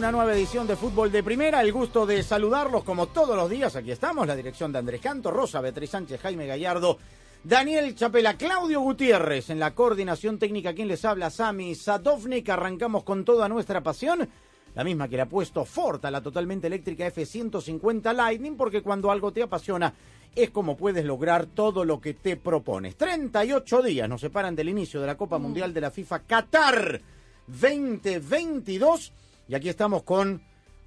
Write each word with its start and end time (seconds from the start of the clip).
Una 0.00 0.12
nueva 0.12 0.32
edición 0.32 0.66
de 0.66 0.76
Fútbol 0.76 1.12
de 1.12 1.22
Primera. 1.22 1.60
El 1.60 1.74
gusto 1.74 2.06
de 2.06 2.22
saludarlos 2.22 2.84
como 2.84 3.08
todos 3.08 3.36
los 3.36 3.50
días. 3.50 3.76
Aquí 3.76 3.90
estamos, 3.90 4.26
la 4.26 4.34
dirección 4.34 4.72
de 4.72 4.78
Andrés 4.78 4.98
Canto, 4.98 5.30
Rosa, 5.30 5.60
Beatriz 5.60 5.90
Sánchez, 5.90 6.22
Jaime 6.22 6.46
Gallardo, 6.46 6.96
Daniel 7.44 7.94
Chapela, 7.94 8.38
Claudio 8.38 8.80
Gutiérrez 8.80 9.50
en 9.50 9.60
la 9.60 9.74
coordinación 9.74 10.38
técnica. 10.38 10.72
Quien 10.72 10.88
les 10.88 11.04
habla, 11.04 11.28
Sami 11.28 11.74
Sadovnik. 11.74 12.48
Arrancamos 12.48 13.04
con 13.04 13.26
toda 13.26 13.46
nuestra 13.46 13.82
pasión. 13.82 14.26
La 14.74 14.84
misma 14.84 15.06
que 15.06 15.16
le 15.16 15.22
ha 15.22 15.28
puesto 15.28 15.66
Ford 15.66 16.02
a 16.06 16.10
la 16.10 16.22
totalmente 16.22 16.68
eléctrica 16.68 17.06
F-150 17.06 18.14
Lightning, 18.14 18.56
porque 18.56 18.80
cuando 18.80 19.10
algo 19.10 19.32
te 19.34 19.42
apasiona 19.42 19.92
es 20.34 20.48
como 20.48 20.78
puedes 20.78 21.04
lograr 21.04 21.44
todo 21.44 21.84
lo 21.84 22.00
que 22.00 22.14
te 22.14 22.38
propones. 22.38 22.96
38 22.96 23.82
días 23.82 24.08
nos 24.08 24.22
separan 24.22 24.56
del 24.56 24.70
inicio 24.70 24.98
de 25.02 25.08
la 25.08 25.18
Copa 25.18 25.36
Mundial 25.36 25.74
de 25.74 25.80
la 25.82 25.90
FIFA 25.90 26.20
Qatar 26.20 27.02
2022 27.48 29.12
y 29.50 29.54
aquí 29.54 29.68
estamos 29.68 30.02
con 30.04 30.40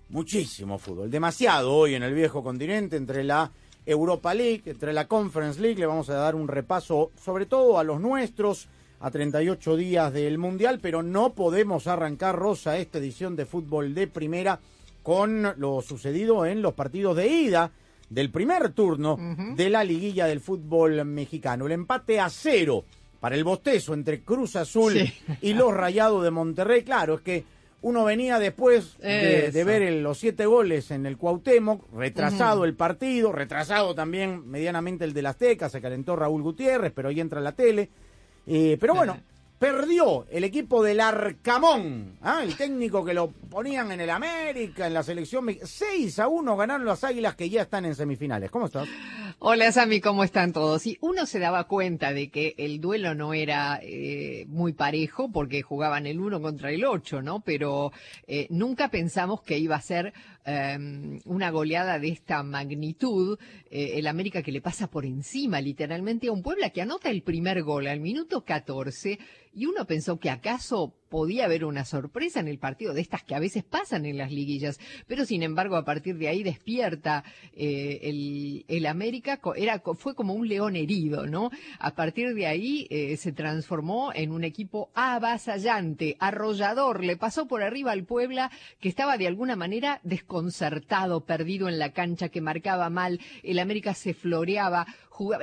muchísimo 0.09 0.77
fútbol, 0.77 1.09
demasiado 1.11 1.73
hoy 1.73 1.95
en 1.95 2.03
el 2.03 2.13
viejo 2.13 2.43
continente 2.43 2.95
entre 2.95 3.23
la 3.23 3.51
Europa 3.85 4.33
League, 4.33 4.63
entre 4.65 4.93
la 4.93 5.07
Conference 5.07 5.59
League, 5.59 5.77
le 5.79 5.85
vamos 5.85 6.09
a 6.09 6.13
dar 6.15 6.35
un 6.35 6.47
repaso 6.47 7.11
sobre 7.21 7.45
todo 7.45 7.77
a 7.77 7.83
los 7.83 7.99
nuestros 7.99 8.69
a 9.01 9.11
38 9.11 9.75
días 9.75 10.13
del 10.13 10.37
Mundial, 10.37 10.79
pero 10.81 11.03
no 11.03 11.33
podemos 11.33 11.87
arrancar 11.87 12.37
Rosa 12.37 12.77
esta 12.77 12.99
edición 12.99 13.35
de 13.35 13.45
fútbol 13.45 13.93
de 13.93 14.07
primera 14.07 14.59
con 15.01 15.43
lo 15.57 15.81
sucedido 15.81 16.45
en 16.45 16.61
los 16.61 16.73
partidos 16.73 17.17
de 17.17 17.27
ida 17.27 17.71
del 18.09 18.29
primer 18.31 18.69
turno 18.71 19.17
de 19.55 19.69
la 19.69 19.83
liguilla 19.83 20.25
del 20.27 20.39
fútbol 20.39 21.03
mexicano. 21.03 21.65
El 21.65 21.73
empate 21.73 22.21
a 22.21 22.29
cero 22.29 22.85
para 23.19 23.35
el 23.35 23.43
bostezo 23.43 23.93
entre 23.93 24.21
Cruz 24.21 24.55
Azul 24.55 24.93
Sí. 24.93 25.13
y 25.41 25.53
los 25.53 25.73
Rayados 25.73 26.23
de 26.23 26.31
Monterrey. 26.31 26.83
Claro, 26.83 27.15
es 27.15 27.21
que 27.21 27.43
uno 27.83 28.03
venía 28.03 28.39
después 28.39 28.97
de, 28.97 29.51
de 29.51 29.63
ver 29.63 29.81
el- 29.83 30.01
los 30.03 30.17
siete 30.17 30.45
goles 30.47 30.89
en 30.89 31.05
el 31.05 31.17
Cuauhtémoc, 31.17 31.93
retrasado 31.93 32.65
el 32.65 32.73
partido, 32.75 33.31
retrasado 33.31 33.93
también 33.93 34.49
medianamente 34.49 35.05
el 35.05 35.13
del 35.13 35.27
Azteca, 35.27 35.69
se 35.69 35.79
calentó 35.81 36.15
Raúl 36.15 36.41
Gutiérrez, 36.41 36.91
pero 36.95 37.09
ahí 37.09 37.19
entra 37.19 37.39
la 37.41 37.51
tele. 37.51 37.89
Eh, 38.47 38.77
pero 38.79 38.95
bueno, 38.95 39.17
perdió 39.59 40.25
el 40.29 40.43
equipo 40.43 40.83
del 40.83 40.99
Arcamón, 40.99 42.17
¿ah? 42.21 42.41
el 42.43 42.55
técnico 42.57 43.05
que 43.05 43.13
lo 43.13 43.29
ponían 43.31 43.91
en 43.91 44.01
el 44.01 44.09
América, 44.09 44.87
en 44.87 44.93
la 44.93 45.03
selección. 45.03 45.45
me- 45.45 45.59
6 45.63 46.19
a 46.19 46.27
1 46.27 46.57
ganaron 46.57 46.85
las 46.85 47.03
Águilas 47.03 47.35
que 47.35 47.49
ya 47.49 47.61
están 47.61 47.85
en 47.85 47.95
semifinales. 47.95 48.49
¿Cómo 48.51 48.65
estás? 48.65 48.87
Hola 49.39 49.71
Sami, 49.71 49.99
¿cómo 49.99 50.23
están 50.23 50.53
todos? 50.53 50.85
Y 50.85 50.97
uno 51.01 51.25
se 51.25 51.39
daba 51.39 51.65
cuenta 51.65 52.13
de 52.13 52.29
que 52.29 52.55
el 52.57 52.79
duelo 52.79 53.15
no 53.15 53.33
era 53.33 53.79
eh, 53.81 54.45
muy 54.47 54.73
parejo 54.73 55.31
porque 55.31 55.61
jugaban 55.61 56.05
el 56.05 56.19
uno 56.19 56.41
contra 56.41 56.71
el 56.71 56.85
ocho, 56.85 57.21
¿no? 57.21 57.41
Pero 57.41 57.91
eh, 58.27 58.47
nunca 58.49 58.89
pensamos 58.89 59.41
que 59.41 59.57
iba 59.57 59.75
a 59.75 59.81
ser 59.81 60.13
eh, 60.45 61.19
una 61.25 61.49
goleada 61.51 61.99
de 61.99 62.09
esta 62.09 62.43
magnitud. 62.43 63.37
eh, 63.69 63.93
el 63.95 64.07
América 64.07 64.41
que 64.41 64.51
le 64.51 64.61
pasa 64.61 64.87
por 64.87 65.05
encima 65.05 65.61
literalmente 65.61 66.27
a 66.27 66.31
un 66.31 66.43
Puebla 66.43 66.69
que 66.69 66.81
anota 66.81 67.09
el 67.09 67.23
primer 67.23 67.63
gol 67.63 67.87
al 67.87 67.99
minuto 67.99 68.43
14 68.43 69.19
y 69.55 69.65
uno 69.65 69.85
pensó 69.85 70.19
que 70.19 70.29
acaso 70.29 70.95
podía 71.09 71.45
haber 71.45 71.63
una 71.63 71.85
sorpresa 71.85 72.39
en 72.39 72.47
el 72.47 72.57
partido 72.57 72.93
de 72.93 73.01
estas 73.01 73.23
que 73.23 73.35
a 73.35 73.39
veces 73.39 73.63
pasan 73.63 74.05
en 74.07 74.17
las 74.17 74.31
liguillas, 74.31 74.79
pero 75.05 75.25
sin 75.25 75.43
embargo 75.43 75.75
a 75.75 75.85
partir 75.85 76.17
de 76.17 76.27
ahí 76.27 76.41
despierta 76.41 77.23
eh, 77.55 77.99
el, 78.01 78.65
el 78.67 78.85
América, 78.87 79.39
era, 79.55 79.79
fue 79.95 80.15
como 80.15 80.33
un 80.33 80.47
león 80.47 80.75
herido, 80.75 81.27
¿no? 81.27 81.51
A 81.77 81.93
partir 81.93 82.33
de 82.33 82.47
ahí 82.47 82.87
eh, 82.89 83.15
se 83.17 83.31
transformó 83.31 84.11
en 84.15 84.31
un 84.31 84.43
equipo 84.43 84.89
avasallante, 84.95 86.17
arrollador, 86.19 87.03
le 87.03 87.15
pasó 87.15 87.47
por 87.47 87.61
arriba 87.61 87.91
al 87.91 88.05
Puebla 88.05 88.49
que 88.79 88.89
estaba 88.89 89.17
de 89.17 89.27
alguna 89.27 89.55
manera 89.55 90.01
desconcertado, 90.33 91.21
perdido 91.21 91.69
en 91.69 91.77
la 91.77 91.93
cancha, 91.93 92.29
que 92.29 92.41
marcaba 92.41 92.89
mal, 92.89 93.19
el 93.43 93.59
América 93.59 93.93
se 93.93 94.15
floreaba, 94.15 94.87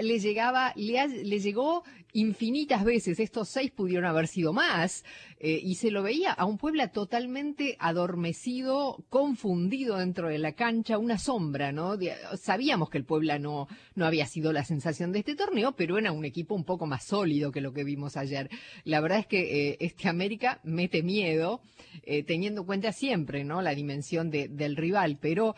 le 0.03 0.19
llegaba, 0.19 0.73
le, 0.77 1.39
llegó 1.41 1.85
infinitas 2.13 2.85
veces, 2.85 3.21
estos 3.21 3.49
seis 3.49 3.71
pudieron 3.71 4.05
haber 4.05 4.27
sido 4.27 4.53
más, 4.53 5.05
eh, 5.39 5.61
y 5.63 5.77
se 5.77 5.91
lo 5.93 6.03
veía 6.03 6.33
a 6.33 6.45
un 6.45 6.59
Puebla 6.59 6.89
totalmente 6.89 7.77
adormecido, 7.79 9.05
confundido 9.09 9.99
dentro 9.99 10.29
de 10.29 10.39
la 10.39 10.53
cancha, 10.53 10.99
una 10.99 11.19
sombra, 11.19 11.71
¿no? 11.73 11.97
Sabíamos 12.37 12.91
que 12.91 12.99
el 12.99 13.05
Puebla 13.05 13.39
no, 13.39 13.69
no 13.95 14.07
había 14.07 14.27
sido 14.27 14.53
la 14.53 14.65
sensación 14.65 15.13
de 15.13 15.21
este 15.21 15.37
torneo, 15.37 15.73
pero 15.77 15.99
era 15.99 16.11
un 16.11 16.25
equipo 16.25 16.55
un 16.55 16.65
poco 16.65 16.87
más 16.87 17.05
sólido 17.05 17.53
que 17.53 17.61
lo 17.61 17.73
que 17.73 17.85
vimos 17.85 18.17
ayer. 18.17 18.51
La 18.85 19.01
verdad 19.01 19.21
es 19.21 19.27
que 19.27 19.71
eh, 19.71 19.77
este 19.81 20.09
América 20.09 20.61
mete 20.65 21.03
miedo, 21.03 21.61
eh, 22.03 22.25
teniendo 22.25 22.63
en 22.63 22.67
cuenta 22.67 22.93
siempre, 22.93 23.45
¿no? 23.45 23.63
La 23.63 23.75
dimensión 23.75 24.31
de- 24.31 24.49
del 24.49 24.77
rival, 24.77 25.19
pero... 25.21 25.55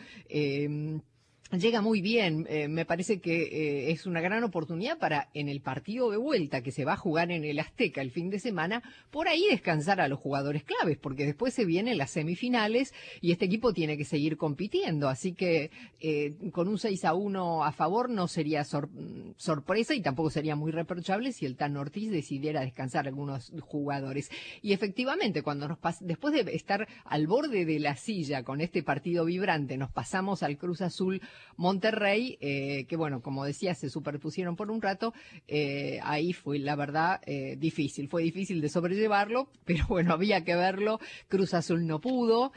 Llega 1.53 1.81
muy 1.81 2.01
bien, 2.01 2.47
eh, 2.49 2.67
me 2.67 2.83
parece 2.83 3.19
que 3.21 3.43
eh, 3.43 3.91
es 3.91 4.07
una 4.07 4.21
gran 4.21 4.43
oportunidad 4.43 4.97
para 4.97 5.29
en 5.35 5.49
el 5.49 5.61
partido 5.61 6.09
de 6.09 6.17
vuelta 6.17 6.63
que 6.63 6.71
se 6.71 6.83
va 6.83 6.93
a 6.93 6.97
jugar 6.97 7.29
en 7.31 7.43
el 7.43 7.59
Azteca 7.59 8.01
el 8.01 8.09
fin 8.09 8.31
de 8.31 8.39
semana, 8.39 8.81
por 9.11 9.27
ahí 9.27 9.45
descansar 9.51 10.01
a 10.01 10.07
los 10.07 10.17
jugadores 10.17 10.63
claves, 10.63 10.97
porque 10.97 11.27
después 11.27 11.53
se 11.53 11.65
vienen 11.65 11.99
las 11.99 12.09
semifinales 12.09 12.91
y 13.21 13.31
este 13.31 13.45
equipo 13.45 13.71
tiene 13.71 13.97
que 13.97 14.03
seguir 14.03 14.35
compitiendo, 14.35 15.09
así 15.09 15.33
que 15.33 15.69
eh, 15.99 16.33
con 16.51 16.67
un 16.67 16.79
6 16.79 17.05
a 17.05 17.13
1 17.13 17.63
a 17.63 17.71
favor 17.71 18.09
no 18.09 18.27
sería 18.27 18.63
sor- 18.63 18.89
sorpresa 19.37 19.93
y 19.93 20.01
tampoco 20.01 20.31
sería 20.31 20.55
muy 20.55 20.71
reprochable 20.71 21.33
si 21.33 21.45
el 21.45 21.55
Tan 21.55 21.77
Ortiz 21.77 22.09
decidiera 22.09 22.61
descansar 22.61 23.05
a 23.05 23.09
algunos 23.09 23.53
jugadores. 23.61 24.31
Y 24.63 24.73
efectivamente, 24.73 25.43
cuando 25.43 25.67
nos 25.67 25.77
después 25.99 26.33
de 26.33 26.51
estar 26.55 26.87
al 27.05 27.27
borde 27.27 27.65
de 27.65 27.77
la 27.79 27.95
silla 27.95 28.41
con 28.41 28.59
este 28.59 28.81
partido 28.81 29.23
vibrante, 29.25 29.77
nos 29.77 29.91
pasamos 29.91 30.41
al 30.41 30.57
Cruz 30.57 30.81
Azul 30.81 31.21
Monterrey, 31.57 32.37
eh, 32.41 32.85
que 32.87 32.95
bueno, 32.95 33.21
como 33.21 33.45
decía, 33.45 33.75
se 33.75 33.89
superpusieron 33.89 34.55
por 34.55 34.71
un 34.71 34.81
rato, 34.81 35.13
eh, 35.47 35.99
ahí 36.03 36.33
fue 36.33 36.59
la 36.59 36.75
verdad 36.75 37.21
eh, 37.25 37.55
difícil, 37.57 38.07
fue 38.07 38.23
difícil 38.23 38.61
de 38.61 38.69
sobrellevarlo, 38.69 39.49
pero 39.65 39.85
bueno, 39.87 40.13
había 40.13 40.43
que 40.43 40.55
verlo, 40.55 40.99
Cruz 41.27 41.53
Azul 41.53 41.85
no 41.85 41.99
pudo, 41.99 42.51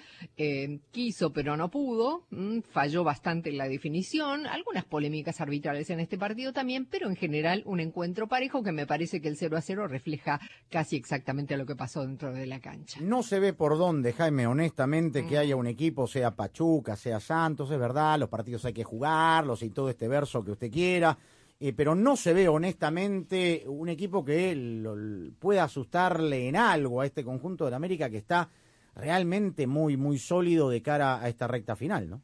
quiso 0.91 1.33
pero 1.33 1.57
no 1.57 1.71
pudo, 1.71 2.27
mm, 2.31 2.61
falló 2.61 3.05
bastante 3.05 3.51
en 3.51 3.59
la 3.59 3.69
definición, 3.69 4.47
algunas 4.47 4.85
polémicas 4.85 5.41
arbitrales 5.41 5.91
en 5.91 6.01
este 6.01 6.19
partido 6.19 6.53
también, 6.53 6.87
pero 6.87 7.09
en 7.09 7.17
general 7.17 7.63
un 7.67 7.81
encuentro 7.81 8.29
parejo 8.29 8.63
que 8.63 8.73
me 8.73 8.87
parece 8.87 9.21
que 9.21 9.29
el 9.29 9.37
0 9.37 9.57
a 9.57 9.61
0 9.61 9.89
refleja 9.89 10.41
casi 10.71 10.97
exactamente 10.97 11.57
lo 11.57 11.67
que 11.67 11.77
pasó 11.77 12.03
dentro 12.03 12.33
de 12.33 12.47
la 12.47 12.61
cancha. 12.61 13.01
No 13.01 13.23
se 13.23 13.41
ve 13.41 13.53
por 13.53 13.79
dónde, 13.79 14.13
Jaime, 14.13 14.47
honestamente, 14.47 15.27
que 15.27 15.39
haya 15.39 15.57
un 15.57 15.67
equipo, 15.67 16.07
sea 16.07 16.35
Pachuca, 16.37 16.97
sea 16.97 17.21
Santos, 17.21 17.71
es 17.71 17.79
verdad, 17.79 18.19
los 18.19 18.29
partidos 18.29 18.65
hay 18.65 18.73
que 18.73 18.76
jugarlos 18.85 19.63
y 19.63 19.71
todo 19.71 19.89
este 19.91 20.09
verso 20.09 20.45
que 20.45 20.53
usted 20.53 20.71
quiera, 20.71 21.17
eh, 21.59 21.73
pero 21.73 21.95
no 21.95 22.17
se 22.17 22.33
ve 22.35 22.49
honestamente 22.49 23.65
un 23.67 23.89
equipo 23.89 24.25
que 24.25 24.55
lo- 24.55 24.97
pueda 25.39 25.65
asustarle 25.65 26.49
en 26.49 26.57
algo 26.57 27.01
a 27.01 27.07
este 27.07 27.25
conjunto 27.25 27.65
de 27.65 27.71
la 27.71 27.77
América 27.79 28.11
que 28.11 28.19
está 28.19 28.51
realmente 28.95 29.67
muy, 29.67 29.97
muy 29.97 30.19
sólido 30.19 30.69
de 30.71 30.83
cara 30.83 31.21
a 31.23 31.29
esta 31.29 31.47
recta 31.47 31.77
final, 31.77 32.09
¿no? 32.11 32.23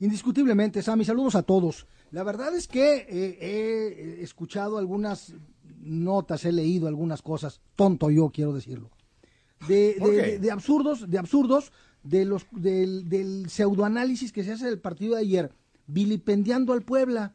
Indiscutiblemente, 0.00 0.82
Sammy, 0.82 1.04
saludos 1.04 1.34
a 1.36 1.42
todos. 1.42 1.86
La 2.10 2.24
verdad 2.24 2.54
es 2.54 2.66
que 2.68 3.06
eh, 3.08 3.38
he 3.40 4.22
escuchado 4.22 4.78
algunas 4.78 5.34
notas, 5.80 6.44
he 6.44 6.52
leído 6.52 6.88
algunas 6.88 7.22
cosas, 7.22 7.60
tonto 7.76 8.10
yo 8.10 8.30
quiero 8.30 8.52
decirlo, 8.52 8.90
de- 9.68 9.94
de 10.38 10.50
absurdos, 10.50 11.08
de 11.08 11.18
absurdos, 11.18 11.72
de 12.04 12.24
los 12.24 12.46
del, 12.52 13.08
del 13.08 13.50
pseudoanálisis 13.50 14.30
que 14.30 14.44
se 14.44 14.52
hace 14.52 14.66
del 14.66 14.78
partido 14.78 15.16
de 15.16 15.22
ayer, 15.22 15.52
vilipendiando 15.86 16.72
al 16.72 16.82
Puebla. 16.82 17.34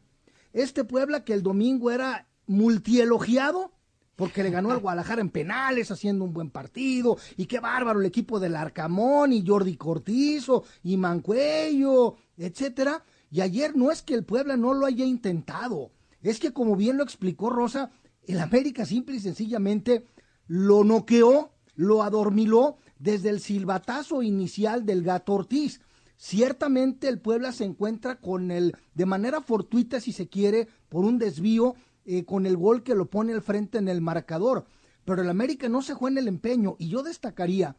Este 0.52 0.84
Puebla 0.84 1.24
que 1.24 1.34
el 1.34 1.42
domingo 1.42 1.90
era 1.90 2.26
multielogiado 2.46 3.72
porque 4.16 4.42
le 4.42 4.50
ganó 4.50 4.70
al 4.70 4.80
Guadalajara 4.80 5.22
en 5.22 5.30
penales 5.30 5.90
haciendo 5.90 6.24
un 6.24 6.34
buen 6.34 6.50
partido 6.50 7.16
y 7.36 7.46
qué 7.46 7.58
bárbaro 7.58 8.00
el 8.00 8.06
equipo 8.06 8.38
del 8.38 8.54
Arcamón 8.54 9.32
y 9.32 9.46
Jordi 9.46 9.76
Cortizo 9.76 10.64
y 10.82 10.96
Mancuello, 10.96 12.16
etcétera. 12.36 13.02
Y 13.30 13.40
ayer 13.40 13.74
no 13.74 13.90
es 13.90 14.02
que 14.02 14.14
el 14.14 14.24
Puebla 14.24 14.56
no 14.56 14.74
lo 14.74 14.86
haya 14.86 15.04
intentado, 15.04 15.90
es 16.22 16.38
que 16.38 16.52
como 16.52 16.76
bien 16.76 16.96
lo 16.96 17.02
explicó 17.02 17.48
Rosa, 17.48 17.92
el 18.24 18.40
América 18.40 18.84
simple 18.84 19.16
y 19.16 19.20
sencillamente 19.20 20.04
lo 20.46 20.84
noqueó, 20.84 21.52
lo 21.74 22.02
adormiló 22.02 22.76
desde 23.00 23.30
el 23.30 23.40
silbatazo 23.40 24.22
inicial 24.22 24.86
del 24.86 25.02
Gato 25.02 25.32
Ortiz. 25.32 25.80
Ciertamente 26.16 27.08
el 27.08 27.18
Puebla 27.18 27.50
se 27.50 27.64
encuentra 27.64 28.20
con 28.20 28.50
el, 28.50 28.76
de 28.94 29.06
manera 29.06 29.40
fortuita 29.40 30.00
si 30.00 30.12
se 30.12 30.28
quiere, 30.28 30.68
por 30.90 31.04
un 31.04 31.18
desvío, 31.18 31.74
eh, 32.04 32.24
con 32.24 32.44
el 32.46 32.56
gol 32.56 32.82
que 32.82 32.94
lo 32.94 33.06
pone 33.06 33.32
al 33.32 33.42
frente 33.42 33.78
en 33.78 33.88
el 33.88 34.02
marcador. 34.02 34.66
Pero 35.06 35.22
el 35.22 35.30
América 35.30 35.68
no 35.68 35.80
se 35.80 35.94
juega 35.94 36.12
en 36.12 36.18
el 36.18 36.28
empeño 36.28 36.76
y 36.78 36.88
yo 36.88 37.02
destacaría, 37.02 37.74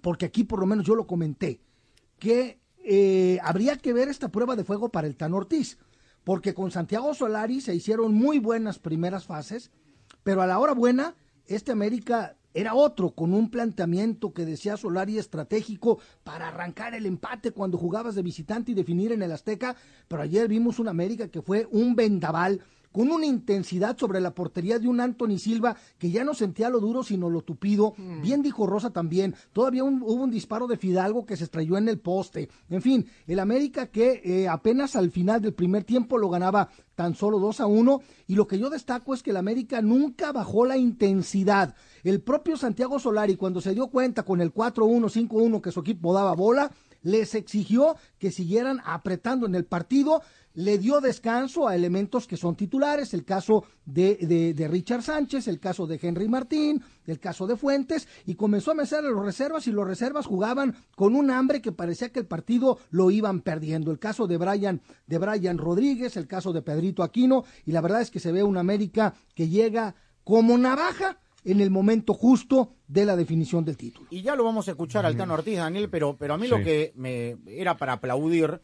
porque 0.00 0.26
aquí 0.26 0.44
por 0.44 0.60
lo 0.60 0.66
menos 0.66 0.86
yo 0.86 0.94
lo 0.94 1.08
comenté, 1.08 1.60
que 2.20 2.60
eh, 2.84 3.40
habría 3.42 3.76
que 3.76 3.92
ver 3.92 4.08
esta 4.08 4.30
prueba 4.30 4.54
de 4.54 4.64
fuego 4.64 4.90
para 4.90 5.08
el 5.08 5.16
Tan 5.16 5.34
Ortiz, 5.34 5.76
porque 6.22 6.54
con 6.54 6.70
Santiago 6.70 7.14
Solari 7.14 7.60
se 7.60 7.74
hicieron 7.74 8.14
muy 8.14 8.38
buenas 8.38 8.78
primeras 8.78 9.26
fases, 9.26 9.72
pero 10.22 10.40
a 10.40 10.46
la 10.46 10.60
hora 10.60 10.72
buena, 10.72 11.16
este 11.46 11.72
América 11.72 12.36
era 12.54 12.74
otro, 12.74 13.10
con 13.10 13.32
un 13.32 13.50
planteamiento 13.50 14.32
que 14.32 14.44
decía 14.44 14.76
Solari 14.76 15.18
estratégico 15.18 16.00
para 16.24 16.48
arrancar 16.48 16.94
el 16.94 17.06
empate 17.06 17.52
cuando 17.52 17.78
jugabas 17.78 18.14
de 18.14 18.22
visitante 18.22 18.72
y 18.72 18.74
definir 18.74 19.12
en 19.12 19.22
el 19.22 19.32
Azteca, 19.32 19.76
pero 20.08 20.22
ayer 20.22 20.48
vimos 20.48 20.78
un 20.78 20.88
América 20.88 21.28
que 21.28 21.42
fue 21.42 21.68
un 21.70 21.94
vendaval 21.94 22.60
con 22.92 23.10
una 23.10 23.26
intensidad 23.26 23.96
sobre 23.96 24.20
la 24.20 24.34
portería 24.34 24.78
de 24.78 24.88
un 24.88 25.00
Anthony 25.00 25.38
Silva 25.38 25.76
que 25.98 26.10
ya 26.10 26.24
no 26.24 26.34
sentía 26.34 26.70
lo 26.70 26.80
duro 26.80 27.02
sino 27.02 27.30
lo 27.30 27.42
tupido. 27.42 27.94
Mm. 27.96 28.22
Bien 28.22 28.42
dijo 28.42 28.66
Rosa 28.66 28.90
también. 28.90 29.34
Todavía 29.52 29.84
hubo 29.84 30.14
un 30.14 30.30
disparo 30.30 30.66
de 30.66 30.76
Fidalgo 30.76 31.24
que 31.24 31.36
se 31.36 31.44
estrelló 31.44 31.78
en 31.78 31.88
el 31.88 31.98
poste. 31.98 32.48
En 32.68 32.82
fin, 32.82 33.06
el 33.26 33.38
América 33.38 33.86
que 33.86 34.20
eh, 34.24 34.48
apenas 34.48 34.96
al 34.96 35.10
final 35.10 35.40
del 35.40 35.54
primer 35.54 35.84
tiempo 35.84 36.18
lo 36.18 36.28
ganaba 36.28 36.68
tan 36.94 37.14
solo 37.14 37.38
2 37.38 37.60
a 37.60 37.66
1 37.66 38.00
y 38.26 38.34
lo 38.34 38.46
que 38.46 38.58
yo 38.58 38.68
destaco 38.68 39.14
es 39.14 39.22
que 39.22 39.30
el 39.30 39.36
América 39.36 39.80
nunca 39.80 40.32
bajó 40.32 40.66
la 40.66 40.76
intensidad. 40.76 41.74
El 42.04 42.20
propio 42.20 42.56
Santiago 42.56 42.98
Solari 42.98 43.36
cuando 43.36 43.60
se 43.60 43.74
dio 43.74 43.88
cuenta 43.88 44.22
con 44.24 44.40
el 44.40 44.52
4-1, 44.52 45.28
5-1 45.28 45.60
que 45.60 45.72
su 45.72 45.80
equipo 45.80 46.12
daba 46.12 46.34
bola, 46.34 46.70
les 47.02 47.34
exigió 47.34 47.96
que 48.18 48.30
siguieran 48.30 48.80
apretando 48.84 49.46
en 49.46 49.54
el 49.54 49.64
partido 49.64 50.22
le 50.54 50.78
dio 50.78 51.00
descanso 51.00 51.68
a 51.68 51.76
elementos 51.76 52.26
que 52.26 52.36
son 52.36 52.56
titulares, 52.56 53.14
el 53.14 53.24
caso 53.24 53.64
de, 53.84 54.54
de, 54.56 54.68
Richard 54.68 55.02
Sánchez, 55.02 55.48
el 55.48 55.60
caso 55.60 55.86
de 55.86 55.98
Henry 56.00 56.28
Martín, 56.28 56.82
el 57.06 57.18
caso 57.20 57.46
de 57.46 57.56
Fuentes, 57.56 58.08
y 58.26 58.34
comenzó 58.34 58.72
a 58.72 58.74
meter 58.74 58.98
a 58.98 59.10
los 59.10 59.24
reservas 59.24 59.66
y 59.66 59.72
los 59.72 59.86
reservas 59.86 60.26
jugaban 60.26 60.76
con 60.96 61.14
un 61.14 61.30
hambre 61.30 61.62
que 61.62 61.72
parecía 61.72 62.10
que 62.10 62.20
el 62.20 62.26
partido 62.26 62.78
lo 62.90 63.10
iban 63.10 63.40
perdiendo. 63.40 63.90
El 63.90 63.98
caso 63.98 64.26
de 64.26 64.36
Brian, 64.36 64.80
de 65.06 65.18
Brian 65.18 65.58
Rodríguez, 65.58 66.16
el 66.16 66.26
caso 66.26 66.52
de 66.52 66.62
Pedrito 66.62 67.02
Aquino, 67.02 67.44
y 67.64 67.72
la 67.72 67.80
verdad 67.80 68.00
es 68.00 68.10
que 68.10 68.20
se 68.20 68.32
ve 68.32 68.42
un 68.42 68.56
América 68.56 69.14
que 69.34 69.48
llega 69.48 69.94
como 70.24 70.58
navaja 70.58 71.18
en 71.44 71.60
el 71.60 71.70
momento 71.70 72.12
justo 72.14 72.74
de 72.86 73.06
la 73.06 73.16
definición 73.16 73.64
del 73.64 73.76
título. 73.76 74.08
Y 74.10 74.22
ya 74.22 74.34
lo 74.34 74.44
vamos 74.44 74.68
a 74.68 74.72
escuchar 74.72 75.06
al 75.06 75.16
Tano 75.16 75.34
Ortiz, 75.34 75.56
Daniel, 75.56 75.88
pero, 75.88 76.16
pero 76.16 76.34
a 76.34 76.38
mí 76.38 76.48
lo 76.48 76.58
que 76.58 76.92
me 76.96 77.36
era 77.46 77.76
para 77.76 77.94
aplaudir 77.94 78.60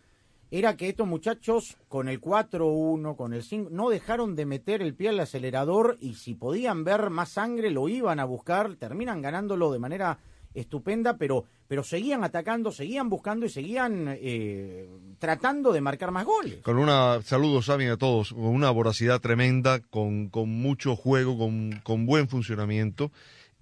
era 0.50 0.76
que 0.76 0.88
estos 0.88 1.06
muchachos 1.06 1.76
con 1.88 2.08
el 2.08 2.20
4-1, 2.20 3.16
con 3.16 3.32
el 3.32 3.42
5, 3.42 3.70
no 3.70 3.90
dejaron 3.90 4.36
de 4.36 4.46
meter 4.46 4.82
el 4.82 4.94
pie 4.94 5.08
al 5.08 5.20
acelerador 5.20 5.98
y 6.00 6.14
si 6.14 6.34
podían 6.34 6.84
ver 6.84 7.10
más 7.10 7.30
sangre 7.30 7.70
lo 7.70 7.88
iban 7.88 8.20
a 8.20 8.24
buscar, 8.24 8.76
terminan 8.76 9.22
ganándolo 9.22 9.72
de 9.72 9.78
manera 9.78 10.18
estupenda, 10.54 11.16
pero, 11.16 11.44
pero 11.68 11.82
seguían 11.82 12.24
atacando, 12.24 12.72
seguían 12.72 13.08
buscando 13.08 13.46
y 13.46 13.50
seguían 13.50 14.06
eh, 14.08 14.88
tratando 15.18 15.72
de 15.72 15.80
marcar 15.80 16.10
más 16.10 16.24
goles. 16.24 16.62
Con 16.62 16.78
una, 16.78 17.20
saludos 17.22 17.68
a 17.68 17.96
todos, 17.96 18.32
con 18.32 18.46
una 18.46 18.70
voracidad 18.70 19.20
tremenda, 19.20 19.80
con, 19.80 20.28
con 20.28 20.48
mucho 20.48 20.96
juego, 20.96 21.36
con, 21.36 21.80
con 21.82 22.06
buen 22.06 22.28
funcionamiento. 22.28 23.10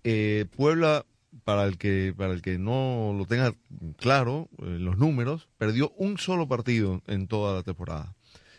Eh, 0.05 0.47
Puebla 0.57 1.05
para 1.43 1.65
el 1.65 1.79
que 1.79 2.15
para 2.17 2.33
el 2.33 2.43
que 2.43 2.59
no 2.59 3.15
lo 3.17 3.27
tenga 3.27 3.55
claro 3.97 4.49
eh, 4.59 4.79
los 4.79 4.99
números, 4.99 5.49
perdió 5.59 5.91
un 5.97 6.19
solo 6.19 6.47
partido 6.47 7.03
en 7.07 7.27
toda 7.27 7.55
la 7.55 7.63
temporada. 7.63 8.15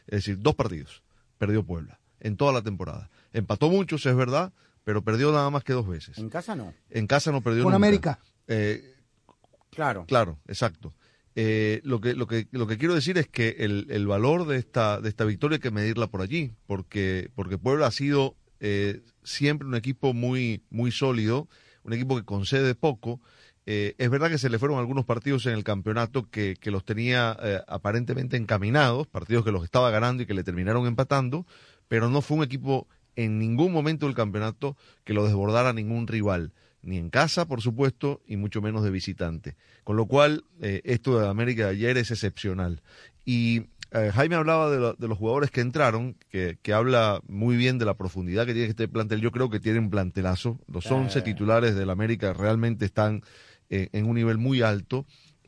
Es 0.08 0.26
decir, 0.26 0.38
dos 0.40 0.56
partidos 0.56 1.04
perdió 1.38 1.64
Puebla 1.64 2.00
en 2.20 2.38
toda 2.38 2.52
la 2.52 2.62
temporada. 2.62 3.10
Empató 3.34 3.70
muchos, 3.70 4.06
es 4.06 4.16
verdad, 4.16 4.54
pero 4.84 5.04
perdió 5.04 5.32
nada 5.32 5.50
más 5.50 5.64
que 5.64 5.74
dos 5.74 5.88
veces. 5.88 6.18
En 6.18 6.30
casa 6.30 6.56
no. 6.56 6.74
En 6.90 7.08
casa 7.08 7.32
no 7.32 7.42
perdió 7.42 7.64
Con 7.64 7.74
América. 7.74 8.20
Eh, 8.48 8.96
claro. 9.72 10.06
Claro, 10.08 10.40
exacto. 10.48 10.94
Eh, 11.38 11.82
lo 11.84 12.00
que 12.00 12.14
lo 12.14 12.28
que 12.28 12.48
lo 12.52 12.66
que 12.66 12.78
quiero 12.78 12.96
decir 12.96 13.18
es 13.18 13.28
que 13.28 13.58
el, 13.60 13.88
el, 13.90 14.08
valor 14.08 14.46
de 14.46 14.58
esta 14.58 15.02
de 15.02 15.10
esta 15.10 15.26
victoria 15.26 15.56
hay 15.56 15.62
que 15.62 15.72
medirla 15.72 16.08
por 16.08 16.22
allí, 16.22 16.54
porque 16.66 17.30
porque 17.36 17.58
Puebla 17.58 17.88
ha 17.88 17.92
sido 17.92 18.36
siempre 19.22 19.68
un 19.68 19.76
equipo 19.76 20.14
muy 20.14 20.64
muy 20.72 20.90
sólido 20.90 21.48
un 21.86 21.94
equipo 21.94 22.18
que 22.18 22.26
concede 22.26 22.76
poco. 22.76 23.22
Eh, 23.68 23.96
es 23.98 24.10
verdad 24.10 24.30
que 24.30 24.38
se 24.38 24.50
le 24.50 24.60
fueron 24.60 24.78
algunos 24.78 25.06
partidos 25.06 25.46
en 25.46 25.54
el 25.54 25.64
campeonato 25.64 26.30
que, 26.30 26.58
los 26.64 26.84
tenía 26.84 27.38
eh, 27.42 27.62
aparentemente 27.68 28.38
encaminados, 28.38 29.08
partidos 29.08 29.46
que 29.46 29.52
los 29.52 29.64
estaba 29.64 29.90
ganando 29.92 30.24
y 30.24 30.26
que 30.26 30.34
le 30.34 30.44
terminaron 30.44 30.86
empatando, 30.88 31.46
pero 31.88 32.10
no 32.10 32.22
fue 32.22 32.38
un 32.38 32.44
equipo 32.44 32.88
en 33.16 33.40
ningún 33.40 33.72
momento 33.72 34.08
del 34.08 34.16
campeonato 34.16 34.76
que 35.04 35.14
lo 35.14 35.24
desbordara 35.26 35.74
ningún 35.74 36.08
rival, 36.08 36.52
ni 36.82 36.98
en 36.98 37.10
casa, 37.10 37.48
por 37.48 37.62
supuesto, 37.62 38.22
y 38.28 38.36
mucho 38.36 38.62
menos 38.62 38.84
de 38.84 38.92
visitante. 38.92 39.56
Con 39.84 39.96
lo 39.96 40.06
cual, 40.06 40.44
eh, 40.62 40.82
esto 40.84 41.20
de 41.20 41.28
América 41.28 41.66
de 41.66 41.72
ayer 41.72 41.98
es 41.98 42.12
excepcional. 42.12 42.82
Y 43.26 43.68
eh, 43.96 44.12
Jaime 44.12 44.36
hablaba 44.36 44.70
de, 44.70 45.08
los 45.08 45.18
jugadores 45.18 45.52
que 45.52 45.62
entraron, 45.62 46.18
que, 46.30 46.74
habla 46.74 47.22
muy 47.28 47.56
bien 47.56 47.80
de 47.80 47.86
la 47.86 47.96
profundidad 47.96 48.46
que 48.46 48.54
tiene 48.54 48.68
este 48.68 48.90
plantel. 48.90 49.22
Yo 49.22 49.32
creo 49.32 49.50
que 49.50 49.62
tiene 49.62 49.80
un 49.80 49.90
plantelazo. 49.90 50.60
Los 50.68 50.92
11 50.92 51.22
titulares 51.22 51.76
del 51.76 51.90
América 51.90 52.34
realmente 52.34 52.84
están 52.84 53.24
eh, 53.70 53.88
en 53.94 54.06
un 54.06 54.16
nivel 54.16 54.38
muy 54.38 54.62
alto. 54.62 55.06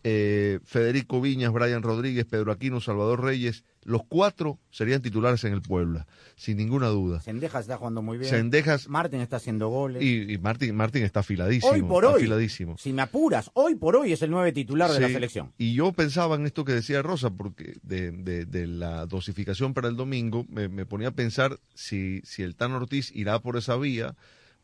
Eh, 0.09 0.59
Federico 0.63 1.19
Viñas, 1.19 1.51
Brian 1.51 1.83
Rodríguez, 1.83 2.23
Pedro 2.23 2.53
Aquino, 2.53 2.79
Salvador 2.79 3.25
Reyes, 3.25 3.65
los 3.83 4.03
cuatro 4.07 4.57
serían 4.69 5.01
titulares 5.01 5.43
en 5.43 5.51
el 5.51 5.61
Puebla, 5.61 6.07
sin 6.37 6.55
ninguna 6.55 6.87
duda. 6.87 7.19
Sendejas 7.19 7.63
está 7.63 7.75
jugando 7.75 8.01
muy 8.01 8.17
bien. 8.17 8.29
Sendejas. 8.29 8.87
Martín 8.87 9.19
está 9.19 9.35
haciendo 9.35 9.67
goles. 9.67 10.01
Y, 10.01 10.37
Martín, 10.37 10.77
Martín 10.77 11.03
está 11.03 11.19
afiladísimo. 11.19 11.73
Hoy 11.73 11.81
por 11.81 12.05
hoy. 12.05 12.49
Si 12.77 12.93
me 12.93 13.01
apuras, 13.01 13.51
hoy 13.53 13.75
por 13.75 13.97
hoy 13.97 14.13
es 14.13 14.21
el 14.21 14.31
nueve 14.31 14.53
titular 14.53 14.89
de 14.89 15.01
la 15.01 15.09
selección. 15.09 15.51
Y 15.57 15.73
yo 15.73 15.91
pensaba 15.91 16.35
en 16.35 16.45
esto 16.45 16.63
que 16.63 16.71
decía 16.71 17.01
Rosa, 17.01 17.29
porque 17.29 17.77
de, 17.83 18.11
de, 18.11 18.67
la 18.67 19.07
dosificación 19.07 19.73
para 19.73 19.89
el 19.89 19.97
domingo, 19.97 20.45
me, 20.47 20.69
me, 20.69 20.85
ponía 20.85 21.09
a 21.09 21.11
pensar 21.11 21.59
si, 21.73 22.21
si 22.23 22.43
el 22.43 22.55
Tan 22.55 22.71
Ortiz 22.71 23.11
irá 23.13 23.39
por 23.39 23.57
esa 23.57 23.75
vía 23.75 24.15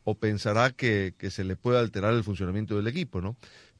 o 0.05 0.15
pensará 0.15 0.71
que, 0.71 1.15
que 1.17 1.31
se 1.31 1.43
le 1.43 1.57
puede 1.57 1.79
alterar 1.79 2.13
el 2.13 2.23
funcionamiento 2.23 2.77
del 2.77 2.87
equipo, 2.87 3.19
¿no? 3.19 3.35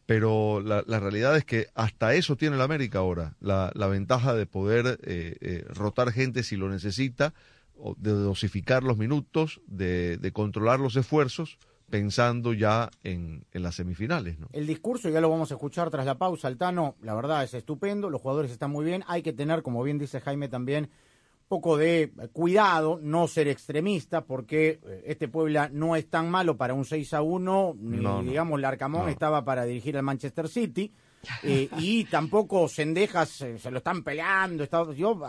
Pero 0.06 0.62
la, 0.62 0.84
la, 0.86 1.00
realidad 1.00 1.38
es 1.38 1.46
que 1.46 1.68
hasta 1.76 2.14
eso 2.14 2.36
tiene 2.36 2.58
la 2.58 2.66
América 2.66 3.00
ahora, 3.00 3.36
la, 3.40 3.72
la 3.74 3.88
ventaja 3.88 4.34
de 4.34 4.46
poder 4.46 5.00
eh, 5.04 5.38
eh, 5.40 5.66
rotar 5.70 6.12
gente 6.12 6.44
si 6.44 6.58
lo 6.58 6.70
necesita, 6.70 7.34
de 7.98 8.12
dosificar 8.12 8.84
los 8.84 8.98
minutos, 8.98 9.62
de, 9.68 10.18
de 10.18 10.32
controlar 10.32 10.80
los 10.80 10.96
esfuerzos, 10.96 11.58
pensando 11.90 12.54
ya 12.54 12.90
en, 13.04 13.46
las 13.52 13.76
semifinales. 13.76 14.40
¿no? 14.40 14.48
El 14.52 14.66
discurso 14.66 15.10
ya 15.10 15.22
lo 15.22 15.30
vamos 15.30 15.52
a 15.52 15.56
escuchar 15.56 15.90
tras 15.90 16.06
la 16.06 16.18
pausa, 16.18 16.48
Altano, 16.48 16.96
la 17.02 17.14
verdad 17.14 17.44
es 17.44 17.54
estupendo, 17.54 18.10
los 18.10 18.22
jugadores 18.22 18.52
están 18.52 18.72
muy 18.72 18.84
bien, 18.84 19.04
hay 19.08 19.22
que 19.22 19.34
tener, 19.34 19.62
como 19.62 19.84
bien 19.84 20.00
dice 20.00 20.20
Jaime 20.20 20.48
también, 20.48 20.90
poco 21.54 21.78
de 21.78 22.12
cuidado, 22.32 23.00
no 23.00 23.28
ser 23.28 23.48
extremista, 23.48 24.26
porque 24.26 24.80
eh, 24.88 25.04
este 25.06 25.28
Puebla 25.28 25.70
no 25.72 25.96
es 25.96 26.10
tan 26.10 26.28
malo 26.32 26.58
para 26.58 26.74
un 26.74 26.84
6 26.84 27.14
a 27.14 27.22
1, 27.22 27.76
ni 27.80 28.28
digamos 28.28 28.60
Larcamón 28.60 29.08
estaba 29.08 29.46
para 29.46 29.66
dirigir 29.66 29.96
al 29.96 30.02
Manchester 30.02 30.48
City. 30.48 30.92
Eh, 31.42 31.70
y 31.78 32.04
tampoco 32.04 32.68
Sendejas 32.68 33.40
eh, 33.44 33.58
se 33.58 33.72
lo 33.72 33.78
están 33.78 34.04
peleando. 34.04 34.68
yo, 34.94 35.22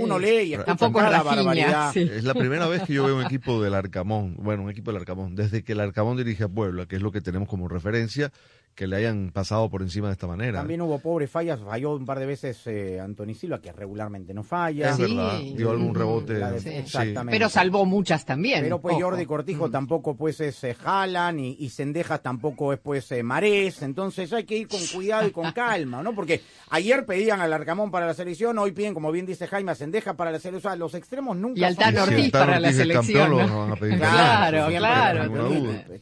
uno 0.00 0.18
lee 0.18 0.54
y 0.54 0.56
tampoco 0.56 1.02
la 1.02 1.22
barbaridad. 1.22 1.94
Es 1.94 2.24
la 2.24 2.32
primera 2.32 2.66
vez 2.66 2.84
que 2.84 2.94
yo 2.94 3.04
veo 3.04 3.16
un 3.16 3.22
equipo 3.26 3.60
del 3.60 3.74
Arcamón, 3.74 4.36
bueno, 4.38 4.62
un 4.62 4.70
equipo 4.70 4.90
del 4.90 5.02
Arcamón, 5.02 5.34
desde 5.36 5.62
que 5.62 5.72
el 5.72 5.80
Arcamón 5.80 6.16
dirige 6.16 6.44
a 6.44 6.48
Puebla, 6.48 6.86
que 6.86 6.96
es 6.96 7.02
lo 7.02 7.12
que 7.12 7.20
tenemos 7.20 7.46
como 7.46 7.68
referencia, 7.68 8.32
que 8.78 8.86
le 8.86 8.94
hayan 8.94 9.32
pasado 9.32 9.68
por 9.68 9.82
encima 9.82 10.06
de 10.06 10.12
esta 10.12 10.28
manera. 10.28 10.60
También 10.60 10.80
hubo 10.82 11.00
pobres 11.00 11.28
fallas, 11.28 11.58
falló 11.58 11.96
un 11.96 12.06
par 12.06 12.20
de 12.20 12.26
veces 12.26 12.64
eh, 12.66 13.00
Anthony 13.00 13.34
Silva, 13.34 13.60
que 13.60 13.72
regularmente 13.72 14.32
no 14.32 14.44
falla. 14.44 14.90
es 14.90 14.96
Sí. 14.96 15.02
verdad, 15.02 15.40
dio 15.56 15.70
algún 15.72 15.92
rebote. 15.96 16.34
La 16.34 16.52
de- 16.52 16.60
Sí. 16.60 16.68
Exactamente. 16.68 17.32
Pero 17.32 17.48
salvó 17.48 17.84
muchas 17.84 18.24
también. 18.24 18.60
Pero 18.62 18.80
pues 18.80 18.94
Ojo. 18.94 19.02
Jordi 19.06 19.26
Cortijo 19.26 19.68
tampoco 19.68 20.14
pues 20.16 20.40
es 20.40 20.62
eh, 20.62 20.76
Haaland 20.84 21.40
y, 21.40 21.56
y 21.58 21.70
Sendejas 21.70 22.22
tampoco 22.22 22.72
es 22.72 22.78
pues 22.78 23.10
eh, 23.10 23.24
Marés, 23.24 23.82
entonces 23.82 24.32
hay 24.32 24.44
que 24.44 24.56
ir 24.56 24.68
con 24.68 24.78
cuidado 24.94 25.26
y 25.26 25.32
con 25.32 25.50
calma, 25.52 26.00
¿no? 26.04 26.14
Porque 26.14 26.40
ayer 26.70 27.04
pedían 27.04 27.40
al 27.40 27.52
Arcamón 27.52 27.90
para 27.90 28.06
la 28.06 28.14
selección, 28.14 28.58
hoy 28.58 28.70
piden, 28.70 28.94
como 28.94 29.10
bien 29.10 29.26
dice 29.26 29.48
Jaime, 29.48 29.72
a 29.72 29.74
Sendejas 29.74 30.14
para 30.14 30.30
la 30.30 30.38
selección, 30.38 30.58
o 30.58 30.70
sea, 30.70 30.76
los 30.76 30.94
extremos 30.94 31.36
nunca 31.36 31.58
Y 31.58 31.64
al 31.64 31.74
Tano 31.76 32.06
si 32.06 32.14
Ortiz 32.14 32.30
Tano 32.30 32.46
para 32.46 32.60
la 32.60 32.72
selección, 32.72 33.28
campeón, 33.28 33.30
¿no? 33.48 33.54
lo 33.54 33.58
van 33.62 33.72
a 33.72 33.76
pedir 33.76 33.98
Claro, 33.98 34.66
claro. 34.68 35.32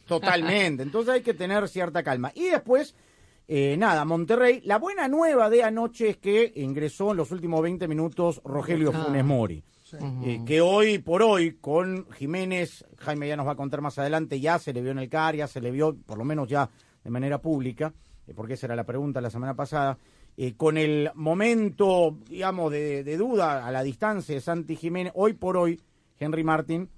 Totalmente. 0.05 0.83
Entonces 0.83 1.13
hay 1.15 1.21
que 1.21 1.33
tener 1.33 1.67
cierta 1.67 2.03
calma. 2.03 2.31
Y 2.35 2.45
después, 2.49 2.66
eh, 3.47 3.75
nada, 3.77 4.03
Monterrey. 4.05 4.61
La 4.65 4.77
buena 4.77 5.07
nueva 5.07 5.49
de 5.49 5.63
anoche 5.63 6.09
es 6.09 6.17
que 6.17 6.51
ingresó 6.55 7.11
en 7.11 7.17
los 7.17 7.31
últimos 7.31 7.61
20 7.61 7.87
minutos 7.87 8.41
Rogelio 8.43 8.91
Ah. 8.93 9.05
Funes 9.05 9.25
Mori. 9.25 9.63
Eh, 10.25 10.41
que 10.45 10.59
hoy 10.59 10.97
por 10.99 11.21
hoy, 11.23 11.53
con 11.61 12.11
Jiménez, 12.11 12.83
Jaime 12.97 13.25
ya 13.29 13.37
nos 13.37 13.47
va 13.47 13.53
a 13.53 13.55
contar 13.55 13.79
más 13.79 13.97
adelante, 13.97 14.37
ya 14.41 14.59
se 14.59 14.73
le 14.73 14.81
vio 14.81 14.91
en 14.91 14.99
el 14.99 15.07
CAR, 15.09 15.35
ya 15.35 15.47
se 15.47 15.61
le 15.61 15.71
vio, 15.71 15.95
por 16.05 16.17
lo 16.17 16.25
menos 16.25 16.49
ya 16.49 16.69
de 17.05 17.09
manera 17.09 17.41
pública, 17.41 17.93
eh, 18.27 18.33
porque 18.35 18.55
esa 18.55 18.65
era 18.67 18.75
la 18.75 18.83
pregunta 18.83 19.21
la 19.21 19.29
semana 19.29 19.55
pasada, 19.55 19.97
eh, 20.35 20.55
con 20.57 20.77
el 20.77 21.09
momento, 21.15 22.17
digamos, 22.27 22.69
de, 22.69 23.05
de 23.05 23.15
duda 23.15 23.65
a 23.65 23.71
la 23.71 23.81
distancia 23.81 24.35
de 24.35 24.41
Santi 24.41 24.75
Jiménez, 24.75 25.13
hoy 25.15 25.33
por 25.33 25.55
hoy, 25.55 25.79
Henry 26.19 26.43
Martín 26.43 26.89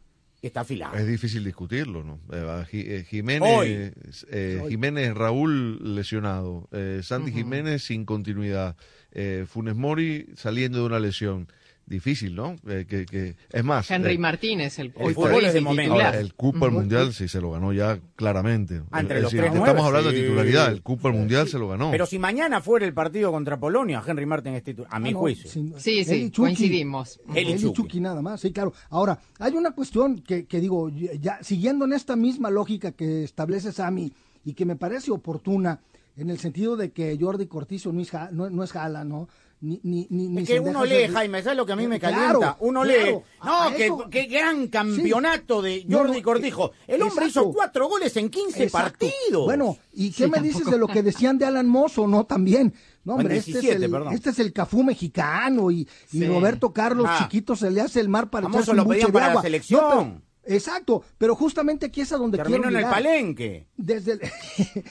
está 0.48 0.62
afilado. 0.62 0.96
Es 0.96 1.08
difícil 1.08 1.44
discutirlo, 1.44 2.04
¿no? 2.04 2.20
Eh, 2.32 2.66
eh, 2.72 3.06
Jiménez, 3.10 3.94
eh, 4.32 4.62
Jiménez 4.70 5.14
Raúl 5.14 5.96
lesionado, 5.96 6.68
eh, 6.72 7.02
Santi 7.04 7.32
Jiménez 7.32 7.84
sin 7.84 8.06
continuidad, 8.06 8.76
eh, 9.12 9.46
Funes 9.48 9.76
Mori 9.76 10.28
saliendo 10.36 10.80
de 10.80 10.86
una 10.86 11.00
lesión. 11.00 11.48
Difícil, 11.90 12.36
¿no? 12.36 12.56
Eh, 12.68 12.86
que, 12.88 13.06
que, 13.08 13.36
es 13.52 13.64
más, 13.64 13.90
Henry 13.90 14.14
eh, 14.14 14.18
Martínez, 14.20 14.78
el, 14.78 14.94
el 14.96 15.14
fútbol 15.16 15.44
es 15.46 15.54
de 15.54 15.58
el 15.60 15.64
momento. 15.66 15.94
ahora, 15.94 16.20
el 16.20 16.36
Cupo 16.36 16.66
al 16.66 16.72
Mundial 16.72 17.14
sí 17.16 17.28
se 17.28 17.42
lo 17.42 17.50
ganó 17.52 17.74
ya 17.74 18.00
claramente. 18.16 18.84
Ah, 18.92 19.00
entre 19.00 19.18
Es 19.18 19.24
los 19.24 19.32
decir, 19.32 19.42
tres 19.46 19.54
no 19.54 19.58
nueve, 19.62 19.72
estamos 19.72 19.88
hablando 19.88 20.12
sí. 20.12 20.16
de 20.18 20.22
titularidad, 20.22 20.72
el 20.72 20.84
Cupo 20.84 21.08
al 21.08 21.16
Mundial 21.16 21.48
se 21.48 21.58
lo 21.58 21.68
ganó. 21.68 21.90
Pero 21.90 22.06
si 22.06 22.20
mañana 22.20 22.62
fuera 22.62 22.86
el 22.86 22.94
partido 22.94 23.32
contra 23.32 23.60
Polonia, 23.60 24.04
Henry 24.06 24.28
Martin 24.28 24.54
es 24.54 24.64
titular, 24.64 24.88
a 24.94 25.00
mi 25.00 25.10
Ah, 25.10 25.12
no, 25.14 25.20
juicio. 25.20 25.50
sin- 25.50 25.74
Sí, 25.80 26.04
sí, 26.04 26.30
Chucky. 26.30 26.42
coincidimos. 26.56 27.20
Y 27.36 27.72
Chucky. 27.74 28.00
Nada 28.00 28.22
más, 28.22 28.40
sí, 28.42 28.52
claro. 28.52 28.72
Ahora, 28.92 29.18
hay 29.40 29.54
una 29.54 29.72
cuestión 29.72 30.20
que, 30.20 30.46
que 30.46 30.60
digo, 30.60 30.90
ya 30.90 31.40
siguiendo 31.42 31.86
en 31.86 31.94
esta 31.94 32.16
misma 32.16 32.52
lógica 32.52 32.92
que 32.92 33.24
establece 33.24 33.72
Sammy 33.72 34.14
y 34.46 34.54
que 34.54 34.66
me 34.66 34.76
parece 34.76 35.10
oportuna, 35.12 35.80
en 36.18 36.30
el 36.30 36.38
sentido 36.38 36.78
de 36.78 36.92
que 36.92 37.18
Jordi 37.20 37.48
Cortizo 37.48 37.92
no 37.94 38.02
es, 38.02 38.12
no, 38.32 38.50
no 38.50 38.64
es 38.64 38.72
Jala, 38.74 39.04
¿no? 39.06 39.28
Ni, 39.62 39.78
ni, 39.84 40.08
ni, 40.10 40.30
ni 40.30 40.42
Es 40.44 40.48
que 40.48 40.60
uno 40.62 40.86
lee, 40.86 41.10
Jaime, 41.12 41.44
¿sabes 41.44 41.58
lo 41.58 41.66
que 41.66 41.74
a 41.74 41.76
mí 41.76 41.86
me 41.86 42.00
Claro, 42.00 42.16
calienta? 42.40 42.58
uno 42.62 42.84
claro, 42.84 43.04
lee, 43.04 43.20
no, 43.44 43.76
que, 43.76 43.86
eso- 43.88 44.10
que 44.10 44.26
gran 44.28 44.68
campeonato 44.68 45.62
de 45.62 45.86
Jordi 45.90 46.18
no, 46.20 46.24
Cortijo. 46.24 46.72
El 46.88 47.02
hombre 47.02 47.26
exacto. 47.26 47.50
hizo 47.50 47.54
cuatro 47.58 47.90
goles 47.90 48.16
en 48.16 48.30
15 48.30 48.64
Exacto. 48.64 49.06
partidos. 49.06 49.46
Bueno, 49.46 49.78
¿y 49.94 50.12
qué 50.12 50.26
Sí, 50.26 50.30
me 50.30 50.40
dices 50.40 50.66
de 50.66 50.78
lo 50.78 50.88
que 50.88 51.04
decían 51.04 51.38
de 51.38 51.46
Alan 51.46 51.68
Mozo? 51.68 52.08
No, 52.08 52.26
también. 52.26 52.74
No, 53.04 53.16
hombre, 53.16 53.36
este, 53.38 53.52
17, 53.60 53.86
es 53.86 53.92
el, 53.92 54.14
este 54.14 54.30
es 54.30 54.40
el 54.40 54.54
Cafú 54.54 54.82
mexicano 54.84 55.72
y, 55.72 55.88
y. 56.14 56.26
Roberto 56.26 56.72
Carlos 56.72 57.08
Ah. 57.10 57.18
Chiquito 57.24 57.56
se 57.56 57.70
le 57.70 57.82
hace 57.82 58.00
el 58.00 58.08
mar 58.08 58.30
para 58.30 58.48
un 58.48 58.54
lo 58.54 58.88
pedían 58.88 59.08
de 59.08 59.14
para 59.14 59.34
la 59.34 59.42
selección. 59.42 59.82
No, 59.82 59.90
pero- 59.90 60.29
exacto, 60.46 61.04
pero 61.18 61.36
justamente 61.36 61.86
aquí 61.88 62.02
es 62.02 62.12
a 62.12 62.18
donde 62.18 62.38
terminó 62.38 62.64
quiero 62.64 62.78
en 62.80 62.84
el 62.86 62.90
palenque. 62.92 63.68
Desde 63.78 64.14
el... 64.14 64.22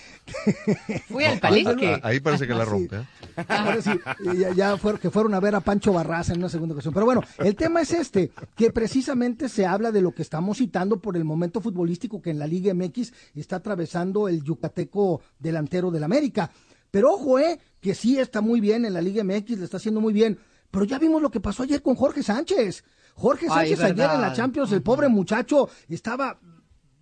Fue 1.09 1.27
al 1.27 1.39
palenque. 1.41 1.87
ahí, 1.95 2.01
ahí 2.03 2.21
parece 2.21 2.47
que 2.47 2.55
la 2.55 2.65
Sí. 2.65 2.71
rompe. 2.71 2.97
¿eh? 2.97 3.05
Ahora 3.49 3.83
sí, 3.83 3.91
ya, 4.39 4.53
ya 4.53 4.77
fueron, 4.77 5.01
que 5.01 5.11
fueron 5.11 5.35
a 5.35 5.41
ver 5.41 5.55
a 5.55 5.61
Pancho 5.61 5.93
Barraza 5.93 6.33
en 6.33 6.39
una 6.41 6.49
segunda 6.49 6.75
ocasión. 6.75 6.93
Pero 6.95 7.07
bueno, 7.07 7.23
el 7.39 7.55
tema 7.57 7.81
es 7.83 7.93
este, 7.93 8.31
que 8.57 8.71
precisamente 8.73 9.49
se 9.49 9.65
habla 9.67 9.93
de 9.93 10.03
lo 10.03 10.13
que 10.13 10.23
estamos 10.23 10.59
citando 10.59 11.01
por 11.01 11.17
el 11.17 11.25
momento 11.25 11.61
futbolístico 11.61 12.21
que 12.21 12.31
en 12.31 12.39
la 12.39 12.47
Liga 12.47 12.75
MX 12.75 13.13
está 13.35 13.57
atravesando 13.57 14.29
el 14.29 14.43
yucateco 14.43 15.21
delantero 15.39 15.91
del 15.91 16.05
América. 16.05 16.51
Pero 16.91 17.13
ojo, 17.13 17.39
eh, 17.39 17.59
que 17.81 17.95
sí 17.95 18.19
está 18.19 18.41
muy 18.41 18.61
bien 18.61 18.85
en 18.85 18.95
la 18.95 19.03
Liga 19.03 19.23
MX, 19.23 19.59
le 19.59 19.65
está 19.65 19.77
haciendo 19.77 20.01
muy 20.01 20.13
bien. 20.13 20.39
Pero 20.71 20.85
ya 20.85 20.99
vimos 20.99 21.23
lo 21.23 21.31
que 21.31 21.41
pasó 21.41 21.63
ayer 21.63 21.81
con 21.83 21.95
Jorge 21.95 22.23
Sánchez. 22.23 22.85
Jorge 23.19 23.47
Ay, 23.51 23.71
Sánchez 23.71 23.81
ayer 23.81 24.11
en 24.15 24.21
la. 24.21 24.33
Champions, 24.33 24.73
el 24.73 24.83
pobre 24.83 25.09
muchacho 25.09 25.69
estaba 25.89 26.39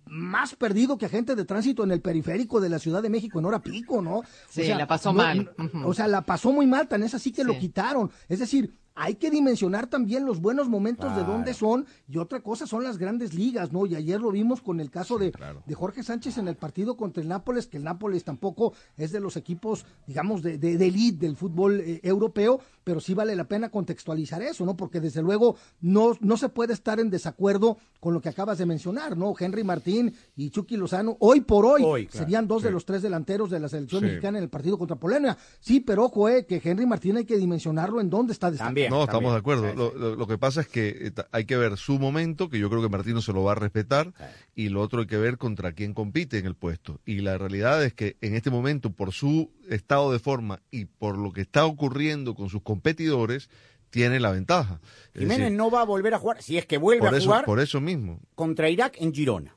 más 0.05 0.55
perdido 0.55 0.97
que 0.97 1.05
agente 1.05 1.35
de 1.35 1.45
tránsito 1.45 1.83
en 1.83 1.91
el 1.91 2.01
periférico 2.01 2.59
de 2.59 2.69
la 2.69 2.79
Ciudad 2.79 3.03
de 3.03 3.09
México 3.09 3.39
en 3.39 3.45
hora 3.45 3.61
pico, 3.61 4.01
¿no? 4.01 4.23
Sí, 4.49 4.63
la 4.67 4.87
pasó 4.87 5.13
mal. 5.13 5.51
O 5.85 5.93
sea, 5.93 6.07
la 6.07 6.21
pasó 6.21 6.51
muy 6.51 6.65
mal, 6.65 6.87
tan 6.87 7.03
es 7.03 7.13
así 7.13 7.31
que 7.31 7.43
lo 7.43 7.57
quitaron. 7.57 8.11
Es 8.27 8.39
decir, 8.39 8.73
hay 8.99 9.15
que 9.15 9.29
dimensionar 9.29 9.87
también 9.87 10.25
los 10.25 10.41
buenos 10.41 10.67
momentos 10.69 11.15
de 11.15 11.23
dónde 11.23 11.53
son 11.53 11.85
y 12.09 12.17
otra 12.17 12.41
cosa 12.41 12.65
son 12.65 12.83
las 12.83 12.97
grandes 12.97 13.33
ligas, 13.33 13.71
¿no? 13.71 13.85
Y 13.85 13.95
ayer 13.95 14.19
lo 14.19 14.31
vimos 14.31 14.61
con 14.61 14.79
el 14.79 14.89
caso 14.89 15.17
de, 15.19 15.31
de 15.65 15.75
Jorge 15.75 16.01
Sánchez 16.03 16.37
en 16.39 16.47
el 16.47 16.55
partido 16.55 16.97
contra 16.97 17.21
el 17.21 17.29
Nápoles, 17.29 17.67
que 17.67 17.77
el 17.77 17.83
Nápoles 17.83 18.23
tampoco 18.23 18.73
es 18.97 19.11
de 19.11 19.19
los 19.19 19.37
equipos, 19.37 19.85
digamos, 20.07 20.41
de, 20.41 20.57
de, 20.57 20.77
de 20.77 20.87
elite 20.87 21.25
del 21.25 21.35
fútbol 21.35 21.79
eh, 21.79 21.99
europeo, 22.03 22.59
pero 22.83 22.99
sí 22.99 23.13
vale 23.13 23.35
la 23.35 23.47
pena 23.47 23.69
contextualizar 23.69 24.41
eso, 24.41 24.65
¿no? 24.65 24.75
Porque 24.75 24.99
desde 24.99 25.21
luego 25.21 25.55
no, 25.81 26.17
no 26.19 26.35
se 26.37 26.49
puede 26.49 26.73
estar 26.73 26.99
en 26.99 27.09
desacuerdo 27.09 27.77
con 27.99 28.13
lo 28.13 28.21
que 28.21 28.29
acabas 28.29 28.57
de 28.57 28.65
mencionar, 28.65 29.15
¿no? 29.15 29.33
Henry 29.39 29.63
Martín 29.63 30.13
y 30.35 30.49
Chucky 30.49 30.75
Lozano, 30.77 31.17
hoy 31.19 31.41
por 31.41 31.65
hoy, 31.65 31.83
Hoy, 31.85 32.07
claro. 32.07 32.25
serían 32.25 32.47
dos 32.47 32.63
de 32.63 32.71
los 32.71 32.85
tres 32.85 33.01
delanteros 33.01 33.49
de 33.51 33.59
la 33.59 33.69
selección 33.69 34.01
Sí. 34.01 34.07
mexicana 34.07 34.37
en 34.39 34.43
el 34.43 34.49
partido 34.49 34.77
contra 34.77 34.95
Polonia. 34.97 35.37
Sí, 35.59 35.79
pero 35.81 36.05
ojo, 36.05 36.29
eh, 36.29 36.45
que 36.45 36.61
Henry 36.63 36.85
Martín 36.85 37.17
hay 37.17 37.25
que 37.25 37.37
dimensionarlo 37.37 38.01
en 38.01 38.09
dónde 38.09 38.33
está. 38.33 38.51
También. 38.51 38.86
No, 38.89 39.03
estamos 39.03 39.31
de 39.33 39.39
acuerdo. 39.39 39.63
Sí, 39.63 39.77
sí. 39.77 40.15
Lo, 40.17 40.27
que 40.27 40.37
pasa 40.37 40.61
es 40.61 40.67
que 40.67 40.89
eh, 40.89 41.11
hay 41.31 41.45
que 41.45 41.57
ver 41.57 41.77
su 41.77 41.99
momento, 41.99 42.49
que 42.49 42.59
yo 42.59 42.69
creo 42.69 42.81
que 42.81 42.89
Martino 42.89 43.21
se 43.21 43.33
lo 43.33 43.43
va 43.43 43.53
a 43.53 43.55
respetar, 43.55 44.13
y 44.55 44.69
lo 44.69 44.81
otro 44.81 45.01
hay 45.01 45.07
que 45.07 45.17
ver 45.17 45.37
contra 45.37 45.73
quién 45.73 45.93
compite 45.93 46.37
en 46.37 46.45
el 46.45 46.55
puesto. 46.55 46.99
Y 47.05 47.19
la 47.19 47.37
realidad 47.37 47.83
es 47.83 47.93
que 47.93 48.17
en 48.21 48.35
este 48.35 48.49
momento, 48.49 48.91
por 48.91 49.11
su 49.11 49.51
estado 49.69 50.11
de 50.11 50.19
forma 50.19 50.61
y 50.71 50.85
por 50.85 51.17
lo 51.17 51.31
que 51.31 51.41
está 51.41 51.65
ocurriendo 51.65 52.35
con 52.35 52.49
sus 52.49 52.61
competidores, 52.61 53.49
tiene 53.89 54.19
la 54.19 54.31
ventaja. 54.31 54.79
Jiménez 55.13 55.39
decir, 55.39 55.57
no 55.57 55.71
va 55.71 55.81
a 55.81 55.85
volver 55.85 56.13
a 56.13 56.19
jugar, 56.19 56.41
si 56.41 56.57
es 56.57 56.65
que 56.65 56.77
vuelve 56.77 57.01
por 57.01 57.13
a 57.13 57.17
eso, 57.17 57.27
jugar, 57.27 57.45
por 57.45 57.59
eso 57.59 57.81
mismo. 57.81 58.19
contra 58.35 58.69
Irak 58.69 58.95
en 58.99 59.13
Girona. 59.13 59.56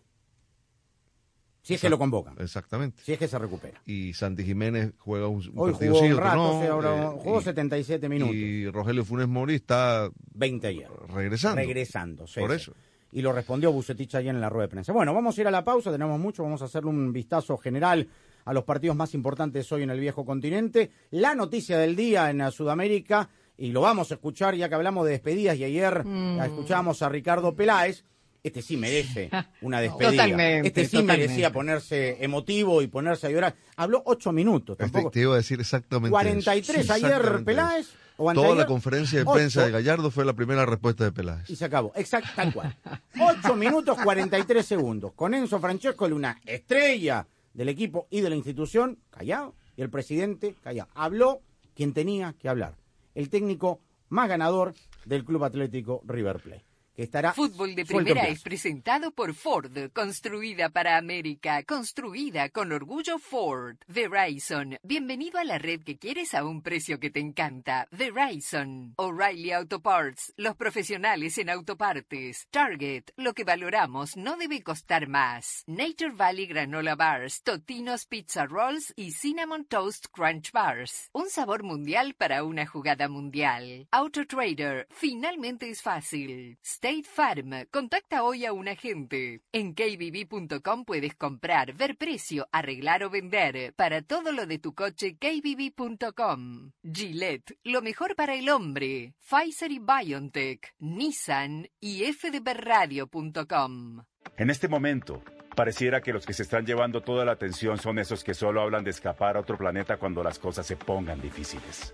Si 1.62 1.75
es 1.75 1.81
que 1.81 1.90
lo 1.90 1.99
convocan, 1.99 2.35
Exactamente. 2.38 3.02
si 3.05 3.12
es 3.12 3.19
que 3.19 3.29
se 3.29 3.38
recupera. 3.38 3.81
Y 3.85 4.12
Santi 4.14 4.45
Jiménez 4.45 4.93
juega 4.99 5.29
un, 5.29 5.37
un 5.47 5.52
Hoy 5.57 5.73
partido 5.73 5.93
jugó 5.95 6.05
sí, 6.05 6.07
un 6.09 6.12
otro 6.14 6.25
rato, 6.25 6.37
no, 6.37 6.59
o 6.59 6.62
sea, 6.62 6.71
ahora 6.73 7.02
eh, 7.02 7.17
jugó 7.23 7.40
y- 7.40 7.45
77 7.45 8.09
minutos. 8.09 8.35
Y 8.35 8.71
Rogelio 8.71 9.05
Funes 9.05 9.29
Mori 9.29 9.55
está 9.57 10.11
20 10.35 10.67
ayer. 10.67 10.88
regresando. 11.09 11.57
Regresando, 11.61 12.26
sí, 12.26 12.40
Por 12.40 12.50
sí. 12.50 12.57
eso. 12.57 12.73
Y 13.12 13.23
lo 13.23 13.33
respondió 13.33 13.73
Bucetich 13.73 14.14
ayer 14.14 14.35
en 14.35 14.40
la 14.40 14.49
rueda 14.49 14.67
de 14.69 14.71
prensa. 14.71 14.93
Bueno, 14.93 15.12
vamos 15.12 15.37
a 15.37 15.40
ir 15.40 15.49
a 15.49 15.50
la 15.50 15.64
pausa, 15.64 15.90
tenemos 15.93 16.19
mucho, 16.19 16.43
vamos 16.45 16.62
a 16.62 16.67
hacerle 16.67 16.90
un 16.90 17.12
vistazo 17.12 17.57
general 17.59 18.09
a 18.45 18.52
los 18.55 18.64
partidos 18.64 18.97
más 18.97 19.12
importantes 19.14 19.71
hoy 19.73 19.83
en 19.83 19.90
el 19.90 20.00
viejo 20.00 20.25
continente. 20.25 20.90
La 21.11 21.35
noticia 21.35 21.76
del 21.76 21.95
día 21.95 22.31
en 22.31 22.40
eh, 22.40 22.50
Sudamérica, 22.50 23.29
y 23.59 23.73
lo 23.73 23.83
vamos 23.83 24.11
a 24.11 24.14
escuchar 24.14 24.55
ya 24.55 24.69
que 24.71 24.76
hablamos 24.76 25.05
de 25.05 25.11
despedidas 25.12 25.57
y 25.59 25.64
ayer 25.64 26.05
Mm. 26.07 26.40
escuchamos 26.40 27.02
a 27.02 27.09
Ricardo 27.11 27.55
Peláez. 27.55 28.05
Este 28.42 28.62
sí 28.62 28.76
merece 28.76 29.30
una 29.61 29.80
despedida. 29.80 30.11
Totalmente, 30.12 30.68
este 30.68 30.85
sí 30.87 30.90
totalmente. 30.92 31.23
merecía 31.28 31.52
ponerse 31.52 32.16
emotivo 32.25 32.80
y 32.82 32.87
ponerse 32.87 33.26
a 33.26 33.30
llorar. 33.30 33.54
Habló 33.76 34.02
ocho 34.06 34.32
minutos, 34.32 34.75
Este, 34.78 34.85
tampoco. 34.85 35.11
te 35.11 35.20
iba 35.20 35.35
a 35.35 35.37
decir 35.38 35.61
exactamente 35.61 36.09
eso. 36.09 36.12
43 36.12 36.90
ayer 36.90 37.06
Exactamente 37.11 37.44
Peláez. 37.44 37.80
eso. 37.87 37.97
O 38.23 38.35
Toda 38.35 38.54
la 38.54 38.66
conferencia 38.66 39.18
de 39.18 39.23
ocho. 39.25 39.32
prensa 39.32 39.64
de 39.64 39.70
Gallardo 39.70 40.11
fue 40.11 40.26
la 40.26 40.35
primera 40.35 40.66
respuesta 40.66 41.04
de 41.04 41.12
Peláez. 41.12 41.49
Y 41.49 41.56
se 41.56 41.64
acabó. 41.64 41.90
Exacto, 41.97 42.28
tal 42.37 42.52
cual. 42.52 42.76
8 43.18 43.56
minutos 43.56 43.97
43 44.04 44.64
segundos. 44.66 45.12
Con 45.14 45.32
Enzo 45.32 45.59
Francesco, 45.59 46.04
una 46.04 46.38
estrella 46.44 47.26
del 47.54 47.70
equipo 47.70 48.06
y 48.11 48.20
de 48.20 48.28
la 48.28 48.37
institución, 48.37 48.99
callado. 49.11 49.54
Y 49.75 49.80
el 49.82 49.88
presidente, 49.88 50.54
callado. 50.62 50.90
Habló 50.94 51.40
quien 51.75 51.94
tenía 51.94 52.35
que 52.38 52.50
hablar. 52.50 52.75
El 53.14 53.30
técnico 53.30 53.80
más 54.11 54.28
ganador 54.28 54.75
del 55.06 55.25
Club 55.25 55.44
Atlético 55.44 56.02
River 56.04 56.40
Plate. 56.40 56.64
Que 56.94 57.04
estará 57.04 57.32
Fútbol 57.32 57.76
de 57.76 57.87
Primera 57.87 58.26
es 58.26 58.42
presentado 58.42 59.12
por 59.12 59.32
Ford, 59.32 59.90
construida 59.92 60.70
para 60.70 60.99
América, 60.99 61.62
construida 61.62 62.49
con 62.49 62.73
orgullo 62.73 63.18
Ford. 63.18 63.76
Verizon, 63.87 64.76
bienvenido 64.82 65.38
a 65.38 65.44
la 65.44 65.59
red 65.59 65.82
que 65.82 65.99
quieres 65.99 66.35
a 66.35 66.44
un 66.44 66.62
precio 66.62 66.99
que 66.99 67.11
te 67.11 67.20
encanta. 67.20 67.87
Verizon, 67.92 68.94
O'Reilly 68.97 69.52
Auto 69.52 69.80
Parts, 69.80 70.32
los 70.37 70.56
profesionales 70.56 71.38
en 71.38 71.50
autopartes. 71.50 72.49
Target, 72.50 73.04
lo 73.16 73.35
que 73.35 73.44
valoramos 73.44 74.16
no 74.16 74.37
debe 74.37 74.62
costar 74.62 75.06
más. 75.06 75.62
Nature 75.68 76.11
Valley 76.11 76.47
Granola 76.47 76.97
Bars, 76.97 77.42
Totinos 77.42 78.06
Pizza 78.06 78.47
Rolls 78.47 78.92
y 78.97 79.12
Cinnamon 79.12 79.64
Toast 79.64 80.06
Crunch 80.11 80.50
Bars. 80.50 81.09
Un 81.12 81.30
sabor 81.30 81.62
mundial 81.62 82.14
para 82.14 82.42
una 82.42 82.66
jugada 82.66 83.09
mundial. 83.09 83.87
Auto 83.92 84.26
Trader, 84.26 84.88
finalmente 84.90 85.70
es 85.70 85.82
fácil. 85.82 86.59
State 86.82 87.04
Farm. 87.04 87.66
Contacta 87.70 88.22
hoy 88.22 88.46
a 88.46 88.54
un 88.54 88.66
agente. 88.66 89.42
En 89.52 89.75
kbb.com 89.75 90.87
puedes 90.87 91.14
comprar, 91.14 91.75
ver 91.75 91.99
precio, 91.99 92.49
arreglar 92.52 93.04
o 93.04 93.10
vender. 93.10 93.75
Para 93.75 94.00
todo 94.00 94.32
lo 94.32 94.46
de 94.46 94.58
tu 94.58 94.72
coche, 94.72 95.18
kbb.com. 95.18 96.70
Gillette, 96.82 97.58
lo 97.64 97.82
mejor 97.82 98.16
para 98.16 98.34
el 98.34 98.49
hombre. 98.49 99.12
Pfizer 99.20 99.70
y 99.70 99.78
BioNTech. 99.78 100.75
Nissan 100.78 101.68
y 101.80 102.10
fdbradio.com. 102.10 104.02
En 104.38 104.49
este 104.49 104.68
momento, 104.68 105.22
pareciera 105.54 106.00
que 106.00 106.14
los 106.14 106.25
que 106.25 106.32
se 106.32 106.44
están 106.44 106.64
llevando 106.64 107.02
toda 107.02 107.26
la 107.26 107.32
atención 107.32 107.76
son 107.76 107.99
esos 107.99 108.25
que 108.25 108.32
solo 108.32 108.62
hablan 108.62 108.84
de 108.84 108.90
escapar 108.90 109.37
a 109.37 109.40
otro 109.40 109.58
planeta 109.58 109.99
cuando 109.99 110.22
las 110.22 110.38
cosas 110.38 110.66
se 110.66 110.76
pongan 110.76 111.20
difíciles. 111.20 111.92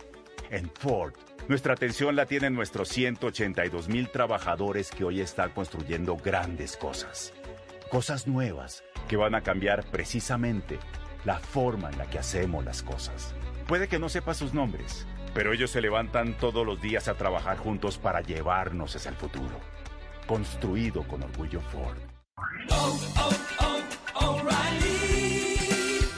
En 0.48 0.70
Ford, 0.70 1.14
nuestra 1.48 1.74
atención 1.74 2.16
la 2.16 2.26
tienen 2.26 2.54
nuestros 2.54 2.88
182 2.88 3.88
mil 3.88 4.10
trabajadores 4.10 4.90
que 4.90 5.04
hoy 5.04 5.20
están 5.20 5.50
construyendo 5.50 6.16
grandes 6.16 6.76
cosas. 6.76 7.32
Cosas 7.90 8.26
nuevas 8.26 8.82
que 9.08 9.16
van 9.16 9.34
a 9.34 9.42
cambiar 9.42 9.84
precisamente 9.90 10.78
la 11.24 11.38
forma 11.38 11.90
en 11.90 11.98
la 11.98 12.06
que 12.06 12.18
hacemos 12.18 12.64
las 12.64 12.82
cosas. 12.82 13.34
Puede 13.66 13.88
que 13.88 13.98
no 13.98 14.08
sepa 14.08 14.34
sus 14.34 14.54
nombres, 14.54 15.06
pero 15.34 15.52
ellos 15.52 15.70
se 15.70 15.80
levantan 15.80 16.36
todos 16.36 16.66
los 16.66 16.80
días 16.80 17.08
a 17.08 17.14
trabajar 17.14 17.58
juntos 17.58 17.98
para 17.98 18.20
llevarnos 18.20 18.96
hacia 18.96 19.10
el 19.10 19.16
futuro. 19.16 19.60
Construido 20.26 21.06
con 21.06 21.22
orgullo 21.22 21.60
Ford. 21.60 21.98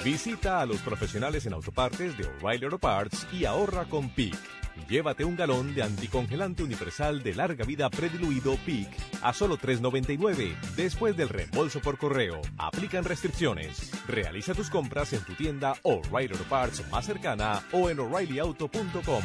Visita 0.05 0.61
a 0.63 0.67
los 0.67 0.79
profesionales 0.79 1.45
en 1.45 1.53
autopartes 1.53 2.17
de 2.17 2.27
O'Reilly 2.27 2.65
Auto 2.65 2.79
Parts 2.79 3.27
y 3.31 3.45
ahorra 3.45 3.85
con 3.85 4.09
PIC. 4.09 4.35
Llévate 4.89 5.25
un 5.25 5.37
galón 5.37 5.75
de 5.75 5.83
anticongelante 5.83 6.63
universal 6.63 7.23
de 7.23 7.35
larga 7.35 7.65
vida 7.65 7.91
prediluido 7.91 8.57
PIC 8.65 8.89
a 9.23 9.33
solo 9.33 9.59
$3.99 9.59 10.55
después 10.77 11.17
del 11.17 11.29
reembolso 11.29 11.81
por 11.81 11.99
correo. 11.99 12.41
Aplican 12.59 13.05
restricciones. 13.05 13.91
Realiza 14.07 14.55
tus 14.55 14.71
compras 14.71 15.13
en 15.13 15.21
tu 15.21 15.35
tienda 15.35 15.75
O'Reilly 15.83 16.33
Auto 16.33 16.45
Parts 16.49 16.91
más 16.91 17.07
cercana 17.07 17.63
o 17.73 17.91
en 17.91 18.01
o'ReillyAuto.com. 18.01 19.23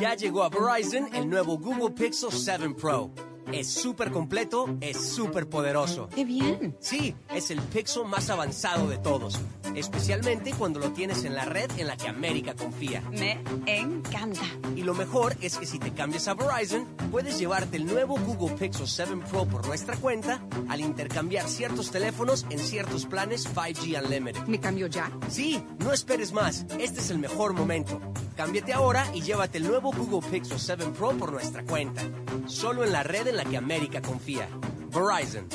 Ya 0.00 0.14
llegó 0.14 0.44
a 0.44 0.48
Verizon 0.48 1.12
el 1.12 1.28
nuevo 1.28 1.58
Google 1.58 1.90
Pixel 1.90 2.30
7 2.30 2.74
Pro. 2.80 3.12
Es 3.52 3.72
súper 3.72 4.10
completo, 4.10 4.76
es 4.80 4.96
súper 4.96 5.48
poderoso. 5.48 6.08
¡Qué 6.14 6.24
bien! 6.24 6.76
Sí, 6.80 7.14
es 7.34 7.50
el 7.50 7.60
Pixel 7.60 8.04
más 8.04 8.28
avanzado 8.30 8.88
de 8.88 8.98
todos. 8.98 9.40
Especialmente 9.74 10.52
cuando 10.52 10.80
lo 10.80 10.92
tienes 10.92 11.24
en 11.24 11.34
la 11.34 11.44
red 11.44 11.70
en 11.78 11.86
la 11.86 11.96
que 11.96 12.08
América 12.08 12.54
confía. 12.54 13.02
Me 13.10 13.40
encanta. 13.66 14.42
Y 14.76 14.82
lo 14.82 14.94
mejor 14.94 15.36
es 15.40 15.58
que 15.58 15.66
si 15.66 15.78
te 15.78 15.92
cambias 15.92 16.28
a 16.28 16.34
Verizon, 16.34 16.86
puedes 17.10 17.38
llevarte 17.38 17.76
el 17.76 17.86
nuevo 17.86 18.18
Google 18.18 18.56
Pixel 18.56 18.86
7 18.86 19.16
Pro 19.30 19.46
por 19.46 19.66
nuestra 19.66 19.96
cuenta 19.96 20.42
al 20.68 20.80
intercambiar 20.80 21.48
ciertos 21.48 21.90
teléfonos 21.90 22.46
en 22.50 22.58
ciertos 22.58 23.06
planes 23.06 23.48
5G 23.54 24.02
Unlimited. 24.04 24.46
¿Me 24.46 24.60
cambio 24.60 24.86
ya? 24.86 25.10
Sí, 25.28 25.62
no 25.78 25.92
esperes 25.92 26.32
más. 26.32 26.66
Este 26.78 27.00
es 27.00 27.10
el 27.10 27.18
mejor 27.18 27.54
momento. 27.54 28.00
Cámbiate 28.36 28.72
ahora 28.72 29.04
y 29.14 29.22
llévate 29.22 29.58
el 29.58 29.66
nuevo 29.66 29.90
Google 29.90 30.28
Pixel 30.30 30.60
7 30.60 30.86
Pro 30.96 31.10
por 31.10 31.32
nuestra 31.32 31.64
cuenta. 31.64 32.02
Solo 32.46 32.84
en 32.84 32.92
la 32.92 33.02
red 33.02 33.26
en 33.26 33.36
la 33.38 33.44
que 33.44 33.56
América 33.56 34.02
confía. 34.02 34.48
Verizon. 34.90 35.46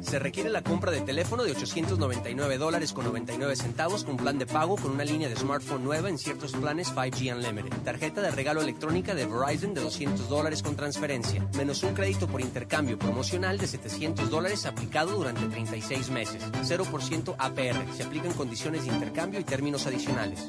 Se 0.00 0.18
requiere 0.18 0.50
la 0.50 0.62
compra 0.62 0.90
de 0.90 1.00
teléfono 1.02 1.44
de 1.44 1.52
899 1.52 2.58
dólares 2.58 2.92
con 2.92 3.04
99 3.04 3.54
centavos 3.54 4.02
con 4.02 4.16
plan 4.16 4.38
de 4.38 4.46
pago 4.46 4.76
con 4.76 4.90
una 4.90 5.04
línea 5.04 5.28
de 5.28 5.36
smartphone 5.36 5.84
nueva 5.84 6.08
en 6.08 6.18
ciertos 6.18 6.52
planes 6.52 6.92
5G 6.92 7.32
Unlimited. 7.32 7.78
Tarjeta 7.84 8.22
de 8.22 8.32
regalo 8.32 8.60
electrónica 8.60 9.14
de 9.14 9.26
Verizon 9.26 9.72
de 9.72 9.82
200 9.82 10.28
dólares 10.28 10.64
con 10.64 10.74
transferencia. 10.74 11.46
Menos 11.56 11.84
un 11.84 11.94
crédito 11.94 12.26
por 12.26 12.40
intercambio 12.40 12.98
promocional 12.98 13.56
de 13.56 13.68
700 13.68 14.28
dólares 14.28 14.66
aplicado 14.66 15.16
durante 15.16 15.46
36 15.46 16.10
meses. 16.10 16.42
0% 16.52 17.36
APR. 17.38 17.96
Se 17.96 18.02
aplican 18.02 18.32
condiciones 18.32 18.84
de 18.84 18.92
intercambio 18.92 19.38
y 19.38 19.44
términos 19.44 19.86
adicionales. 19.86 20.48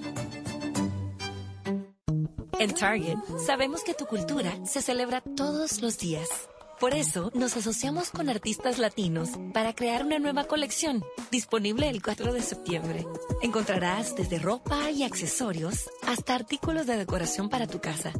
En 2.60 2.74
Target, 2.74 3.18
sabemos 3.46 3.84
que 3.84 3.94
tu 3.94 4.08
cultura 4.08 4.52
se 4.66 4.82
celebra 4.82 5.22
todos 5.22 5.80
los 5.82 6.00
días. 6.00 6.28
Por 6.80 6.96
eso, 6.96 7.32
nos 7.36 7.56
asociamos 7.56 8.10
con 8.10 8.30
artistas 8.30 8.80
latinos 8.80 9.30
para 9.54 9.74
crear 9.76 10.04
una 10.04 10.18
nueva 10.18 10.46
colección, 10.46 11.04
disponible 11.32 11.88
el 11.88 12.02
4 12.02 12.34
de 12.34 12.42
septiembre. 12.42 13.06
Encontrarás 13.44 14.16
desde 14.16 14.40
ropa 14.40 14.90
y 14.90 15.04
accesorios 15.04 15.90
hasta 16.08 16.34
artículos 16.34 16.88
de 16.88 16.98
decoración 16.98 17.50
para 17.50 17.68
tu 17.68 17.80
casa. 17.80 18.12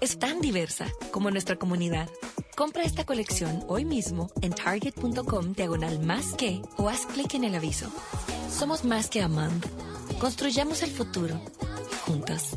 Es 0.00 0.18
tan 0.18 0.40
diversa 0.40 0.86
como 1.10 1.30
nuestra 1.30 1.56
comunidad. 1.56 2.08
Compra 2.56 2.84
esta 2.84 3.04
colección 3.04 3.62
hoy 3.68 3.84
mismo 3.84 4.30
en 4.40 4.54
target.com 4.54 5.52
diagonal 5.52 6.00
más 6.00 6.32
que 6.32 6.62
o 6.78 6.88
haz 6.88 7.04
clic 7.06 7.34
en 7.34 7.44
el 7.44 7.54
aviso. 7.54 7.90
Somos 8.50 8.84
más 8.84 9.08
que 9.10 9.20
Amand. 9.20 9.64
Construyamos 10.18 10.82
el 10.82 10.90
futuro. 10.90 11.38
Juntos. 12.06 12.56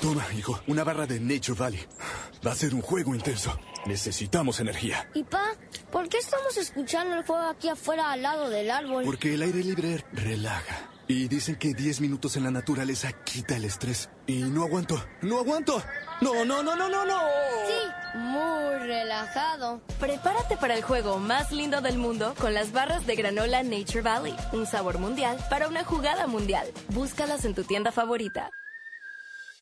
Toma, 0.00 0.24
hijo, 0.36 0.60
una 0.66 0.84
barra 0.84 1.06
de 1.06 1.18
Nature 1.20 1.58
Valley. 1.58 1.80
Va 2.46 2.52
a 2.52 2.54
ser 2.54 2.74
un 2.74 2.82
juego 2.82 3.14
intenso. 3.14 3.58
Necesitamos 3.86 4.60
energía. 4.60 5.08
Y 5.14 5.24
pa, 5.24 5.54
¿por 5.90 6.08
qué 6.08 6.18
estamos 6.18 6.56
escuchando 6.56 7.16
el 7.16 7.24
juego 7.24 7.42
aquí 7.48 7.68
afuera 7.68 8.12
al 8.12 8.22
lado 8.22 8.48
del 8.48 8.70
árbol? 8.70 9.04
Porque 9.04 9.34
el 9.34 9.42
aire 9.42 9.62
libre 9.64 10.04
relaja. 10.12 10.88
Y 11.08 11.26
dicen 11.26 11.56
que 11.56 11.72
10 11.72 12.02
minutos 12.02 12.36
en 12.36 12.44
la 12.44 12.50
naturaleza 12.50 13.12
quita 13.24 13.56
el 13.56 13.64
estrés. 13.64 14.10
Y 14.26 14.42
no 14.42 14.62
aguanto, 14.64 15.02
no 15.22 15.38
aguanto. 15.38 15.82
No, 16.20 16.44
no, 16.44 16.62
no, 16.62 16.76
no, 16.76 16.88
no, 16.88 17.04
no. 17.06 17.18
Sí, 17.66 18.18
muy 18.18 18.86
relajado. 18.86 19.80
Prepárate 19.98 20.58
para 20.58 20.74
el 20.74 20.82
juego 20.82 21.18
más 21.18 21.50
lindo 21.50 21.80
del 21.80 21.96
mundo 21.96 22.34
con 22.38 22.52
las 22.52 22.72
barras 22.72 23.06
de 23.06 23.16
granola 23.16 23.62
Nature 23.62 24.02
Valley. 24.02 24.36
Un 24.52 24.66
sabor 24.66 24.98
mundial 24.98 25.38
para 25.48 25.66
una 25.66 25.82
jugada 25.82 26.26
mundial. 26.26 26.66
Búscalas 26.90 27.46
en 27.46 27.54
tu 27.54 27.64
tienda 27.64 27.90
favorita. 27.90 28.50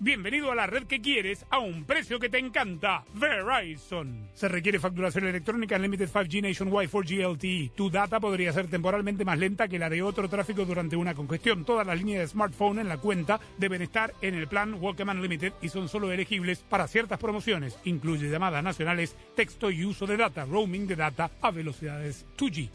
Bienvenido 0.00 0.52
a 0.52 0.54
la 0.54 0.68
red 0.68 0.84
que 0.84 1.00
quieres 1.00 1.44
a 1.50 1.58
un 1.58 1.82
precio 1.82 2.20
que 2.20 2.28
te 2.28 2.38
encanta. 2.38 3.04
Verizon. 3.14 4.28
Se 4.32 4.46
requiere 4.46 4.78
facturación 4.78 5.26
electrónica 5.26 5.74
en 5.74 5.82
Limited 5.82 6.08
5G 6.08 6.40
Nationwide 6.40 6.88
4G 6.88 7.32
LTE. 7.34 7.72
Tu 7.74 7.90
data 7.90 8.20
podría 8.20 8.52
ser 8.52 8.68
temporalmente 8.68 9.24
más 9.24 9.36
lenta 9.36 9.66
que 9.66 9.76
la 9.76 9.90
de 9.90 10.00
otro 10.00 10.28
tráfico 10.28 10.64
durante 10.64 10.94
una 10.94 11.16
congestión. 11.16 11.64
Todas 11.64 11.84
las 11.84 11.98
líneas 11.98 12.20
de 12.20 12.28
smartphone 12.28 12.78
en 12.78 12.88
la 12.88 12.98
cuenta 12.98 13.40
deben 13.56 13.82
estar 13.82 14.14
en 14.22 14.36
el 14.36 14.46
plan 14.46 14.76
Welcome 14.80 15.10
Unlimited 15.10 15.54
y 15.62 15.68
son 15.68 15.88
solo 15.88 16.12
elegibles 16.12 16.60
para 16.60 16.86
ciertas 16.86 17.18
promociones. 17.18 17.76
Incluye 17.82 18.30
llamadas 18.30 18.62
nacionales, 18.62 19.16
texto 19.34 19.68
y 19.68 19.84
uso 19.84 20.06
de 20.06 20.16
data, 20.16 20.44
roaming 20.44 20.86
de 20.86 20.94
data 20.94 21.28
a 21.42 21.50
velocidades 21.50 22.24
2G. 22.38 22.70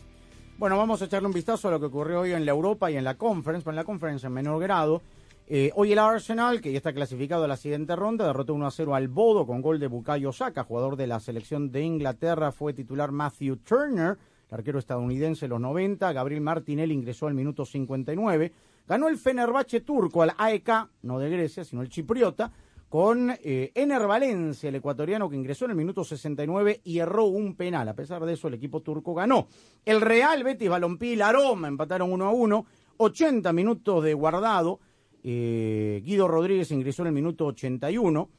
Bueno, 0.57 0.77
vamos 0.77 1.01
a 1.01 1.05
echarle 1.05 1.27
un 1.27 1.33
vistazo 1.33 1.69
a 1.69 1.71
lo 1.71 1.79
que 1.79 1.85
ocurrió 1.85 2.19
hoy 2.19 2.33
en 2.33 2.45
la 2.45 2.51
Europa 2.51 2.91
y 2.91 2.97
en 2.97 3.05
la 3.05 3.15
Conference, 3.15 3.69
en 3.69 3.77
la 3.77 3.85
Conference 3.85 4.27
en 4.27 4.33
menor 4.33 4.61
grado. 4.61 5.01
Eh, 5.45 5.71
hoy 5.75 5.91
el 5.91 5.99
Arsenal, 5.99 6.61
que 6.61 6.71
ya 6.71 6.77
está 6.77 6.93
clasificado 6.93 7.43
a 7.43 7.47
la 7.49 7.57
siguiente 7.57 7.95
ronda, 7.97 8.25
derrotó 8.25 8.53
1 8.53 8.65
a 8.65 8.71
0 8.71 8.95
al 8.95 9.09
Bodo 9.09 9.45
con 9.45 9.61
gol 9.61 9.77
de 9.77 9.87
Bukayo 9.87 10.31
Saka, 10.31 10.63
jugador 10.63 10.95
de 10.95 11.05
la 11.05 11.19
selección 11.19 11.69
de 11.69 11.81
Inglaterra, 11.81 12.53
fue 12.53 12.73
titular 12.73 13.11
Matthew 13.11 13.57
Turner, 13.57 14.17
el 14.47 14.53
arquero 14.53 14.79
estadounidense, 14.79 15.49
los 15.49 15.59
90, 15.59 16.13
Gabriel 16.13 16.39
Martinelli 16.39 16.93
ingresó 16.93 17.27
al 17.27 17.33
minuto 17.33 17.65
59, 17.65 18.53
ganó 18.87 19.09
el 19.09 19.17
Fenerbahce 19.17 19.81
turco 19.81 20.21
al 20.21 20.31
AEK, 20.37 20.69
no 21.01 21.19
de 21.19 21.29
Grecia, 21.29 21.65
sino 21.65 21.81
el 21.81 21.89
chipriota, 21.89 22.49
con 22.87 23.31
eh, 23.31 23.71
Ener 23.75 24.07
Valencia, 24.07 24.69
el 24.69 24.75
ecuatoriano 24.75 25.29
que 25.29 25.35
ingresó 25.35 25.65
en 25.65 25.71
el 25.71 25.77
minuto 25.77 26.03
69 26.03 26.81
y 26.83 26.99
erró 26.99 27.25
un 27.25 27.55
penal. 27.55 27.89
A 27.89 27.95
pesar 27.95 28.23
de 28.23 28.33
eso, 28.33 28.47
el 28.47 28.53
equipo 28.53 28.81
turco 28.81 29.15
ganó. 29.15 29.47
El 29.83 29.99
Real 29.99 30.43
Betis 30.43 30.69
Balompié 30.69 31.13
y 31.13 31.15
la 31.15 31.31
Roma 31.31 31.67
empataron 31.67 32.13
1 32.13 32.23
a 32.23 32.31
1, 32.31 32.65
80 32.97 33.51
minutos 33.51 34.03
de 34.03 34.13
guardado. 34.13 34.79
Eh, 35.23 36.01
Guido 36.03 36.27
Rodríguez 36.27 36.69
ingresó 36.71 37.03
en 37.03 37.07
el 37.07 37.13
minuto 37.13 37.45
81. 37.47 38.29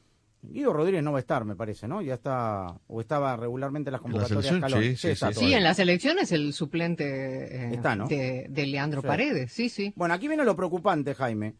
Guido 0.43 0.73
Rodríguez 0.73 1.03
no 1.03 1.11
va 1.11 1.17
a 1.17 1.21
estar, 1.21 1.43
me 1.43 1.55
parece, 1.55 1.87
¿no? 1.87 2.03
Ya 2.03 2.13
está, 2.13 2.79
o 2.87 3.01
estaba 3.01 3.35
regularmente 3.35 3.89
en 3.89 3.93
las 3.93 4.01
convocatorias. 4.01 4.45
selección, 4.45 4.61
Calón. 4.61 4.83
sí, 4.83 4.95
sí, 4.95 5.07
está 5.09 5.33
sí. 5.33 5.39
Sí, 5.47 5.53
en 5.53 5.63
la 5.63 5.73
selección 5.73 6.19
es 6.19 6.31
el 6.31 6.53
suplente 6.53 7.03
eh, 7.05 7.73
Está, 7.73 7.95
¿no? 7.95 8.07
de, 8.07 8.45
de 8.49 8.67
Leandro 8.67 9.01
Sí. 9.01 9.07
Paredes, 9.07 9.51
sí, 9.51 9.69
sí. 9.69 9.91
Bueno, 9.95 10.13
aquí 10.13 10.27
viene 10.27 10.45
lo 10.45 10.55
preocupante, 10.55 11.15
Jaime. 11.15 11.55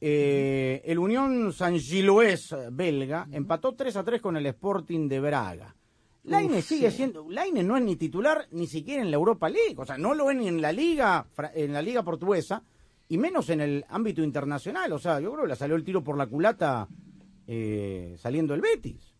Eh, 0.00 0.80
el 0.86 0.98
Unión 0.98 1.52
San 1.52 1.78
Giloés 1.78 2.54
belga 2.72 3.28
empató 3.30 3.74
3 3.74 3.94
a 3.96 4.04
3 4.04 4.22
con 4.22 4.34
el 4.38 4.46
Sporting 4.46 5.06
de 5.08 5.20
Braga. 5.20 5.76
Laine 6.24 6.58
Uf, 6.58 6.64
sigue 6.64 6.90
sí. 6.90 6.98
siendo, 6.98 7.26
Laine 7.28 7.62
no 7.62 7.76
es 7.76 7.82
ni 7.84 7.96
titular 7.96 8.46
ni 8.52 8.66
siquiera 8.66 9.02
en 9.02 9.10
la 9.10 9.16
Europa 9.16 9.48
League, 9.50 9.74
o 9.76 9.84
sea, 9.84 9.98
no 9.98 10.14
lo 10.14 10.26
ven 10.26 10.38
ni 10.38 10.48
en 10.48 10.62
la 10.62 10.72
liga, 10.72 11.26
en 11.54 11.72
la 11.74 11.82
liga 11.82 12.02
portuguesa 12.02 12.62
y 13.10 13.18
menos 13.18 13.50
en 13.50 13.60
el 13.60 13.84
ámbito 13.88 14.22
internacional, 14.22 14.92
o 14.92 14.98
sea, 15.00 15.18
yo 15.18 15.32
creo 15.32 15.42
que 15.42 15.48
le 15.48 15.56
salió 15.56 15.74
el 15.74 15.82
tiro 15.82 16.02
por 16.02 16.16
la 16.16 16.28
culata 16.28 16.88
eh, 17.48 18.14
saliendo 18.16 18.54
el 18.54 18.60
Betis. 18.60 19.12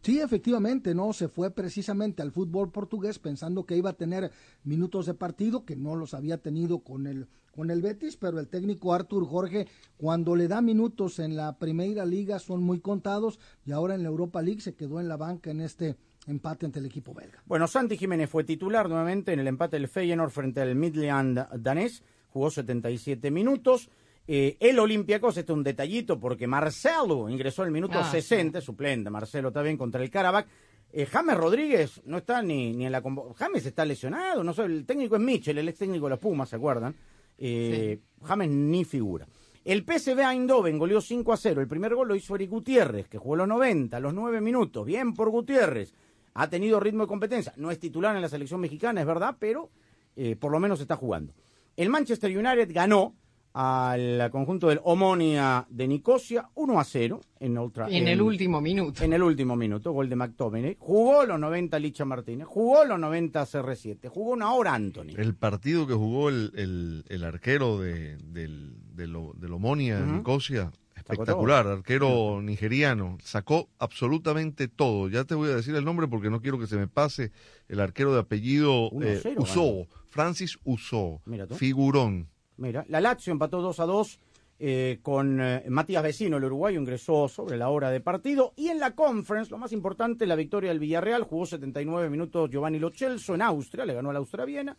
Sí, 0.00 0.20
efectivamente, 0.20 0.94
no, 0.94 1.12
se 1.12 1.26
fue 1.26 1.50
precisamente 1.50 2.22
al 2.22 2.30
fútbol 2.30 2.70
portugués 2.70 3.18
pensando 3.18 3.66
que 3.66 3.76
iba 3.76 3.90
a 3.90 3.94
tener 3.94 4.30
minutos 4.62 5.06
de 5.06 5.14
partido, 5.14 5.64
que 5.64 5.74
no 5.74 5.96
los 5.96 6.14
había 6.14 6.38
tenido 6.38 6.84
con 6.84 7.08
el, 7.08 7.26
con 7.50 7.72
el 7.72 7.82
Betis, 7.82 8.16
pero 8.16 8.38
el 8.38 8.46
técnico 8.46 8.94
Artur 8.94 9.26
Jorge, 9.26 9.66
cuando 9.96 10.36
le 10.36 10.46
da 10.46 10.60
minutos 10.60 11.18
en 11.18 11.34
la 11.34 11.58
primera 11.58 12.06
liga 12.06 12.38
son 12.38 12.62
muy 12.62 12.78
contados 12.78 13.40
y 13.66 13.72
ahora 13.72 13.96
en 13.96 14.04
la 14.04 14.08
Europa 14.08 14.40
League 14.40 14.60
se 14.60 14.76
quedó 14.76 15.00
en 15.00 15.08
la 15.08 15.16
banca 15.16 15.50
en 15.50 15.62
este 15.62 15.96
empate 16.28 16.66
ante 16.66 16.78
el 16.78 16.86
equipo 16.86 17.12
belga. 17.12 17.42
Bueno, 17.46 17.66
Santi 17.66 17.96
Jiménez 17.96 18.30
fue 18.30 18.44
titular 18.44 18.88
nuevamente 18.88 19.32
en 19.32 19.40
el 19.40 19.48
empate 19.48 19.76
del 19.76 19.88
Feyenoord 19.88 20.30
frente 20.30 20.60
al 20.60 20.76
Midland 20.76 21.48
danés, 21.58 22.04
jugó 22.32 22.50
77 22.50 23.30
minutos. 23.30 23.88
Eh, 24.26 24.56
el 24.60 24.78
Olympiacos, 24.78 25.36
este 25.36 25.52
es 25.52 25.56
un 25.56 25.64
detallito 25.64 26.18
porque 26.18 26.46
Marcelo 26.46 27.28
ingresó 27.28 27.62
al 27.62 27.70
minuto 27.72 27.98
Ah, 27.98 28.10
60, 28.10 28.60
suplente, 28.60 29.10
Marcelo 29.10 29.48
está 29.48 29.62
bien 29.62 29.76
contra 29.76 30.02
el 30.02 30.10
Karabakh. 30.10 30.46
Eh, 30.92 31.06
James 31.06 31.36
Rodríguez 31.36 32.02
no 32.04 32.18
está 32.18 32.42
ni, 32.42 32.72
ni 32.72 32.86
en 32.86 32.92
la 32.92 33.02
James 33.36 33.64
está 33.66 33.84
lesionado, 33.84 34.44
no 34.44 34.52
sé, 34.52 34.62
el 34.64 34.84
técnico 34.84 35.16
es 35.16 35.22
Mitchell, 35.22 35.58
el 35.58 35.68
ex 35.68 35.78
técnico 35.78 36.06
de 36.06 36.10
los 36.10 36.18
Pumas, 36.18 36.50
¿se 36.50 36.56
acuerdan? 36.56 36.94
Eh, 37.38 37.98
James 38.22 38.48
ni 38.50 38.84
figura. 38.84 39.26
El 39.64 39.84
PSV 39.84 40.18
Eindhoven 40.20 40.78
goleó 40.78 41.00
5 41.00 41.32
a 41.32 41.36
0. 41.36 41.60
El 41.60 41.68
primer 41.68 41.94
gol 41.94 42.08
lo 42.08 42.16
hizo 42.16 42.34
Eric 42.34 42.50
Gutiérrez, 42.50 43.08
que 43.08 43.18
jugó 43.18 43.36
los 43.36 43.48
90, 43.48 44.00
los 44.00 44.12
9 44.12 44.40
minutos. 44.40 44.84
Bien 44.84 45.14
por 45.14 45.30
Gutiérrez. 45.30 45.94
Ha 46.34 46.48
tenido 46.48 46.80
ritmo 46.80 47.04
de 47.04 47.08
competencia. 47.08 47.52
No 47.56 47.70
es 47.70 47.78
titular 47.78 48.14
en 48.16 48.22
la 48.22 48.28
selección 48.28 48.60
mexicana, 48.60 49.00
es 49.00 49.06
verdad, 49.06 49.36
pero 49.38 49.70
eh, 50.16 50.36
por 50.36 50.50
lo 50.50 50.58
menos 50.58 50.80
está 50.80 50.96
jugando. 50.96 51.32
El 51.76 51.88
Manchester 51.90 52.30
United 52.36 52.70
ganó 52.72 53.14
al 53.54 54.30
conjunto 54.30 54.68
del 54.68 54.80
Omonia 54.84 55.66
de 55.68 55.86
Nicosia 55.86 56.48
1 56.54 56.80
a 56.80 56.84
0 56.84 57.20
en, 57.38 57.58
Old 57.58 57.72
Tra- 57.74 57.88
En 57.90 58.08
el 58.08 58.22
último 58.22 58.62
minuto. 58.62 59.04
En 59.04 59.12
el 59.12 59.22
último 59.22 59.56
minuto, 59.56 59.92
gol 59.92 60.08
de 60.08 60.16
McTominay. 60.16 60.76
Jugó 60.78 61.26
los 61.26 61.38
90 61.38 61.78
Licha 61.78 62.06
Martínez, 62.06 62.46
jugó 62.46 62.84
los 62.86 62.98
90 62.98 63.42
CR7, 63.44 64.08
jugó 64.08 64.30
una 64.32 64.52
hora 64.54 64.72
Anthony. 64.74 65.10
El 65.18 65.34
partido 65.34 65.86
que 65.86 65.92
jugó 65.92 66.30
el, 66.30 66.52
el- 66.56 67.04
el 67.08 67.24
arquero 67.24 67.78
de, 67.78 68.16
del, 68.16 68.74
del, 68.94 69.14
del 69.36 69.52
Omonia, 69.52 69.98
Ujú. 70.02 70.16
Nicosia, 70.16 70.72
espectacular, 70.96 71.66
arquero 71.66 72.40
nigeriano, 72.40 73.18
sacó 73.22 73.68
absolutamente 73.78 74.66
todo. 74.68 75.10
Ya 75.10 75.24
te 75.24 75.34
voy 75.34 75.50
a 75.50 75.56
decir 75.56 75.74
el 75.74 75.84
nombre 75.84 76.08
porque 76.08 76.30
no 76.30 76.40
quiero 76.40 76.58
que 76.58 76.66
se 76.66 76.76
me 76.76 76.88
pase 76.88 77.32
el 77.68 77.80
arquero 77.80 78.14
de 78.14 78.20
apellido 78.20 78.90
1-0 78.92 79.26
eh, 79.26 79.34
Usó, 79.36 79.86
Francis 80.12 80.58
Usó, 80.64 81.22
figurón. 81.56 82.28
Mira, 82.58 82.84
la 82.88 83.00
Lazio 83.00 83.32
empató 83.32 83.62
2 83.62 83.80
a 83.80 83.86
2 83.86 84.20
eh, 84.58 84.98
con 85.02 85.40
eh, 85.40 85.64
Matías 85.70 86.02
Vecino, 86.02 86.36
el 86.36 86.44
uruguayo, 86.44 86.78
ingresó 86.78 87.26
sobre 87.28 87.56
la 87.56 87.70
hora 87.70 87.90
de 87.90 88.00
partido. 88.00 88.52
Y 88.54 88.68
en 88.68 88.78
la 88.78 88.94
conference, 88.94 89.50
lo 89.50 89.56
más 89.58 89.72
importante, 89.72 90.26
la 90.26 90.36
victoria 90.36 90.68
del 90.68 90.78
Villarreal, 90.78 91.22
jugó 91.24 91.46
79 91.46 92.10
minutos 92.10 92.50
Giovanni 92.50 92.78
Lo 92.78 92.90
Celso 92.90 93.34
en 93.34 93.42
Austria, 93.42 93.86
le 93.86 93.94
ganó 93.94 94.10
al 94.10 94.16
Austria 94.16 94.44
Viena. 94.44 94.76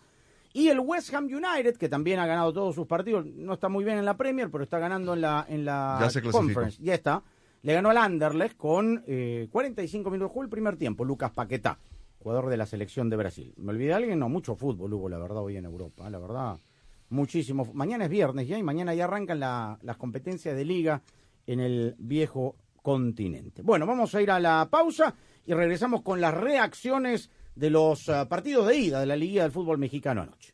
Y 0.54 0.68
el 0.70 0.80
West 0.80 1.12
Ham 1.16 1.26
United, 1.26 1.78
que 1.78 1.90
también 1.90 2.20
ha 2.20 2.28
ganado 2.28 2.54
todos 2.54 2.76
sus 2.76 2.86
partidos, 2.86 3.26
no 3.26 3.56
está 3.56 3.70
muy 3.70 3.84
bien 3.84 3.98
en 3.98 4.06
la 4.06 4.16
Premier, 4.16 4.52
pero 4.52 4.64
está 4.64 4.78
ganando 4.78 5.16
en 5.16 5.22
la, 5.22 5.46
en 5.50 5.66
la 5.66 5.98
Ya 6.00 6.12
se 6.12 6.22
clasificó. 6.22 6.46
conference. 6.46 6.78
Ya 6.82 6.94
está. 6.94 7.24
Le 7.64 7.74
ganó 7.74 7.90
al 7.90 7.98
Anderlecht 7.98 8.56
con 8.56 9.04
eh, 9.08 9.48
45 9.52 10.12
minutos. 10.12 10.32
Jugó 10.32 10.44
el 10.44 10.50
primer 10.50 10.78
tiempo, 10.78 11.04
Lucas 11.04 11.32
Paquetá, 11.32 11.80
jugador 12.24 12.50
de 12.50 12.58
la 12.58 12.66
selección 12.66 13.10
de 13.10 13.18
Brasil. 13.18 13.54
¿Me 13.58 13.72
olvidé 13.72 13.94
alguien? 13.94 14.18
No, 14.20 14.30
mucho 14.30 14.56
fútbol 14.56 14.94
hubo, 14.94 15.10
la 15.10 15.18
verdad, 15.20 15.40
hoy 15.44 15.58
en 15.58 15.66
Europa. 15.66 16.08
¿eh? 16.08 16.10
La 16.10 16.20
verdad, 16.20 16.60
muchísimo. 17.10 17.70
Mañana 17.74 18.06
es 18.06 18.10
viernes 18.10 18.48
ya 18.48 18.58
y 18.58 18.64
mañana 18.64 18.94
ya 18.96 19.04
arrancan 19.06 19.40
la- 19.40 19.78
las 19.82 19.98
competencias 19.98 20.56
de 20.56 20.66
liga 20.66 21.02
en 21.46 21.60
el 21.60 21.96
viejo 22.00 22.56
continente. 22.82 23.62
Bueno, 23.62 23.86
vamos 23.86 24.14
a 24.16 24.22
ir 24.22 24.32
a 24.32 24.40
la 24.40 24.68
pausa 24.72 25.14
y 25.46 25.54
regresamos 25.54 26.02
con 26.02 26.22
las 26.22 26.34
reacciones 26.34 27.30
de 27.56 27.70
los 27.70 28.10
ah, 28.10 28.28
partidos 28.28 28.68
de 28.68 28.78
ida 28.78 29.00
de 29.00 29.06
la 29.06 29.16
Liga 29.16 29.44
del 29.44 29.52
Fútbol 29.52 29.78
Mexicano 29.78 30.22
anoche. 30.22 30.54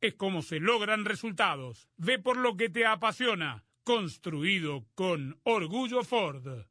es 0.00 0.14
como 0.14 0.42
se 0.42 0.60
logran 0.60 1.04
resultados. 1.04 1.88
Ve 1.96 2.18
por 2.18 2.36
lo 2.36 2.56
que 2.56 2.68
te 2.68 2.86
apasiona, 2.86 3.64
construido 3.84 4.86
con 4.94 5.40
orgullo 5.44 6.04
Ford. 6.04 6.66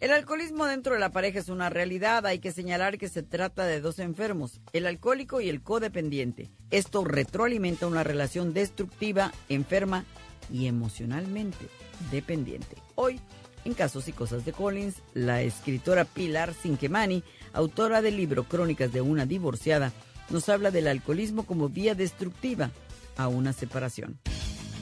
El 0.00 0.12
alcoholismo 0.12 0.66
dentro 0.66 0.94
de 0.94 1.00
la 1.00 1.10
pareja 1.10 1.40
es 1.40 1.48
una 1.48 1.70
realidad. 1.70 2.24
Hay 2.24 2.38
que 2.38 2.52
señalar 2.52 2.98
que 2.98 3.08
se 3.08 3.24
trata 3.24 3.66
de 3.66 3.80
dos 3.80 3.98
enfermos, 3.98 4.60
el 4.72 4.86
alcohólico 4.86 5.40
y 5.40 5.48
el 5.48 5.60
codependiente. 5.60 6.50
Esto 6.70 7.04
retroalimenta 7.04 7.88
una 7.88 8.04
relación 8.04 8.54
destructiva, 8.54 9.32
enferma 9.48 10.04
y 10.52 10.68
emocionalmente 10.68 11.66
dependiente. 12.12 12.76
Hoy, 12.94 13.20
en 13.64 13.74
Casos 13.74 14.06
y 14.06 14.12
Cosas 14.12 14.44
de 14.44 14.52
Collins, 14.52 15.02
la 15.14 15.42
escritora 15.42 16.04
Pilar 16.04 16.54
Cinquemani, 16.54 17.24
autora 17.52 18.00
del 18.00 18.16
libro 18.16 18.44
Crónicas 18.44 18.92
de 18.92 19.00
una 19.00 19.26
divorciada, 19.26 19.92
nos 20.30 20.48
habla 20.48 20.70
del 20.70 20.86
alcoholismo 20.86 21.44
como 21.44 21.70
vía 21.70 21.96
destructiva 21.96 22.70
a 23.16 23.26
una 23.26 23.52
separación. 23.52 24.20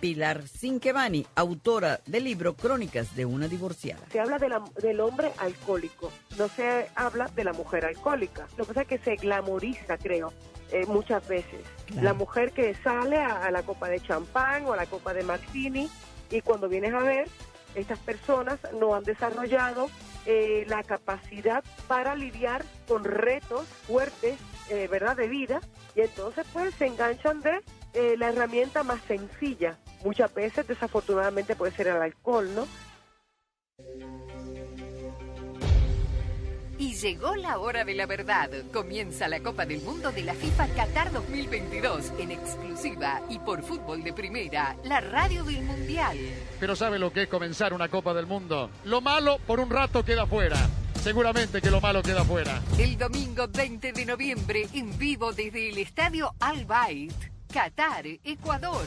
Pilar 0.00 0.42
Cinquevani, 0.48 1.26
autora 1.34 2.00
del 2.06 2.24
libro 2.24 2.54
Crónicas 2.54 3.14
de 3.14 3.26
una 3.26 3.48
divorciada. 3.48 4.00
Se 4.10 4.18
habla 4.20 4.38
de 4.38 4.48
la- 4.48 4.64
del 4.82 5.00
hombre 5.00 5.32
alcohólico, 5.38 6.10
no 6.38 6.48
se 6.48 6.88
habla 6.94 7.28
de 7.34 7.44
la 7.44 7.52
mujer 7.52 7.84
alcohólica. 7.84 8.46
Lo 8.56 8.64
que 8.64 8.68
pasa 8.68 8.82
es 8.82 8.88
que 8.88 8.98
se 8.98 9.16
glamoriza, 9.16 9.98
creo, 9.98 10.32
eh, 10.72 10.86
muchas 10.86 11.26
veces. 11.28 11.60
Claro. 11.86 12.02
La 12.02 12.14
mujer 12.14 12.52
que 12.52 12.74
sale 12.82 13.18
a, 13.18 13.44
a 13.44 13.50
la 13.50 13.62
copa 13.62 13.88
de 13.88 14.00
champán 14.00 14.64
o 14.66 14.72
a 14.72 14.76
la 14.76 14.86
copa 14.86 15.12
de 15.12 15.22
martini 15.22 15.90
y 16.30 16.40
cuando 16.40 16.68
vienes 16.68 16.94
a 16.94 17.00
ver, 17.00 17.28
estas 17.74 17.98
personas 17.98 18.58
no 18.80 18.94
han 18.94 19.04
desarrollado 19.04 19.90
eh, 20.26 20.64
la 20.68 20.82
capacidad 20.82 21.64
para 21.88 22.14
lidiar 22.14 22.62
con 22.86 23.04
retos 23.04 23.64
fuertes, 23.86 24.38
eh, 24.68 24.86
¿verdad?, 24.90 25.16
de 25.16 25.28
vida 25.28 25.60
y 25.96 26.02
entonces 26.02 26.46
pues 26.52 26.74
se 26.74 26.86
enganchan 26.86 27.40
de 27.40 27.60
eh, 27.94 28.16
la 28.18 28.28
herramienta 28.28 28.82
más 28.82 29.00
sencilla. 29.02 29.78
Muchas 30.04 30.32
veces, 30.34 30.66
desafortunadamente, 30.66 31.56
puede 31.56 31.72
ser 31.72 31.88
el 31.88 31.96
alcohol, 31.96 32.48
¿no? 32.54 32.66
Y 36.78 36.94
llegó 36.94 37.36
la 37.36 37.58
hora 37.58 37.84
de 37.84 37.94
la 37.94 38.06
verdad. 38.06 38.48
Comienza 38.72 39.28
la 39.28 39.40
Copa 39.40 39.66
del 39.66 39.82
Mundo 39.82 40.10
de 40.12 40.22
la 40.22 40.32
FIFA 40.32 40.66
Qatar 40.68 41.12
2022 41.12 42.12
en 42.18 42.30
exclusiva 42.30 43.20
y 43.28 43.38
por 43.38 43.62
fútbol 43.62 44.02
de 44.02 44.14
primera, 44.14 44.74
la 44.84 45.00
radio 45.00 45.44
del 45.44 45.62
Mundial. 45.62 46.16
Pero 46.58 46.74
¿sabe 46.74 46.98
lo 46.98 47.12
que 47.12 47.24
es 47.24 47.28
comenzar 47.28 47.74
una 47.74 47.90
Copa 47.90 48.14
del 48.14 48.24
Mundo? 48.26 48.70
Lo 48.86 49.02
malo 49.02 49.38
por 49.46 49.60
un 49.60 49.68
rato 49.68 50.02
queda 50.02 50.26
fuera. 50.26 50.56
Seguramente 51.02 51.60
que 51.60 51.70
lo 51.70 51.82
malo 51.82 52.02
queda 52.02 52.24
fuera. 52.24 52.62
El 52.78 52.96
domingo 52.96 53.46
20 53.48 53.92
de 53.92 54.06
noviembre 54.06 54.66
en 54.72 54.96
vivo 54.98 55.32
desde 55.32 55.68
el 55.68 55.78
estadio 55.78 56.34
Al 56.40 56.64
Bayt, 56.64 57.12
Qatar, 57.52 58.06
Ecuador. 58.24 58.86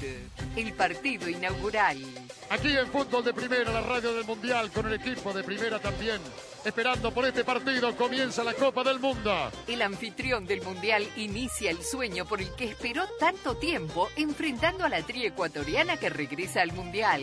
El 0.56 0.74
partido 0.74 1.28
inaugural. 1.28 1.98
Aquí 2.50 2.78
en 2.78 2.88
Fútbol 2.88 3.24
de 3.24 3.34
Primera, 3.34 3.72
la 3.72 3.82
radio 3.82 4.14
del 4.14 4.24
Mundial, 4.24 4.72
con 4.72 4.88
el 4.88 4.94
equipo 4.94 5.34
de 5.34 5.44
Primera 5.44 5.80
también. 5.80 6.22
Esperando 6.64 7.14
por 7.14 7.26
este 7.26 7.44
partido, 7.44 7.96
comienza 7.98 8.44
la 8.44 8.54
Copa 8.54 8.84
del 8.84 9.00
Mundo. 9.00 9.52
El 9.68 9.82
anfitrión 9.82 10.46
del 10.46 10.62
Mundial 10.62 11.06
inicia 11.18 11.72
el 11.72 11.84
sueño 11.84 12.26
por 12.26 12.42
el 12.42 12.54
que 12.56 12.66
esperó 12.66 13.06
tanto 13.20 13.56
tiempo 13.56 14.10
enfrentando 14.16 14.86
a 14.86 14.90
la 14.90 15.02
tri 15.02 15.26
ecuatoriana 15.26 15.98
que 15.98 16.10
regresa 16.10 16.62
al 16.62 16.72
Mundial. 16.72 17.22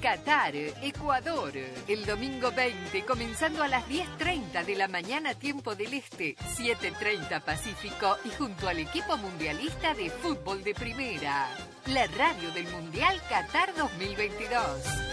Qatar, 0.00 0.54
Ecuador, 0.56 1.52
el 1.86 2.06
domingo 2.06 2.50
20, 2.52 3.04
comenzando 3.04 3.62
a 3.62 3.68
las 3.68 3.86
10.30 3.86 4.64
de 4.64 4.74
la 4.74 4.88
mañana 4.88 5.34
tiempo 5.34 5.74
del 5.74 5.92
Este, 5.92 6.36
7.30 6.36 7.42
Pacífico 7.42 8.16
y 8.24 8.30
junto 8.30 8.68
al 8.68 8.78
equipo 8.78 9.18
mundialista 9.18 9.92
de 9.92 10.08
fútbol 10.08 10.64
de 10.64 10.74
primera. 10.74 11.48
La 11.86 12.06
radio 12.06 12.50
del 12.52 12.66
Mundial 12.68 13.20
Qatar 13.28 13.74
2022. 13.74 15.10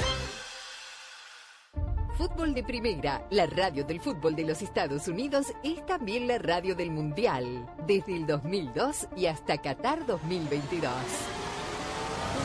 Fútbol 2.18 2.56
de 2.56 2.64
Primera, 2.64 3.28
la 3.30 3.46
radio 3.46 3.84
del 3.84 4.00
fútbol 4.00 4.36
de 4.36 4.44
los 4.44 4.64
Estados 4.64 5.08
Unidos, 5.08 5.54
es 5.64 5.86
también 5.86 6.28
la 6.28 6.40
radio 6.40 6.74
del 6.74 6.90
Mundial, 6.90 7.70
desde 7.86 8.16
el 8.16 8.26
2002 8.26 9.10
y 9.16 9.28
hasta 9.28 9.58
Qatar 9.60 10.04
2022. 10.06 10.92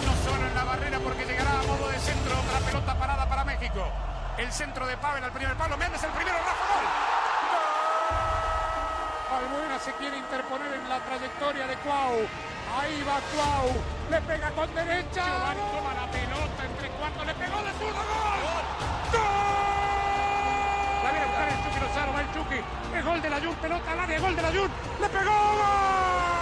Uno 0.02 0.12
solo 0.24 0.46
en 0.46 0.54
la 0.54 0.64
barrera 0.64 0.98
porque 1.00 1.24
llegará 1.24 1.41
a 1.41 1.41
modo 1.41 1.41
de 1.41 1.41
centro 2.02 2.34
otra 2.38 2.58
pelota 2.58 2.94
parada 2.94 3.28
para 3.28 3.44
México. 3.44 3.86
El 4.36 4.52
centro 4.52 4.86
de 4.86 4.96
Pavel 4.96 5.22
al 5.22 5.32
primer 5.32 5.56
palo. 5.56 5.76
Méndez 5.76 6.02
el 6.02 6.10
primero, 6.10 6.36
Rafa 6.38 6.66
gol. 6.74 6.84
Albuena 9.38 9.78
se 9.78 9.92
quiere 9.94 10.18
interponer 10.18 10.72
en 10.74 10.88
la 10.88 10.98
trayectoria 10.98 11.66
de 11.66 11.76
Cuau. 11.76 12.26
Ahí 12.78 13.02
va 13.06 13.20
Cuau. 13.32 13.70
Le 14.10 14.20
pega 14.22 14.50
con 14.50 14.74
derecha. 14.74 15.24
Giovanni 15.24 15.62
toma 15.72 15.94
la 15.94 16.06
pelota 16.10 16.64
entre 16.64 16.88
cuartos. 16.90 17.26
Le 17.26 17.34
pegó 17.34 17.62
de 17.62 17.72
zurdo. 17.72 18.02
¡Gol! 18.02 18.64
¡Gol! 19.12 19.22
La 21.04 21.10
viene 21.10 21.24
a 21.24 21.28
buscar 21.28 21.48
el 21.48 21.62
Chucky 21.62 21.80
Lozano. 21.80 22.12
Va 22.12 22.20
el 22.20 22.32
Chucky. 22.34 22.60
Es 22.96 23.04
gol 23.04 23.22
de 23.22 23.30
la 23.30 23.40
Jun. 23.40 23.54
Pelota 23.56 23.92
al 23.92 24.00
área. 24.00 24.20
Gol 24.20 24.36
de 24.36 24.42
la 24.42 24.48
Jun. 24.48 24.70
Le 25.00 25.08
pegó. 25.08 25.32
¡Gol! 25.32 26.41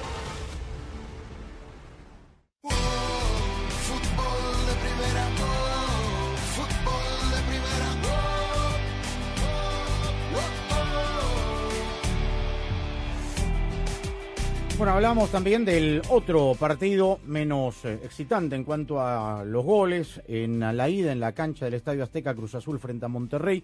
Bueno, 14.81 14.95
hablamos 14.95 15.29
también 15.29 15.63
del 15.63 16.01
otro 16.09 16.55
partido 16.59 17.19
menos 17.27 17.85
eh, 17.85 17.99
excitante 18.03 18.55
en 18.55 18.63
cuanto 18.63 18.99
a 18.99 19.45
los 19.45 19.63
goles. 19.63 20.19
En 20.27 20.59
la 20.59 20.89
ida 20.89 21.11
en 21.11 21.19
la 21.19 21.33
cancha 21.33 21.65
del 21.65 21.75
Estadio 21.75 22.01
Azteca 22.03 22.33
Cruz 22.33 22.55
Azul 22.55 22.79
frente 22.79 23.05
a 23.05 23.07
Monterrey. 23.07 23.63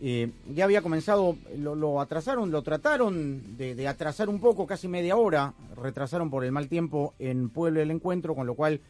Eh, 0.00 0.30
ya 0.54 0.64
había 0.64 0.80
comenzado, 0.80 1.36
lo, 1.58 1.74
lo 1.74 2.00
atrasaron, 2.00 2.50
lo 2.50 2.62
trataron 2.62 3.58
de, 3.58 3.74
de 3.74 3.86
atrasar 3.86 4.30
un 4.30 4.40
poco, 4.40 4.66
casi 4.66 4.88
media 4.88 5.16
hora. 5.18 5.52
Retrasaron 5.76 6.30
por 6.30 6.42
el 6.42 6.52
mal 6.52 6.68
tiempo 6.68 7.12
en 7.18 7.50
Puebla 7.50 7.82
el 7.82 7.90
encuentro, 7.90 8.34
con 8.34 8.46
lo 8.46 8.54
cual, 8.54 8.80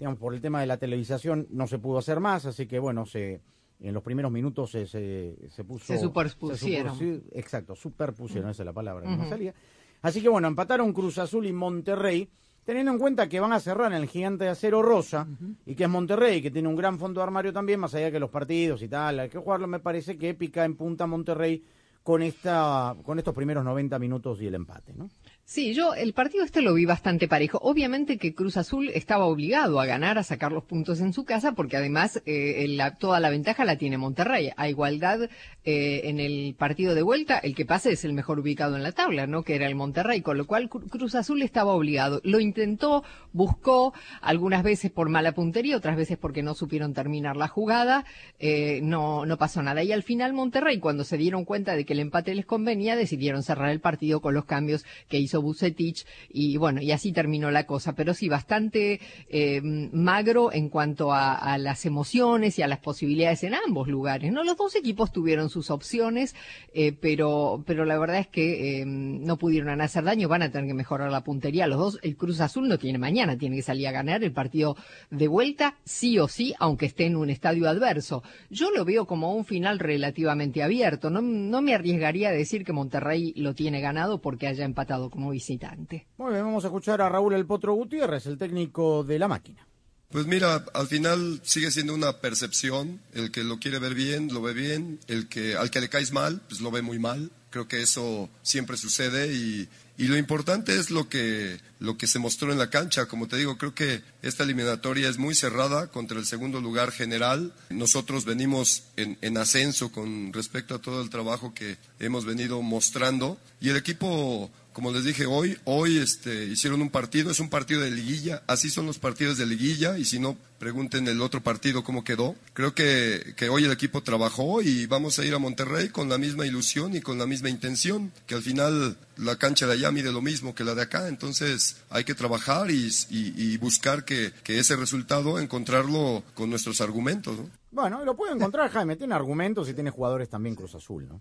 digamos, 0.00 0.18
por 0.18 0.34
el 0.34 0.40
tema 0.40 0.62
de 0.62 0.66
la 0.66 0.78
televisación 0.78 1.46
no 1.50 1.68
se 1.68 1.78
pudo 1.78 1.98
hacer 1.98 2.18
más. 2.18 2.44
Así 2.44 2.66
que, 2.66 2.80
bueno, 2.80 3.06
se. 3.06 3.40
En 3.80 3.94
los 3.94 4.02
primeros 4.02 4.32
minutos 4.32 4.72
se, 4.72 4.88
se, 4.88 5.36
se 5.48 5.62
puso. 5.62 5.86
Se 5.86 5.96
superpusieron. 6.00 6.98
superpusi- 6.98 7.22
exacto, 7.34 7.76
superpusieron, 7.76 8.50
esa 8.50 8.62
es 8.64 8.66
la 8.66 8.72
palabra 8.72 9.04
que 9.04 9.10
me 9.10 9.20
Ujú. 9.20 9.28
salía. 9.28 9.54
Así 10.04 10.20
que 10.20 10.28
bueno, 10.28 10.48
empataron 10.48 10.92
Cruz 10.92 11.16
Azul 11.16 11.46
y 11.46 11.52
Monterrey, 11.54 12.28
teniendo 12.62 12.92
en 12.92 12.98
cuenta 12.98 13.26
que 13.26 13.40
van 13.40 13.54
a 13.54 13.58
cerrar 13.58 13.90
en 13.90 14.02
el 14.02 14.06
gigante 14.06 14.44
de 14.44 14.50
acero 14.50 14.82
rosa 14.82 15.26
y 15.64 15.74
que 15.74 15.84
es 15.84 15.88
Monterrey, 15.88 16.42
que 16.42 16.50
tiene 16.50 16.68
un 16.68 16.76
gran 16.76 16.98
fondo 16.98 17.20
de 17.20 17.24
armario 17.24 17.54
también, 17.54 17.80
más 17.80 17.94
allá 17.94 18.10
que 18.10 18.20
los 18.20 18.28
partidos 18.28 18.82
y 18.82 18.88
tal, 18.88 19.20
hay 19.20 19.30
que 19.30 19.38
jugarlo, 19.38 19.66
me 19.66 19.78
parece 19.78 20.18
que 20.18 20.34
pica 20.34 20.66
en 20.66 20.76
punta 20.76 21.06
Monterrey 21.06 21.64
con 22.02 22.20
esta 22.20 22.94
con 23.02 23.18
estos 23.18 23.34
primeros 23.34 23.64
90 23.64 23.98
minutos 23.98 24.42
y 24.42 24.46
el 24.46 24.54
empate, 24.56 24.92
¿no? 24.92 25.08
Sí, 25.46 25.74
yo 25.74 25.92
el 25.92 26.14
partido 26.14 26.42
este 26.42 26.62
lo 26.62 26.72
vi 26.72 26.86
bastante 26.86 27.28
parejo. 27.28 27.58
Obviamente 27.60 28.16
que 28.16 28.34
Cruz 28.34 28.56
Azul 28.56 28.88
estaba 28.88 29.26
obligado 29.26 29.78
a 29.78 29.84
ganar, 29.84 30.16
a 30.16 30.22
sacar 30.22 30.52
los 30.52 30.64
puntos 30.64 31.00
en 31.00 31.12
su 31.12 31.24
casa, 31.26 31.52
porque 31.52 31.76
además 31.76 32.22
eh, 32.24 32.64
la, 32.70 32.94
toda 32.94 33.20
la 33.20 33.28
ventaja 33.28 33.66
la 33.66 33.76
tiene 33.76 33.98
Monterrey. 33.98 34.52
A 34.56 34.70
igualdad 34.70 35.28
eh, 35.64 36.00
en 36.04 36.18
el 36.18 36.54
partido 36.58 36.94
de 36.94 37.02
vuelta, 37.02 37.38
el 37.38 37.54
que 37.54 37.66
pase 37.66 37.92
es 37.92 38.06
el 38.06 38.14
mejor 38.14 38.40
ubicado 38.40 38.74
en 38.74 38.82
la 38.82 38.92
tabla, 38.92 39.26
¿no? 39.26 39.42
Que 39.42 39.54
era 39.54 39.66
el 39.66 39.74
Monterrey, 39.74 40.22
con 40.22 40.38
lo 40.38 40.46
cual 40.46 40.70
Cruz 40.70 41.14
Azul 41.14 41.42
estaba 41.42 41.74
obligado. 41.74 42.22
Lo 42.24 42.40
intentó, 42.40 43.04
buscó, 43.34 43.92
algunas 44.22 44.62
veces 44.62 44.90
por 44.90 45.10
mala 45.10 45.32
puntería, 45.32 45.76
otras 45.76 45.96
veces 45.96 46.16
porque 46.16 46.42
no 46.42 46.54
supieron 46.54 46.94
terminar 46.94 47.36
la 47.36 47.48
jugada, 47.48 48.06
eh, 48.38 48.80
no, 48.82 49.26
no 49.26 49.36
pasó 49.36 49.62
nada. 49.62 49.82
Y 49.82 49.92
al 49.92 50.04
final 50.04 50.32
Monterrey, 50.32 50.78
cuando 50.78 51.04
se 51.04 51.18
dieron 51.18 51.44
cuenta 51.44 51.76
de 51.76 51.84
que 51.84 51.92
el 51.92 51.98
empate 51.98 52.34
les 52.34 52.46
convenía, 52.46 52.96
decidieron 52.96 53.42
cerrar 53.42 53.68
el 53.68 53.80
partido 53.80 54.22
con 54.22 54.32
los 54.32 54.46
cambios 54.46 54.86
que 55.08 55.18
hizo 55.18 55.33
Bucetich 55.42 56.06
y 56.30 56.56
bueno, 56.56 56.80
y 56.80 56.92
así 56.92 57.12
terminó 57.12 57.50
la 57.50 57.66
cosa, 57.66 57.94
pero 57.94 58.14
sí 58.14 58.28
bastante 58.28 59.00
eh, 59.28 59.60
magro 59.62 60.52
en 60.52 60.68
cuanto 60.68 61.12
a, 61.12 61.56
las 61.58 61.86
emociones 61.86 62.58
y 62.58 62.62
a 62.62 62.68
las 62.68 62.80
posibilidades 62.80 63.44
en 63.44 63.54
ambos 63.54 63.88
lugares, 63.88 64.32
¿no? 64.32 64.42
Los 64.44 64.56
dos 64.56 64.74
equipos 64.74 65.12
tuvieron 65.12 65.50
sus 65.50 65.70
opciones, 65.70 66.34
eh, 66.72 66.92
pero, 66.92 67.62
pero 67.66 67.84
la 67.84 67.98
verdad 67.98 68.18
es 68.18 68.26
que 68.26 68.80
eh, 68.80 68.84
no 68.86 69.36
pudieron 69.36 69.80
hacer 69.80 70.04
daño, 70.04 70.28
van 70.28 70.42
a 70.42 70.50
tener 70.50 70.66
que 70.66 70.74
mejorar 70.74 71.10
la 71.10 71.22
puntería 71.22 71.66
los 71.66 71.78
dos, 71.78 71.98
el 72.02 72.16
Cruz 72.16 72.40
Azul 72.40 72.68
no 72.68 72.78
tiene 72.78 72.98
mañana, 72.98 73.38
tiene 73.38 73.56
que 73.56 73.62
salir 73.62 73.88
a 73.88 73.92
ganar 73.92 74.24
el 74.24 74.32
partido 74.32 74.76
de 75.10 75.28
vuelta, 75.28 75.76
sí 75.84 76.18
o 76.18 76.28
sí, 76.28 76.54
aunque 76.58 76.86
esté 76.86 77.06
en 77.06 77.16
un 77.16 77.30
estadio 77.30 77.68
adverso. 77.68 78.22
Yo 78.50 78.70
lo 78.70 78.84
veo 78.84 79.06
como 79.06 79.34
un 79.34 79.44
final 79.44 79.78
relativamente 79.78 80.62
abierto, 80.62 81.10
no, 81.10 81.22
no 81.22 81.62
me 81.62 81.74
arriesgaría 81.74 82.30
a 82.30 82.32
decir 82.32 82.64
que 82.64 82.72
Monterrey 82.72 83.32
lo 83.36 83.54
tiene 83.54 83.80
ganado 83.80 84.18
porque 84.18 84.46
haya 84.46 84.64
empatado 84.64 85.10
como 85.10 85.23
visitante. 85.30 86.06
Muy 86.18 86.32
bien, 86.32 86.44
vamos 86.44 86.64
a 86.64 86.68
escuchar 86.68 87.00
a 87.02 87.08
Raúl 87.08 87.34
El 87.34 87.46
Potro 87.46 87.74
Gutiérrez, 87.74 88.26
el 88.26 88.38
técnico 88.38 89.04
de 89.04 89.18
la 89.18 89.28
máquina. 89.28 89.66
Pues 90.14 90.26
mira, 90.26 90.64
al 90.74 90.86
final 90.86 91.40
sigue 91.42 91.72
siendo 91.72 91.92
una 91.92 92.20
percepción. 92.20 93.00
El 93.14 93.32
que 93.32 93.42
lo 93.42 93.58
quiere 93.58 93.80
ver 93.80 93.94
bien, 93.94 94.32
lo 94.32 94.42
ve 94.42 94.52
bien. 94.52 95.00
El 95.08 95.28
que 95.28 95.56
al 95.56 95.70
que 95.72 95.80
le 95.80 95.88
caes 95.88 96.12
mal, 96.12 96.40
pues 96.48 96.60
lo 96.60 96.70
ve 96.70 96.82
muy 96.82 97.00
mal. 97.00 97.32
Creo 97.50 97.66
que 97.66 97.82
eso 97.82 98.30
siempre 98.42 98.76
sucede 98.76 99.34
y, 99.34 99.68
y 99.96 100.08
lo 100.08 100.16
importante 100.16 100.78
es 100.78 100.90
lo 100.90 101.08
que, 101.08 101.60
lo 101.78 101.96
que 101.96 102.08
se 102.08 102.18
mostró 102.18 102.52
en 102.52 102.58
la 102.58 102.70
cancha. 102.70 103.06
Como 103.06 103.28
te 103.28 103.36
digo, 103.36 103.58
creo 103.58 103.74
que 103.74 104.02
esta 104.22 104.42
eliminatoria 104.42 105.08
es 105.08 105.18
muy 105.18 105.36
cerrada 105.36 105.88
contra 105.88 106.18
el 106.18 106.26
segundo 106.26 106.60
lugar 106.60 106.90
general. 106.90 107.52
Nosotros 107.70 108.24
venimos 108.24 108.84
en, 108.96 109.18
en, 109.20 109.36
ascenso 109.36 109.92
con 109.92 110.32
respecto 110.32 110.74
a 110.74 110.80
todo 110.80 111.00
el 111.00 111.10
trabajo 111.10 111.54
que 111.54 111.76
hemos 112.00 112.24
venido 112.24 112.60
mostrando. 112.60 113.38
Y 113.60 113.68
el 113.68 113.76
equipo, 113.76 114.50
como 114.74 114.90
les 114.90 115.04
dije 115.04 115.24
hoy, 115.24 115.56
hoy 115.62 115.98
este, 115.98 116.46
hicieron 116.46 116.82
un 116.82 116.90
partido, 116.90 117.30
es 117.30 117.38
un 117.38 117.48
partido 117.48 117.80
de 117.80 117.92
liguilla. 117.92 118.42
Así 118.48 118.70
son 118.70 118.86
los 118.86 118.98
partidos 118.98 119.38
de 119.38 119.46
liguilla. 119.46 119.96
Y 119.98 120.04
si 120.04 120.18
no, 120.18 120.36
pregunten 120.58 121.06
el 121.06 121.22
otro 121.22 121.44
partido 121.44 121.84
cómo 121.84 122.02
quedó. 122.02 122.34
Creo 122.54 122.74
que, 122.74 123.34
que 123.36 123.48
hoy 123.48 123.64
el 123.64 123.70
equipo 123.70 124.02
trabajó 124.02 124.62
y 124.62 124.86
vamos 124.86 125.20
a 125.20 125.24
ir 125.24 125.32
a 125.32 125.38
Monterrey 125.38 125.90
con 125.90 126.08
la 126.08 126.18
misma 126.18 126.44
ilusión 126.44 126.96
y 126.96 127.00
con 127.00 127.18
la 127.18 127.26
misma 127.26 127.50
intención. 127.50 128.12
Que 128.26 128.34
al 128.34 128.42
final 128.42 128.96
la 129.16 129.36
cancha 129.36 129.68
de 129.68 129.74
allá 129.74 129.92
mide 129.92 130.10
lo 130.10 130.20
mismo 130.20 130.56
que 130.56 130.64
la 130.64 130.74
de 130.74 130.82
acá. 130.82 131.06
Entonces 131.06 131.76
hay 131.88 132.02
que 132.02 132.14
trabajar 132.14 132.72
y, 132.72 133.56
buscar 133.58 134.04
que, 134.04 134.32
que, 134.42 134.58
ese 134.58 134.74
resultado 134.74 135.38
encontrarlo 135.38 136.24
con 136.34 136.50
nuestros 136.50 136.80
argumentos. 136.80 137.38
¿no? 137.38 137.48
Bueno, 137.70 138.04
lo 138.04 138.16
puede 138.16 138.34
encontrar, 138.34 138.72
Jaime. 138.72 138.96
Tiene 138.96 139.14
argumentos 139.14 139.68
y 139.68 139.74
tiene 139.74 139.90
jugadores 139.90 140.28
también 140.28 140.56
Cruz 140.56 140.74
Azul, 140.74 141.06
¿no? 141.08 141.20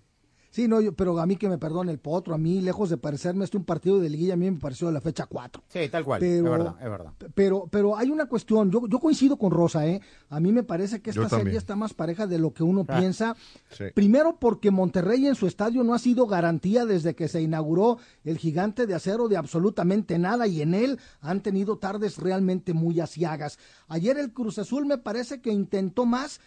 Sí, 0.53 0.67
no, 0.67 0.79
yo, 0.79 0.93
pero 0.93 1.19
a 1.19 1.25
mí 1.25 1.35
que 1.35 1.49
me 1.49 1.57
perdone 1.57 1.91
el 1.91 1.97
potro, 1.97 2.35
a 2.35 2.37
mí, 2.37 2.61
lejos 2.61 2.87
de 2.91 2.97
parecerme 2.97 3.43
este 3.43 3.57
un 3.57 3.63
partido 3.63 3.99
de 3.99 4.07
liguilla, 4.07 4.35
a 4.35 4.37
mí 4.37 4.51
me 4.51 4.59
pareció 4.59 4.85
de 4.85 4.93
la 4.93 5.01
fecha 5.01 5.25
4. 5.25 5.63
Sí, 5.67 5.89
tal 5.89 6.05
cual, 6.05 6.19
pero, 6.19 6.35
es 6.35 6.43
verdad, 6.43 6.75
es 6.79 6.89
verdad. 6.91 7.13
Pero, 7.33 7.67
pero 7.71 7.97
hay 7.97 8.11
una 8.11 8.27
cuestión, 8.27 8.69
yo, 8.69 8.87
yo 8.87 8.99
coincido 8.99 9.35
con 9.35 9.49
Rosa, 9.49 9.87
¿eh? 9.87 9.99
A 10.29 10.39
mí 10.39 10.51
me 10.51 10.61
parece 10.61 11.01
que 11.01 11.09
esta 11.09 11.27
serie 11.27 11.57
está 11.57 11.75
más 11.75 11.95
pareja 11.95 12.27
de 12.27 12.37
lo 12.37 12.53
que 12.53 12.61
uno 12.61 12.85
ah, 12.87 12.99
piensa. 12.99 13.35
Sí. 13.71 13.85
Primero 13.95 14.37
porque 14.39 14.69
Monterrey 14.69 15.25
en 15.25 15.33
su 15.33 15.47
estadio 15.47 15.83
no 15.83 15.95
ha 15.95 15.97
sido 15.99 16.27
garantía 16.27 16.85
desde 16.85 17.15
que 17.15 17.27
se 17.27 17.41
inauguró 17.41 17.97
el 18.23 18.37
gigante 18.37 18.85
de 18.85 18.93
acero 18.93 19.29
de 19.29 19.37
absolutamente 19.37 20.19
nada 20.19 20.45
y 20.45 20.61
en 20.61 20.75
él 20.75 20.99
han 21.21 21.41
tenido 21.41 21.79
tardes 21.79 22.19
realmente 22.19 22.73
muy 22.73 22.99
asiagas. 22.99 23.57
Ayer 23.87 24.19
el 24.19 24.31
Cruz 24.33 24.59
Azul 24.59 24.85
me 24.85 24.99
parece 24.99 25.41
que 25.41 25.51
intentó 25.51 26.05
más 26.05 26.39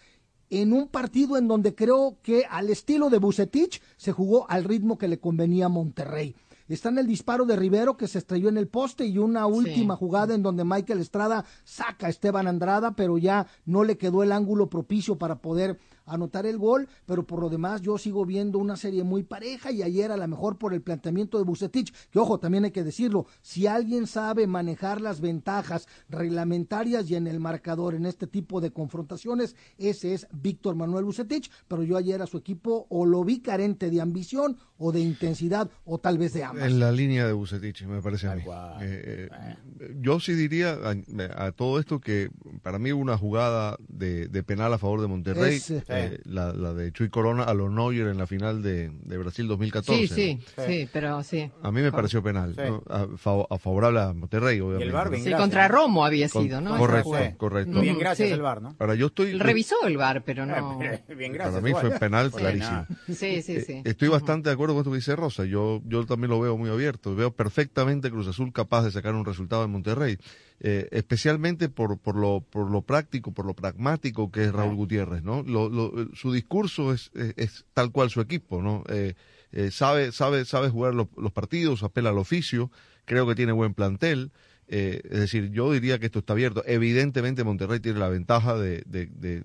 en 0.49 0.73
un 0.73 0.87
partido 0.87 1.37
en 1.37 1.47
donde 1.47 1.75
creo 1.75 2.17
que 2.21 2.45
al 2.49 2.69
estilo 2.69 3.09
de 3.09 3.19
Bucetich 3.19 3.81
se 3.97 4.11
jugó 4.11 4.49
al 4.49 4.63
ritmo 4.63 4.97
que 4.97 5.07
le 5.07 5.19
convenía 5.19 5.65
a 5.65 5.69
Monterrey. 5.69 6.35
Está 6.67 6.89
en 6.89 6.97
el 6.97 7.07
disparo 7.07 7.45
de 7.45 7.55
Rivero 7.55 7.95
que 7.95 8.07
se 8.07 8.17
estrelló 8.17 8.49
en 8.49 8.57
el 8.57 8.67
poste 8.67 9.05
y 9.05 9.17
una 9.17 9.45
última 9.45 9.95
sí. 9.95 9.99
jugada 9.99 10.35
en 10.35 10.43
donde 10.43 10.65
Michael 10.65 10.99
Estrada 10.99 11.45
saca 11.63 12.07
a 12.07 12.09
Esteban 12.09 12.47
Andrada, 12.47 12.91
pero 12.91 13.17
ya 13.17 13.47
no 13.65 13.85
le 13.85 13.97
quedó 13.97 14.21
el 14.21 14.33
ángulo 14.33 14.69
propicio 14.69 15.17
para 15.17 15.39
poder 15.39 15.79
anotar 16.07 16.45
el 16.45 16.57
gol, 16.57 16.87
pero 17.05 17.25
por 17.25 17.41
lo 17.41 17.49
demás 17.49 17.81
yo 17.81 17.97
sigo 17.97 18.25
viendo 18.25 18.57
una 18.57 18.75
serie 18.77 19.03
muy 19.03 19.23
pareja 19.23 19.71
y 19.71 19.83
ayer 19.83 20.11
a 20.11 20.17
lo 20.17 20.27
mejor 20.27 20.57
por 20.57 20.73
el 20.73 20.81
planteamiento 20.81 21.37
de 21.37 21.43
Bucetich, 21.43 21.93
que 22.09 22.19
ojo, 22.19 22.39
también 22.39 22.65
hay 22.65 22.71
que 22.71 22.83
decirlo, 22.83 23.27
si 23.41 23.67
alguien 23.67 24.07
sabe 24.07 24.47
manejar 24.47 25.01
las 25.01 25.21
ventajas 25.21 25.87
reglamentarias 26.09 27.09
y 27.09 27.15
en 27.15 27.27
el 27.27 27.39
marcador 27.39 27.93
en 27.93 28.05
este 28.05 28.27
tipo 28.27 28.61
de 28.61 28.71
confrontaciones, 28.71 29.55
ese 29.77 30.13
es 30.13 30.27
Víctor 30.31 30.75
Manuel 30.75 31.05
Bucetich, 31.05 31.51
pero 31.67 31.83
yo 31.83 31.97
ayer 31.97 32.21
a 32.21 32.27
su 32.27 32.37
equipo 32.37 32.87
o 32.89 33.05
lo 33.05 33.23
vi 33.23 33.39
carente 33.39 33.89
de 33.89 34.01
ambición 34.01 34.57
o 34.77 34.91
de 34.91 34.99
intensidad 34.99 35.69
o 35.85 35.97
tal 35.97 36.17
vez 36.17 36.33
de 36.33 36.43
ambas. 36.43 36.65
En 36.65 36.79
la 36.79 36.91
línea 36.91 37.25
de 37.25 37.33
Bucetich, 37.33 37.83
me 37.83 38.01
parece 38.01 38.27
a 38.27 38.35
mí. 38.35 38.43
Eh, 38.81 39.29
eh, 39.31 39.95
yo 39.99 40.19
sí 40.19 40.33
diría 40.33 40.77
a, 40.83 41.45
a, 41.45 41.51
todo 41.51 41.79
esto 41.79 41.99
que 41.99 42.29
para 42.61 42.79
mí 42.79 42.91
hubo 42.91 43.01
una 43.01 43.17
jugada 43.17 43.77
de, 43.87 44.27
de 44.27 44.43
penal 44.43 44.73
a 44.73 44.77
favor 44.77 45.01
de 45.01 45.07
Monterrey. 45.07 45.59
Eh, 46.05 46.19
la, 46.25 46.53
la, 46.53 46.73
de 46.73 46.91
Chuy 46.91 47.09
Corona 47.09 47.43
a 47.43 47.53
los 47.53 47.71
Neuer 47.71 48.07
en 48.07 48.17
la 48.17 48.27
final 48.27 48.61
de, 48.61 48.89
de 48.89 49.17
Brasil 49.17 49.47
2014. 49.47 50.07
Sí, 50.07 50.13
sí, 50.13 50.39
¿no? 50.57 50.63
sí, 50.65 50.89
pero 50.91 51.23
sí. 51.23 51.51
A 51.61 51.71
mí 51.71 51.81
me 51.81 51.91
pareció 51.91 52.23
penal, 52.23 52.55
sí. 52.55 52.61
¿no? 52.65 52.83
a, 52.89 53.07
fav 53.17 53.47
a, 53.49 53.57
favorable 53.57 53.99
a 53.99 54.13
Monterrey, 54.13 54.59
obviamente. 54.59 54.85
Y 54.85 54.87
el 54.87 54.93
VAR, 54.93 55.09
bien 55.09 55.23
sí, 55.23 55.31
contra 55.31 55.67
Romo 55.67 56.05
había 56.05 56.29
sido, 56.29 56.61
¿no? 56.61 56.77
Correcto, 56.77 57.37
correcto. 57.37 57.81
Bien, 57.81 57.97
gracias 57.97 58.31
el 58.31 58.41
VAR, 58.41 58.61
¿no? 58.61 58.75
Ahora 58.79 58.95
yo 58.95 59.07
estoy... 59.07 59.37
Revisó 59.37 59.75
el 59.85 59.97
VAR, 59.97 60.23
pero 60.23 60.45
no... 60.45 60.79
bien, 61.17 61.33
gracias. 61.33 61.55
Para 61.55 61.61
mí 61.61 61.73
fue 61.73 61.99
penal 61.99 62.31
clarísimo. 62.31 62.85
Sí, 63.07 63.41
sí, 63.41 63.61
sí. 63.61 63.73
Eh, 63.73 63.81
estoy 63.85 64.07
bastante 64.07 64.49
de 64.49 64.53
acuerdo 64.53 64.73
con 64.73 64.81
esto 64.81 64.91
que 64.91 64.97
dice 64.97 65.15
Rosa. 65.15 65.45
Yo, 65.45 65.81
yo 65.85 66.05
también 66.05 66.29
lo 66.29 66.39
veo 66.39 66.57
muy 66.57 66.69
abierto. 66.69 67.15
Veo 67.15 67.31
perfectamente 67.31 68.09
Cruz 68.09 68.27
Azul 68.27 68.51
capaz 68.53 68.83
de 68.83 68.91
sacar 68.91 69.15
un 69.15 69.25
resultado 69.25 69.63
en 69.63 69.71
Monterrey. 69.71 70.17
Eh, 70.59 70.87
especialmente 70.91 71.69
por, 71.69 71.99
por, 71.99 72.15
lo, 72.15 72.41
por 72.41 72.71
lo 72.71 72.81
práctico, 72.81 73.31
por 73.31 73.45
lo 73.45 73.53
pragmático 73.53 74.31
que 74.31 74.45
es 74.45 74.51
Raúl 74.51 74.75
Gutiérrez, 74.75 75.21
¿no? 75.21 75.43
Lo, 75.43 75.69
lo, 75.69 76.15
su 76.15 76.33
discurso 76.33 76.93
es, 76.93 77.11
es, 77.13 77.33
es, 77.37 77.65
tal 77.75 77.91
cual 77.91 78.09
su 78.09 78.21
equipo, 78.21 78.59
¿no? 78.59 78.83
Eh, 78.89 79.13
eh, 79.51 79.71
sabe, 79.71 80.11
sabe, 80.11 80.45
sabe 80.45 80.69
jugar 80.69 80.95
lo, 80.95 81.09
los 81.15 81.31
partidos, 81.31 81.83
apela 81.83 82.09
al 82.09 82.17
oficio, 82.17 82.71
creo 83.05 83.27
que 83.27 83.35
tiene 83.35 83.51
buen 83.51 83.73
plantel. 83.73 84.31
Eh, 84.67 85.01
es 85.05 85.19
decir, 85.19 85.51
yo 85.51 85.71
diría 85.71 85.99
que 85.99 86.07
esto 86.07 86.19
está 86.19 86.33
abierto. 86.33 86.63
Evidentemente 86.65 87.43
Monterrey 87.43 87.79
tiene 87.79 87.99
la 87.99 88.09
ventaja 88.09 88.55
de, 88.55 88.83
de, 88.85 89.05
de, 89.05 89.43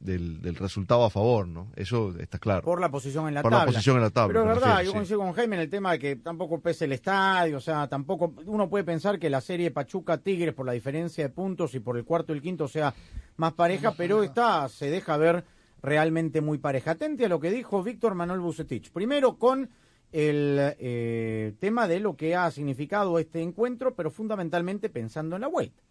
del, 0.00 0.40
del, 0.40 0.56
resultado 0.56 1.04
a 1.04 1.10
favor, 1.10 1.46
¿no? 1.46 1.70
Eso 1.76 2.14
está 2.18 2.38
claro. 2.38 2.62
Por 2.62 2.80
la 2.80 2.90
posición 2.90 3.28
en 3.28 3.34
la 3.34 3.42
Por 3.42 3.52
tabla. 3.52 3.66
la 3.66 3.72
posición 3.72 3.96
en 3.96 4.02
la 4.02 4.10
tabla. 4.10 4.40
Pero 4.40 4.52
es 4.52 4.60
verdad, 4.60 4.82
yo 4.82 4.92
coincido 4.92 5.20
con 5.20 5.32
Jaime 5.32 5.56
en 5.56 5.62
el 5.62 5.70
tema 5.70 5.92
de 5.92 5.98
que 5.98 6.16
tampoco 6.16 6.60
pese 6.60 6.86
el 6.86 6.92
estadio, 6.92 7.58
o 7.58 7.60
sea, 7.60 7.86
tampoco 7.86 8.34
uno 8.46 8.68
puede 8.68 8.84
pensar 8.84 9.18
que 9.18 9.28
la 9.28 9.40
serie 9.40 9.70
Pachuca-Tigres 9.70 10.54
por 10.54 10.66
la 10.66 10.72
diferencia 10.72 11.22
de 11.22 11.30
puntos 11.30 11.74
y 11.74 11.80
por 11.80 11.98
el 11.98 12.04
cuarto 12.04 12.32
y 12.32 12.36
el 12.36 12.42
quinto 12.42 12.66
sea 12.66 12.94
más 13.36 13.52
pareja, 13.52 13.92
pero 13.96 14.22
esta 14.22 14.68
se 14.68 14.90
deja 14.90 15.16
ver 15.16 15.44
realmente 15.82 16.40
muy 16.40 16.58
pareja. 16.58 16.92
Atente 16.92 17.26
a 17.26 17.28
lo 17.28 17.38
que 17.38 17.50
dijo 17.50 17.82
Víctor 17.82 18.14
Manuel 18.14 18.40
Bucetich. 18.40 18.90
Primero 18.90 19.36
con 19.36 19.68
el 20.12 20.74
eh, 20.78 21.54
tema 21.60 21.86
de 21.86 22.00
lo 22.00 22.16
que 22.16 22.34
ha 22.34 22.50
significado 22.50 23.18
este 23.18 23.42
encuentro, 23.42 23.94
pero 23.94 24.10
fundamentalmente 24.10 24.88
pensando 24.88 25.36
en 25.36 25.42
la 25.42 25.48
vuelta. 25.48 25.82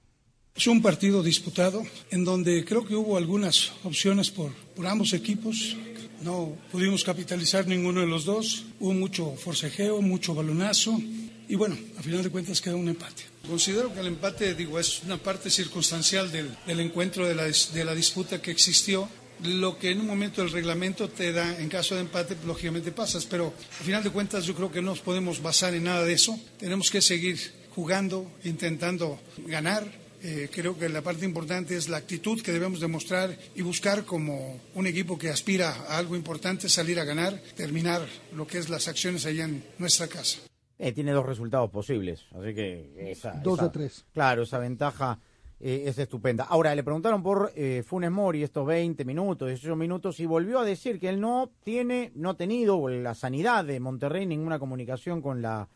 Es 0.55 0.67
un 0.67 0.81
partido 0.81 1.23
disputado 1.23 1.83
en 2.11 2.25
donde 2.25 2.65
creo 2.65 2.85
que 2.85 2.95
hubo 2.95 3.17
algunas 3.17 3.71
opciones 3.83 4.29
por, 4.29 4.51
por, 4.75 4.87
ambos 4.87 5.13
equipos. 5.13 5.77
No 6.21 6.57
pudimos 6.71 7.03
capitalizar 7.03 7.65
ninguno 7.65 8.01
de 8.01 8.07
los 8.07 8.25
dos. 8.25 8.65
Hubo 8.79 8.93
mucho 8.93 9.35
forcejeo, 9.35 10.01
mucho 10.01 10.35
balonazo. 10.35 10.99
Y 11.47 11.55
bueno, 11.55 11.77
a 11.97 12.03
final 12.03 12.23
de 12.23 12.29
cuentas 12.29 12.61
quedó 12.61 12.77
un 12.77 12.89
empate. 12.89 13.23
Considero 13.47 13.93
que 13.93 14.01
el 14.01 14.07
empate, 14.07 14.53
digo, 14.53 14.79
es 14.79 15.01
una 15.03 15.17
parte 15.17 15.49
circunstancial 15.49 16.31
del, 16.31 16.55
del 16.67 16.79
encuentro, 16.81 17.25
de 17.25 17.35
la, 17.35 17.45
de 17.45 17.85
la 17.85 17.95
disputa 17.95 18.41
que 18.41 18.51
existió 18.51 19.09
lo 19.43 19.77
que 19.77 19.91
en 19.91 20.01
un 20.01 20.07
momento 20.07 20.41
el 20.41 20.51
reglamento 20.51 21.07
te 21.09 21.31
da 21.31 21.57
en 21.59 21.69
caso 21.69 21.95
de 21.95 22.01
empate, 22.01 22.35
lógicamente 22.45 22.91
pasas, 22.91 23.25
pero 23.25 23.53
a 23.79 23.83
final 23.83 24.03
de 24.03 24.09
cuentas 24.09 24.45
yo 24.45 24.53
creo 24.53 24.71
que 24.71 24.81
no 24.81 24.91
nos 24.91 24.99
podemos 24.99 25.41
basar 25.41 25.73
en 25.73 25.85
nada 25.85 26.03
de 26.03 26.13
eso. 26.13 26.37
Tenemos 26.57 26.91
que 26.91 27.01
seguir 27.01 27.39
jugando, 27.73 28.29
intentando 28.43 29.19
ganar. 29.47 29.98
Eh, 30.21 30.49
creo 30.53 30.77
que 30.77 30.89
la 30.89 31.01
parte 31.01 31.25
importante 31.25 31.75
es 31.77 31.87
la 31.87 31.97
actitud 31.97 32.41
que 32.41 32.51
debemos 32.51 32.79
demostrar 32.81 33.37
y 33.55 33.61
buscar 33.61 34.03
como 34.03 34.59
un 34.75 34.85
equipo 34.87 35.17
que 35.17 35.29
aspira 35.29 35.69
a 35.87 35.97
algo 35.97 36.15
importante, 36.15 36.67
salir 36.67 36.99
a 36.99 37.05
ganar, 37.05 37.39
terminar 37.55 38.01
lo 38.35 38.45
que 38.45 38.57
es 38.57 38.69
las 38.69 38.87
acciones 38.89 39.25
allá 39.25 39.45
en 39.45 39.63
nuestra 39.77 40.07
casa. 40.07 40.39
Eh, 40.77 40.91
tiene 40.91 41.11
dos 41.11 41.25
resultados 41.25 41.69
posibles, 41.69 42.25
así 42.31 42.53
que 42.53 43.11
esa, 43.11 43.31
Dos 43.43 43.59
esa- 43.59 43.67
de 43.67 43.69
tres. 43.73 44.05
Claro, 44.13 44.43
esa 44.43 44.59
ventaja 44.59 45.19
eh, 45.61 45.83
es 45.87 45.97
estupenda. 45.97 46.45
Ahora, 46.45 46.73
le 46.75 46.83
preguntaron 46.83 47.21
por 47.23 47.51
eh, 47.55 47.83
Funes 47.85 48.11
Mori 48.11 48.43
estos 48.43 48.65
20 48.65 49.03
minutos, 49.05 49.47
18 49.49 49.75
minutos, 49.75 50.19
y 50.21 50.25
volvió 50.25 50.59
a 50.59 50.65
decir 50.65 50.99
que 50.99 51.09
él 51.09 51.19
no 51.19 51.51
tiene, 51.63 52.11
no 52.15 52.29
ha 52.31 52.37
tenido 52.37 52.87
la 52.89 53.13
sanidad 53.15 53.65
de 53.65 53.79
Monterrey 53.81 54.25
ninguna 54.25 54.57
comunicación 54.59 55.21
con 55.21 55.41
la 55.41 55.67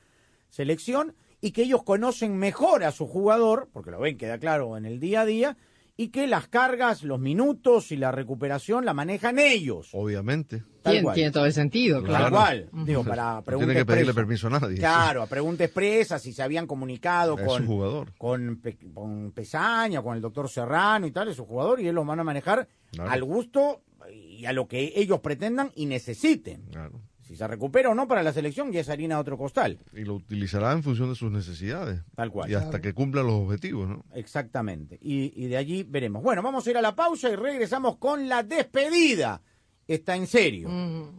selección 0.49 1.15
y 1.43 1.51
que 1.51 1.63
ellos 1.63 1.83
conocen 1.83 2.37
mejor 2.37 2.83
a 2.85 2.91
su 2.93 3.05
jugador, 3.05 3.67
porque 3.73 3.91
lo 3.91 3.99
ven, 3.99 4.17
queda 4.17 4.37
claro 4.37 4.77
en 4.77 4.85
el 4.85 4.99
día 5.01 5.21
a 5.21 5.25
día, 5.25 5.57
y 5.97 6.07
que 6.07 6.25
las 6.25 6.47
cargas, 6.47 7.03
los 7.03 7.19
minutos 7.19 7.91
y 7.91 7.97
la 7.97 8.11
recuperación 8.13 8.83
la 8.85 8.93
manejan 8.93 9.37
ellos. 9.37 9.89
Obviamente. 9.93 10.63
Tal 10.81 11.13
Tiene, 11.13 11.31
todo 11.31 11.45
el 11.45 11.53
sentido, 11.53 11.97
Tal 12.01 12.07
claro. 12.07 12.29
cual. 12.31 12.69
Digo, 12.85 13.03
para 13.03 13.35
No 13.35 13.43
preguntas 13.43 13.67
tiene 13.67 13.79
que 13.81 13.85
pedirle 13.85 14.09
expresas. 14.11 14.15
permiso 14.15 14.47
a 14.47 14.49
nadie. 14.59 14.77
Claro, 14.77 15.21
a 15.21 15.27
pregunta 15.27 15.65
expresa 15.65 16.17
si 16.17 16.31
se 16.33 16.41
habían 16.41 16.65
comunicado 16.65 17.37
Es 17.37 17.45
con, 17.45 17.61
su 17.61 17.67
jugador. 17.67 18.13
con, 18.17 18.55
Pe- 18.61 18.77
con 18.93 19.31
Pesaña, 19.33 20.01
con 20.01 20.15
el 20.15 20.21
doctor 20.21 20.49
Serrano 20.49 21.05
y 21.05 21.11
tal, 21.11 21.27
es 21.27 21.35
su 21.35 21.45
jugador, 21.45 21.79
y 21.79 21.83
ellos 21.83 21.95
lo 21.95 22.05
van 22.05 22.19
a 22.21 22.23
manejar 22.23 22.67
Claro. 22.91 23.11
al 23.11 23.23
gusto 23.23 23.81
y 24.11 24.45
a 24.45 24.53
lo 24.53 24.67
que 24.67 24.93
ellos 24.95 25.19
pretendan 25.19 25.71
y 25.75 25.85
necesiten. 25.85 26.63
Claro. 26.71 26.99
Si 27.33 27.37
se 27.37 27.47
recupera 27.47 27.89
o 27.89 27.95
no 27.95 28.07
para 28.07 28.21
la 28.21 28.31
selección, 28.31 28.71
ya 28.71 28.81
es 28.81 28.89
harina 28.89 29.15
de 29.15 29.21
otro 29.21 29.39
costal. 29.39 29.79
Y 29.91 30.01
lo 30.01 30.13
utilizará 30.13 30.71
en 30.71 30.83
función 30.83 31.09
de 31.09 31.15
sus 31.15 31.31
necesidades. 31.31 31.99
Tal 32.15 32.29
cual. 32.29 32.47
Y 32.47 32.53
hasta 32.53 32.69
Claro. 32.69 32.83
que 32.83 32.93
cumpla 32.93 33.23
los 33.23 33.33
objetivos, 33.33 33.89
¿no? 33.89 34.05
Exactamente. 34.13 34.99
Y, 35.01 35.33
y 35.35 35.47
de 35.47 35.57
allí 35.57 35.81
veremos. 35.81 36.21
Bueno, 36.21 36.43
vamos 36.43 36.67
a 36.67 36.69
ir 36.69 36.77
a 36.77 36.81
la 36.83 36.95
pausa 36.95 37.31
y 37.31 37.35
regresamos 37.35 37.97
con 37.97 38.29
la 38.29 38.43
despedida. 38.43 39.41
Está 39.87 40.15
en 40.15 40.27
serio. 40.27 40.69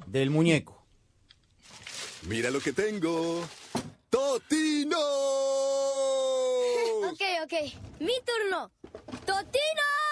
Del 0.06 0.30
muñeco. 0.30 0.86
Mira 2.28 2.48
lo 2.52 2.60
que 2.60 2.72
tengo. 2.72 3.44
¡Totino! 4.08 4.96
Ok, 7.10 7.20
ok. 7.44 7.52
Mi 8.00 8.12
turno. 8.24 8.70
¡Totinos! 9.26 10.03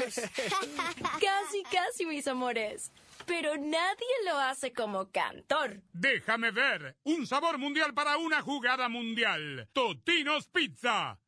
Casi, 1.20 1.62
casi, 1.70 2.06
mis 2.06 2.26
amores. 2.26 2.92
Pero 3.26 3.56
nadie 3.56 4.06
lo 4.24 4.38
hace 4.38 4.72
como 4.72 5.10
cantor. 5.10 5.80
Déjame 5.92 6.50
ver. 6.50 6.96
Un 7.04 7.26
sabor 7.26 7.58
mundial 7.58 7.94
para 7.94 8.16
una 8.16 8.42
jugada 8.42 8.88
mundial. 8.88 9.68
Totinos 9.72 10.48
Pizza. 10.48 11.18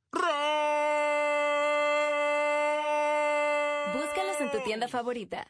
Búscalos 3.94 4.40
en 4.40 4.50
tu 4.50 4.60
tienda 4.64 4.88
favorita. 4.88 5.46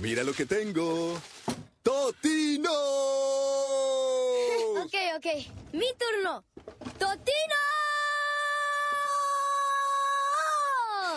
Mira 0.00 0.22
lo 0.22 0.32
que 0.32 0.46
tengo. 0.46 1.20
¡Totino! 1.82 2.70
Ok, 4.78 4.94
ok. 5.16 5.26
Mi 5.72 5.86
turno. 5.98 6.44
¡Totinos! 6.98 7.58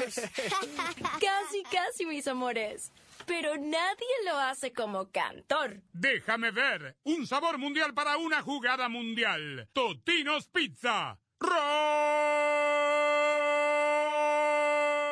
Casi, 1.22 1.64
casi, 1.72 2.06
mis 2.06 2.28
amores. 2.28 2.92
Pero 3.26 3.56
nadie 3.58 4.08
lo 4.26 4.38
hace 4.38 4.74
como 4.74 5.10
cantor. 5.12 5.82
Déjame 5.94 6.52
ver. 6.52 6.98
Un 7.04 7.28
sabor 7.28 7.58
mundial 7.60 7.94
para 7.94 8.18
una 8.18 8.42
jugada 8.42 8.90
mundial. 8.90 9.70
Totinos 9.74 10.48
Pizza. 10.48 11.20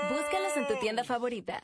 Búscalos 0.10 0.58
en 0.58 0.68
tu 0.68 0.76
tienda 0.80 1.04
favorita. 1.04 1.64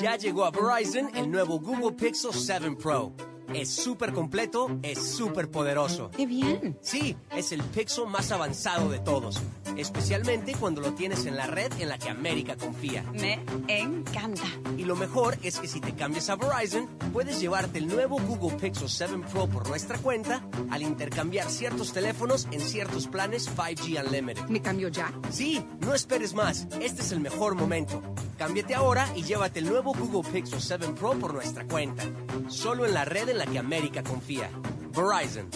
Ya 0.00 0.16
llegó 0.16 0.44
a 0.44 0.50
Verizon 0.50 1.14
el 1.14 1.30
nuevo 1.30 1.60
Google 1.60 1.92
Pixel 1.92 2.32
7 2.32 2.76
Pro. 2.82 3.12
Es 3.52 3.68
súper 3.68 4.12
completo, 4.12 4.78
es 4.82 4.98
súper 4.98 5.50
poderoso. 5.50 6.10
¡Qué 6.16 6.24
bien! 6.24 6.78
Sí, 6.80 7.16
es 7.34 7.50
el 7.50 7.62
Pixel 7.64 8.06
más 8.06 8.30
avanzado 8.30 8.88
de 8.88 9.00
todos. 9.00 9.42
Especialmente 9.76 10.54
cuando 10.54 10.80
lo 10.80 10.94
tienes 10.94 11.26
en 11.26 11.36
la 11.36 11.46
red 11.46 11.72
en 11.80 11.88
la 11.88 11.98
que 11.98 12.10
América 12.10 12.56
confía. 12.56 13.02
Me 13.12 13.40
encanta. 13.66 14.44
Y 14.78 14.84
lo 14.84 14.94
mejor 14.94 15.36
es 15.42 15.58
que 15.58 15.66
si 15.66 15.80
te 15.80 15.94
cambias 15.94 16.30
a 16.30 16.36
Verizon, 16.36 16.86
puedes 17.12 17.40
llevarte 17.40 17.78
el 17.78 17.88
nuevo 17.88 18.20
Google 18.20 18.56
Pixel 18.56 18.88
7 18.88 19.20
Pro 19.32 19.48
por 19.48 19.68
nuestra 19.68 19.98
cuenta 19.98 20.44
al 20.70 20.82
intercambiar 20.82 21.50
ciertos 21.50 21.92
teléfonos 21.92 22.46
en 22.52 22.60
ciertos 22.60 23.08
planes 23.08 23.50
5G 23.50 24.04
Unlimited. 24.06 24.44
¿Me 24.44 24.62
cambio 24.62 24.88
ya? 24.88 25.12
Sí, 25.30 25.64
no 25.80 25.92
esperes 25.92 26.34
más. 26.34 26.68
Este 26.80 27.02
es 27.02 27.10
el 27.10 27.20
mejor 27.20 27.56
momento. 27.56 28.00
Cámbiate 28.40 28.74
ahora 28.74 29.06
y 29.14 29.22
llévate 29.22 29.58
el 29.58 29.68
nuevo 29.68 29.92
Google 29.92 30.26
Pixel 30.32 30.62
7 30.62 30.94
Pro 30.98 31.12
por 31.12 31.34
nuestra 31.34 31.66
cuenta. 31.66 32.04
Solo 32.48 32.86
en 32.86 32.94
la 32.94 33.04
red 33.04 33.28
en 33.28 33.36
la 33.36 33.44
que 33.44 33.58
América 33.58 34.02
confía. 34.02 34.48
Verizon. 34.96 35.50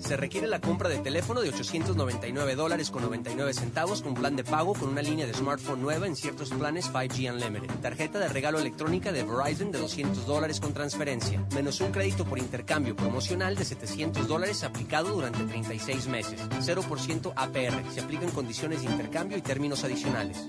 Se 0.00 0.14
requiere 0.14 0.46
la 0.46 0.60
compra 0.60 0.90
de 0.90 0.98
teléfono 0.98 1.40
de 1.40 1.48
899 1.48 2.56
dólares 2.56 2.90
con 2.90 3.04
99 3.04 3.54
centavos 3.54 4.02
con 4.02 4.12
plan 4.12 4.36
de 4.36 4.44
pago 4.44 4.74
con 4.74 4.90
una 4.90 5.00
línea 5.00 5.26
de 5.26 5.32
smartphone 5.32 5.80
nueva 5.80 6.06
en 6.06 6.14
ciertos 6.14 6.50
planes 6.50 6.92
5G 6.92 7.32
Unlimited. 7.32 7.74
Tarjeta 7.80 8.18
de 8.18 8.28
regalo 8.28 8.58
electrónica 8.58 9.10
de 9.10 9.24
Verizon 9.24 9.72
de 9.72 9.78
200 9.78 10.26
dólares 10.26 10.60
con 10.60 10.74
transferencia. 10.74 11.42
Menos 11.54 11.80
un 11.80 11.90
crédito 11.90 12.26
por 12.26 12.38
intercambio 12.38 12.94
promocional 12.94 13.56
de 13.56 13.64
700 13.64 14.28
dólares 14.28 14.62
aplicado 14.62 15.08
durante 15.08 15.42
36 15.42 16.06
meses. 16.08 16.38
0% 16.50 17.32
APR. 17.34 17.94
Se 17.94 18.00
aplican 18.02 18.30
condiciones 18.30 18.82
de 18.82 18.90
intercambio 18.90 19.38
y 19.38 19.40
términos 19.40 19.84
adicionales. 19.84 20.46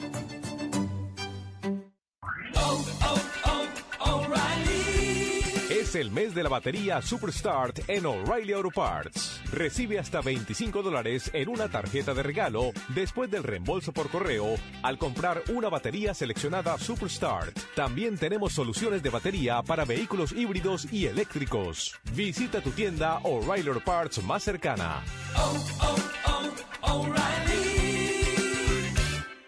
Es 5.69 5.95
el 5.95 6.09
mes 6.09 6.33
de 6.33 6.41
la 6.41 6.49
batería 6.49 7.01
Superstart 7.01 7.89
en 7.89 8.05
O'Reilly 8.05 8.53
Auto 8.53 8.71
Parts. 8.71 9.41
Recibe 9.51 9.99
hasta 9.99 10.21
25 10.21 10.81
dólares 10.81 11.29
en 11.33 11.49
una 11.49 11.67
tarjeta 11.67 12.13
de 12.13 12.23
regalo 12.23 12.71
después 12.89 13.29
del 13.29 13.43
reembolso 13.43 13.91
por 13.91 14.09
correo 14.09 14.55
al 14.83 14.97
comprar 14.97 15.43
una 15.49 15.69
batería 15.69 16.13
seleccionada 16.13 16.77
Superstart. 16.77 17.57
También 17.75 18.17
tenemos 18.17 18.53
soluciones 18.53 19.03
de 19.03 19.09
batería 19.09 19.61
para 19.63 19.85
vehículos 19.85 20.31
híbridos 20.31 20.87
y 20.93 21.07
eléctricos. 21.07 21.93
Visita 22.13 22.61
tu 22.61 22.71
tienda 22.71 23.19
O'Reilly 23.23 23.67
Auto 23.67 23.83
Parts 23.83 24.23
más 24.23 24.43
cercana. 24.43 25.03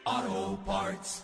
Auto 0.03 0.59
Parts. 0.65 1.23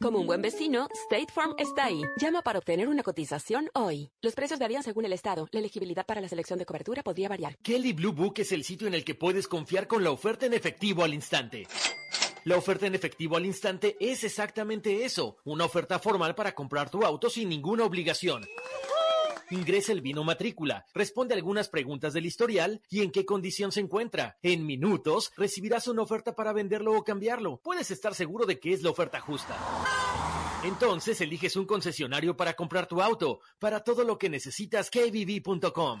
Como 0.00 0.20
un 0.20 0.28
buen 0.28 0.40
vecino, 0.40 0.86
State 1.10 1.32
Farm 1.32 1.56
está 1.58 1.86
ahí. 1.86 2.02
Llama 2.20 2.42
para 2.42 2.60
obtener 2.60 2.86
una 2.88 3.02
cotización 3.02 3.68
hoy. 3.74 4.10
Los 4.22 4.34
precios 4.34 4.60
varían 4.60 4.84
según 4.84 5.04
el 5.04 5.12
estado. 5.12 5.48
La 5.50 5.58
elegibilidad 5.58 6.06
para 6.06 6.20
la 6.20 6.28
selección 6.28 6.56
de 6.60 6.66
cobertura 6.66 7.02
podría 7.02 7.28
variar. 7.28 7.58
Kelly 7.62 7.92
Blue 7.92 8.12
Book 8.12 8.34
es 8.36 8.52
el 8.52 8.62
sitio 8.62 8.86
en 8.86 8.94
el 8.94 9.04
que 9.04 9.16
puedes 9.16 9.48
confiar 9.48 9.88
con 9.88 10.04
la 10.04 10.12
oferta 10.12 10.46
en 10.46 10.54
efectivo 10.54 11.02
al 11.02 11.14
instante. 11.14 11.66
La 12.44 12.56
oferta 12.56 12.86
en 12.86 12.94
efectivo 12.94 13.36
al 13.36 13.44
instante 13.44 13.96
es 13.98 14.22
exactamente 14.22 15.04
eso, 15.04 15.38
una 15.44 15.64
oferta 15.64 15.98
formal 15.98 16.36
para 16.36 16.54
comprar 16.54 16.90
tu 16.90 17.02
auto 17.04 17.28
sin 17.28 17.48
ninguna 17.48 17.84
obligación. 17.84 18.46
Ingresa 19.50 19.92
el 19.92 20.02
vino 20.02 20.24
matrícula, 20.24 20.84
responde 20.92 21.34
algunas 21.34 21.68
preguntas 21.68 22.12
del 22.12 22.26
historial 22.26 22.82
y 22.90 23.02
en 23.02 23.10
qué 23.10 23.24
condición 23.24 23.72
se 23.72 23.80
encuentra. 23.80 24.36
En 24.42 24.66
minutos 24.66 25.32
recibirás 25.36 25.88
una 25.88 26.02
oferta 26.02 26.34
para 26.34 26.52
venderlo 26.52 26.92
o 26.96 27.04
cambiarlo. 27.04 27.60
Puedes 27.62 27.90
estar 27.90 28.14
seguro 28.14 28.44
de 28.44 28.60
que 28.60 28.72
es 28.72 28.82
la 28.82 28.90
oferta 28.90 29.20
justa. 29.20 29.56
Entonces 30.64 31.20
eliges 31.20 31.56
un 31.56 31.66
concesionario 31.66 32.36
para 32.36 32.54
comprar 32.54 32.86
tu 32.86 33.00
auto. 33.00 33.40
Para 33.58 33.80
todo 33.80 34.04
lo 34.04 34.18
que 34.18 34.28
necesitas, 34.28 34.90
kbb.com. 34.90 36.00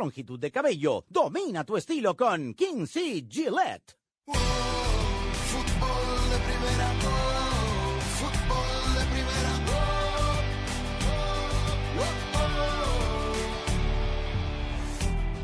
longitud 0.00 0.40
de 0.40 0.50
cabello. 0.50 1.04
Domina 1.08 1.62
tu 1.64 1.76
estilo 1.76 2.16
con 2.16 2.54
King 2.54 2.86
C. 2.86 3.26
Gillette. 3.28 3.96
Fútbol 4.24 6.06
de 6.30 6.38
primera, 6.46 6.90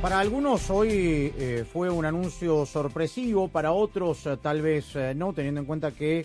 Para 0.01 0.21
algunos 0.21 0.71
hoy 0.71 1.33
eh, 1.37 1.65
fue 1.71 1.91
un 1.91 2.05
anuncio 2.05 2.65
sorpresivo, 2.65 3.49
para 3.49 3.73
otros 3.73 4.25
eh, 4.27 4.37
tal 4.41 4.63
vez 4.63 4.95
eh, 4.95 5.15
no, 5.17 5.33
teniendo 5.33 5.61
en 5.61 5.67
cuenta 5.67 5.91
que 5.91 6.25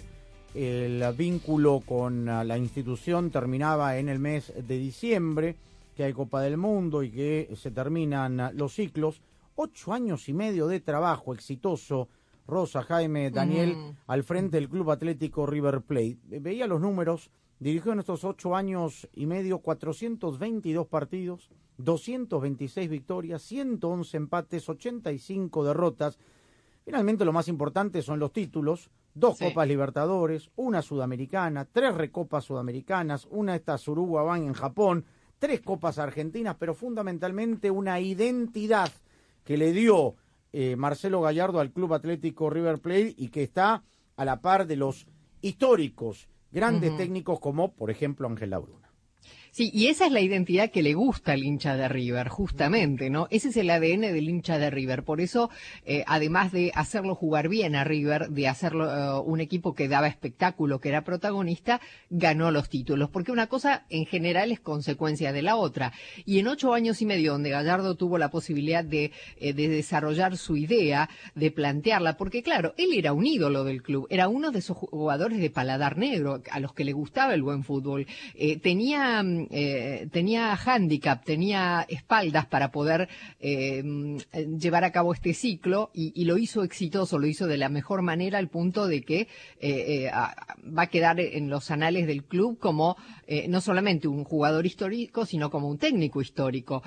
el 0.54 1.04
vínculo 1.18 1.82
con 1.84 2.26
la 2.26 2.58
institución 2.58 3.32
terminaba 3.32 3.98
en 3.98 4.10
el 4.10 4.20
mes 4.20 4.54
de 4.56 4.78
diciembre 4.78 5.56
que 6.02 6.06
hay 6.06 6.14
Copa 6.14 6.42
del 6.42 6.58
Mundo 6.58 7.04
y 7.04 7.12
que 7.12 7.52
se 7.56 7.70
terminan 7.70 8.58
los 8.58 8.74
ciclos. 8.74 9.22
Ocho 9.54 9.94
años 9.94 10.28
y 10.30 10.34
medio 10.34 10.66
de 10.66 10.80
trabajo 10.80 11.32
exitoso, 11.32 12.10
Rosa, 12.48 12.82
Jaime, 12.82 13.30
Daniel, 13.30 13.76
Mm. 13.76 13.96
al 14.08 14.24
frente 14.24 14.58
del 14.58 14.68
Club 14.68 14.90
Atlético 14.90 15.46
River 15.46 15.82
Plate. 15.82 16.18
Veía 16.40 16.66
los 16.66 16.82
números, 16.82 17.30
dirigió 17.60 17.92
en 17.94 18.00
estos 18.00 18.24
ocho 18.24 18.56
años 18.56 19.08
y 19.14 19.28
medio 19.28 19.60
422 19.60 20.88
partidos, 20.88 21.52
226 21.78 22.90
victorias, 22.90 23.44
111 23.44 24.18
empates, 24.18 24.68
85 24.70 25.64
derrotas. 25.64 26.18
Finalmente 26.84 27.26
lo 27.26 27.32
más 27.32 27.48
importante 27.48 28.02
son 28.02 28.18
los 28.18 28.34
títulos, 28.34 28.90
dos 29.14 29.38
Sí. 29.38 29.46
Copas 29.46 29.68
Libertadores, 29.68 30.50
una 30.56 30.82
Sudamericana, 30.82 31.66
tres 31.72 31.94
Recopas 31.94 32.46
Sudamericanas, 32.46 33.28
una 33.30 33.56
esta 33.56 33.78
Suruga 33.78 34.24
Bank 34.24 34.42
en 34.46 34.54
Japón, 34.54 35.06
tres 35.42 35.62
Copas 35.62 35.98
Argentinas, 35.98 36.56
pero 36.60 36.76
fundamentalmente 36.76 37.72
una 37.72 38.00
identidad 38.00 38.92
que 39.44 39.58
le 39.58 39.74
dio 39.74 40.14
eh, 40.54 40.76
Marcelo 40.76 41.20
Gallardo 41.20 41.60
al 41.60 41.72
Club 41.72 41.96
Atlético 41.96 42.52
River 42.52 42.78
Plate 42.78 43.16
y 43.18 43.30
que 43.30 43.42
está 43.42 43.84
a 44.18 44.24
la 44.24 44.40
par 44.40 44.68
de 44.68 44.76
los 44.76 45.08
históricos 45.42 46.30
grandes 46.52 46.96
técnicos 46.96 47.40
como, 47.40 47.74
por 47.74 47.90
ejemplo, 47.90 48.28
Ángel 48.28 48.52
Labruna. 48.52 48.81
Sí, 49.54 49.70
y 49.74 49.88
esa 49.88 50.06
es 50.06 50.14
la 50.14 50.22
identidad 50.22 50.72
que 50.72 50.82
le 50.82 50.94
gusta 50.94 51.34
al 51.34 51.44
hincha 51.44 51.76
de 51.76 51.90
River, 51.90 52.30
justamente, 52.30 53.10
¿no? 53.10 53.28
Ese 53.32 53.50
es 53.50 53.58
el 53.58 53.70
ADN 53.70 54.14
del 54.14 54.30
hincha 54.30 54.58
de 54.58 54.70
River. 54.70 55.04
Por 55.04 55.20
eso, 55.20 55.50
eh, 55.84 56.06
además 56.08 56.54
de 56.54 56.72
hacerlo 56.74 57.16
jugar 57.16 57.50
bien 57.50 57.76
a 57.76 57.84
River, 57.84 58.30
de 58.30 58.48
hacerlo 58.48 58.90
eh, 58.90 59.22
un 59.26 59.42
equipo 59.42 59.74
que 59.74 59.90
daba 59.90 60.08
espectáculo, 60.08 60.80
que 60.80 60.88
era 60.88 61.04
protagonista, 61.04 61.82
ganó 62.10 62.50
los 62.52 62.70
títulos. 62.70 63.10
Porque 63.10 63.34
una 63.34 63.48
cosa 63.48 63.84
en 63.90 64.06
general 64.06 64.54
es 64.54 64.62
consecuencia 64.62 65.34
de 65.34 65.42
la 65.42 65.58
otra. 65.58 65.92
Y 66.26 66.40
en 66.40 66.48
ocho 66.48 66.74
años 66.74 67.02
y 67.02 67.06
medio, 67.06 67.34
donde 67.34 67.50
Gallardo 67.50 67.96
tuvo 67.96 68.18
la 68.18 68.32
posibilidad 68.32 68.86
de, 68.86 69.12
eh, 69.36 69.52
de 69.52 69.68
desarrollar 69.68 70.38
su 70.38 70.56
idea, 70.56 71.10
de 71.36 71.52
plantearla, 71.52 72.16
porque 72.16 72.42
claro, 72.42 72.74
él 72.78 72.94
era 72.94 73.12
un 73.12 73.28
ídolo 73.28 73.66
del 73.66 73.84
club, 73.84 74.08
era 74.10 74.30
uno 74.30 74.52
de 74.52 74.60
esos 74.60 74.78
jugadores 74.78 75.40
de 75.40 75.50
paladar 75.50 75.98
negro, 75.98 76.42
a 76.50 76.60
los 76.62 76.74
que 76.74 76.86
le 76.86 76.94
gustaba 76.94 77.34
el 77.34 77.44
buen 77.44 77.66
fútbol. 77.66 78.08
Eh, 78.36 78.58
tenía, 78.58 79.22
mm, 79.22 79.41
eh, 79.50 80.08
tenía 80.12 80.56
handicap, 80.56 81.24
tenía 81.24 81.86
espaldas 81.88 82.46
para 82.46 82.72
poder 82.72 83.10
eh, 83.40 83.84
llevar 84.60 84.84
a 84.84 84.92
cabo 84.92 85.14
este 85.14 85.34
ciclo 85.34 85.90
y, 85.94 86.26
lo 86.26 86.38
hizo 86.38 86.64
exitoso, 86.64 87.18
lo 87.18 87.28
hizo 87.28 87.48
de 87.48 87.58
la 87.58 87.70
mejor 87.70 88.02
manera 88.02 88.38
al 88.38 88.48
punto 88.48 88.88
de 88.88 89.02
que 89.02 89.28
eh, 89.60 90.10
va 90.12 90.84
a 90.84 90.88
quedar 90.88 91.20
en 91.20 91.50
los 91.50 91.72
anales 91.72 92.08
del 92.08 92.24
club 92.24 92.60
como 92.60 92.98
no 93.48 93.62
solamente 93.62 94.10
un 94.10 94.26
jugador 94.26 94.66
histórico, 94.66 95.26
sino 95.26 95.50
como 95.50 95.70
un 95.70 95.78
técnico 95.78 96.22
histórico. 96.22 96.84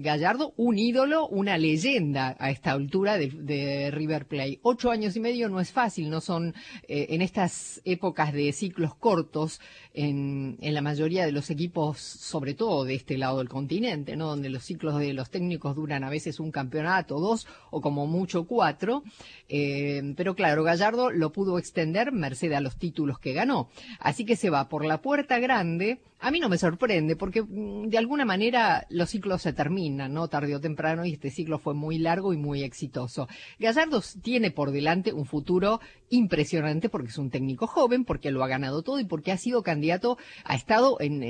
Gallardo, 0.00 0.52
un 0.56 0.78
ídolo, 0.78 1.28
una 1.28 1.58
leyenda 1.58 2.36
a 2.40 2.50
esta 2.50 2.72
altura 2.72 3.16
de, 3.18 3.28
de 3.28 3.90
River 3.92 4.26
Plate. 4.26 4.58
Ocho 4.62 4.90
años 4.90 5.14
y 5.14 5.20
medio 5.20 5.48
no 5.48 5.60
es 5.60 5.70
fácil, 5.70 6.10
no 6.10 6.20
son 6.20 6.54
en 6.88 7.22
estas 7.22 7.80
épocas 7.84 8.32
de 8.32 8.52
ciclos 8.52 8.96
cortos 8.96 9.60
en 9.94 10.56
la 10.60 10.82
mayoría 10.82 11.24
de 11.24 11.32
los 11.32 11.50
equipos, 11.50 11.69
sobre 11.98 12.54
todo 12.54 12.84
de 12.84 12.94
este 12.94 13.16
lado 13.18 13.38
del 13.38 13.48
continente, 13.48 14.16
¿no? 14.16 14.28
Donde 14.28 14.48
los 14.50 14.64
ciclos 14.64 14.98
de 14.98 15.12
los 15.12 15.30
técnicos 15.30 15.76
duran 15.76 16.04
a 16.04 16.10
veces 16.10 16.40
un 16.40 16.50
campeonato, 16.50 17.18
dos 17.20 17.46
o 17.70 17.80
como 17.80 18.06
mucho 18.06 18.44
cuatro. 18.44 19.02
Eh, 19.48 20.14
pero 20.16 20.34
claro, 20.34 20.62
Gallardo 20.62 21.10
lo 21.10 21.32
pudo 21.32 21.58
extender 21.58 22.12
merced 22.12 22.52
a 22.52 22.60
los 22.60 22.76
títulos 22.76 23.18
que 23.18 23.32
ganó. 23.32 23.68
Así 23.98 24.24
que 24.24 24.36
se 24.36 24.50
va 24.50 24.68
por 24.68 24.84
la 24.84 25.00
puerta 25.02 25.38
grande. 25.38 26.00
A 26.22 26.30
mí 26.30 26.38
no 26.38 26.50
me 26.50 26.58
sorprende 26.58 27.16
porque 27.16 27.42
mm, 27.42 27.88
de 27.88 27.96
alguna 27.98 28.24
manera 28.26 28.86
los 28.90 29.08
ciclos 29.10 29.40
se 29.42 29.54
terminan, 29.54 30.12
¿no? 30.12 30.28
Tarde 30.28 30.54
o 30.54 30.60
temprano 30.60 31.06
y 31.06 31.14
este 31.14 31.30
ciclo 31.30 31.58
fue 31.58 31.72
muy 31.74 31.98
largo 31.98 32.34
y 32.34 32.36
muy 32.36 32.62
exitoso. 32.62 33.26
Gallardo 33.58 34.02
tiene 34.22 34.50
por 34.50 34.70
delante 34.70 35.12
un 35.14 35.24
futuro 35.24 35.80
impresionante 36.10 36.88
porque 36.90 37.08
es 37.08 37.16
un 37.18 37.30
técnico 37.30 37.66
joven, 37.66 38.04
porque 38.04 38.30
lo 38.30 38.44
ha 38.44 38.48
ganado 38.48 38.82
todo 38.82 39.00
y 39.00 39.04
porque 39.04 39.32
ha 39.32 39.38
sido 39.38 39.62
candidato, 39.62 40.18
ha 40.44 40.56
estado 40.56 40.98
en- 41.00 41.22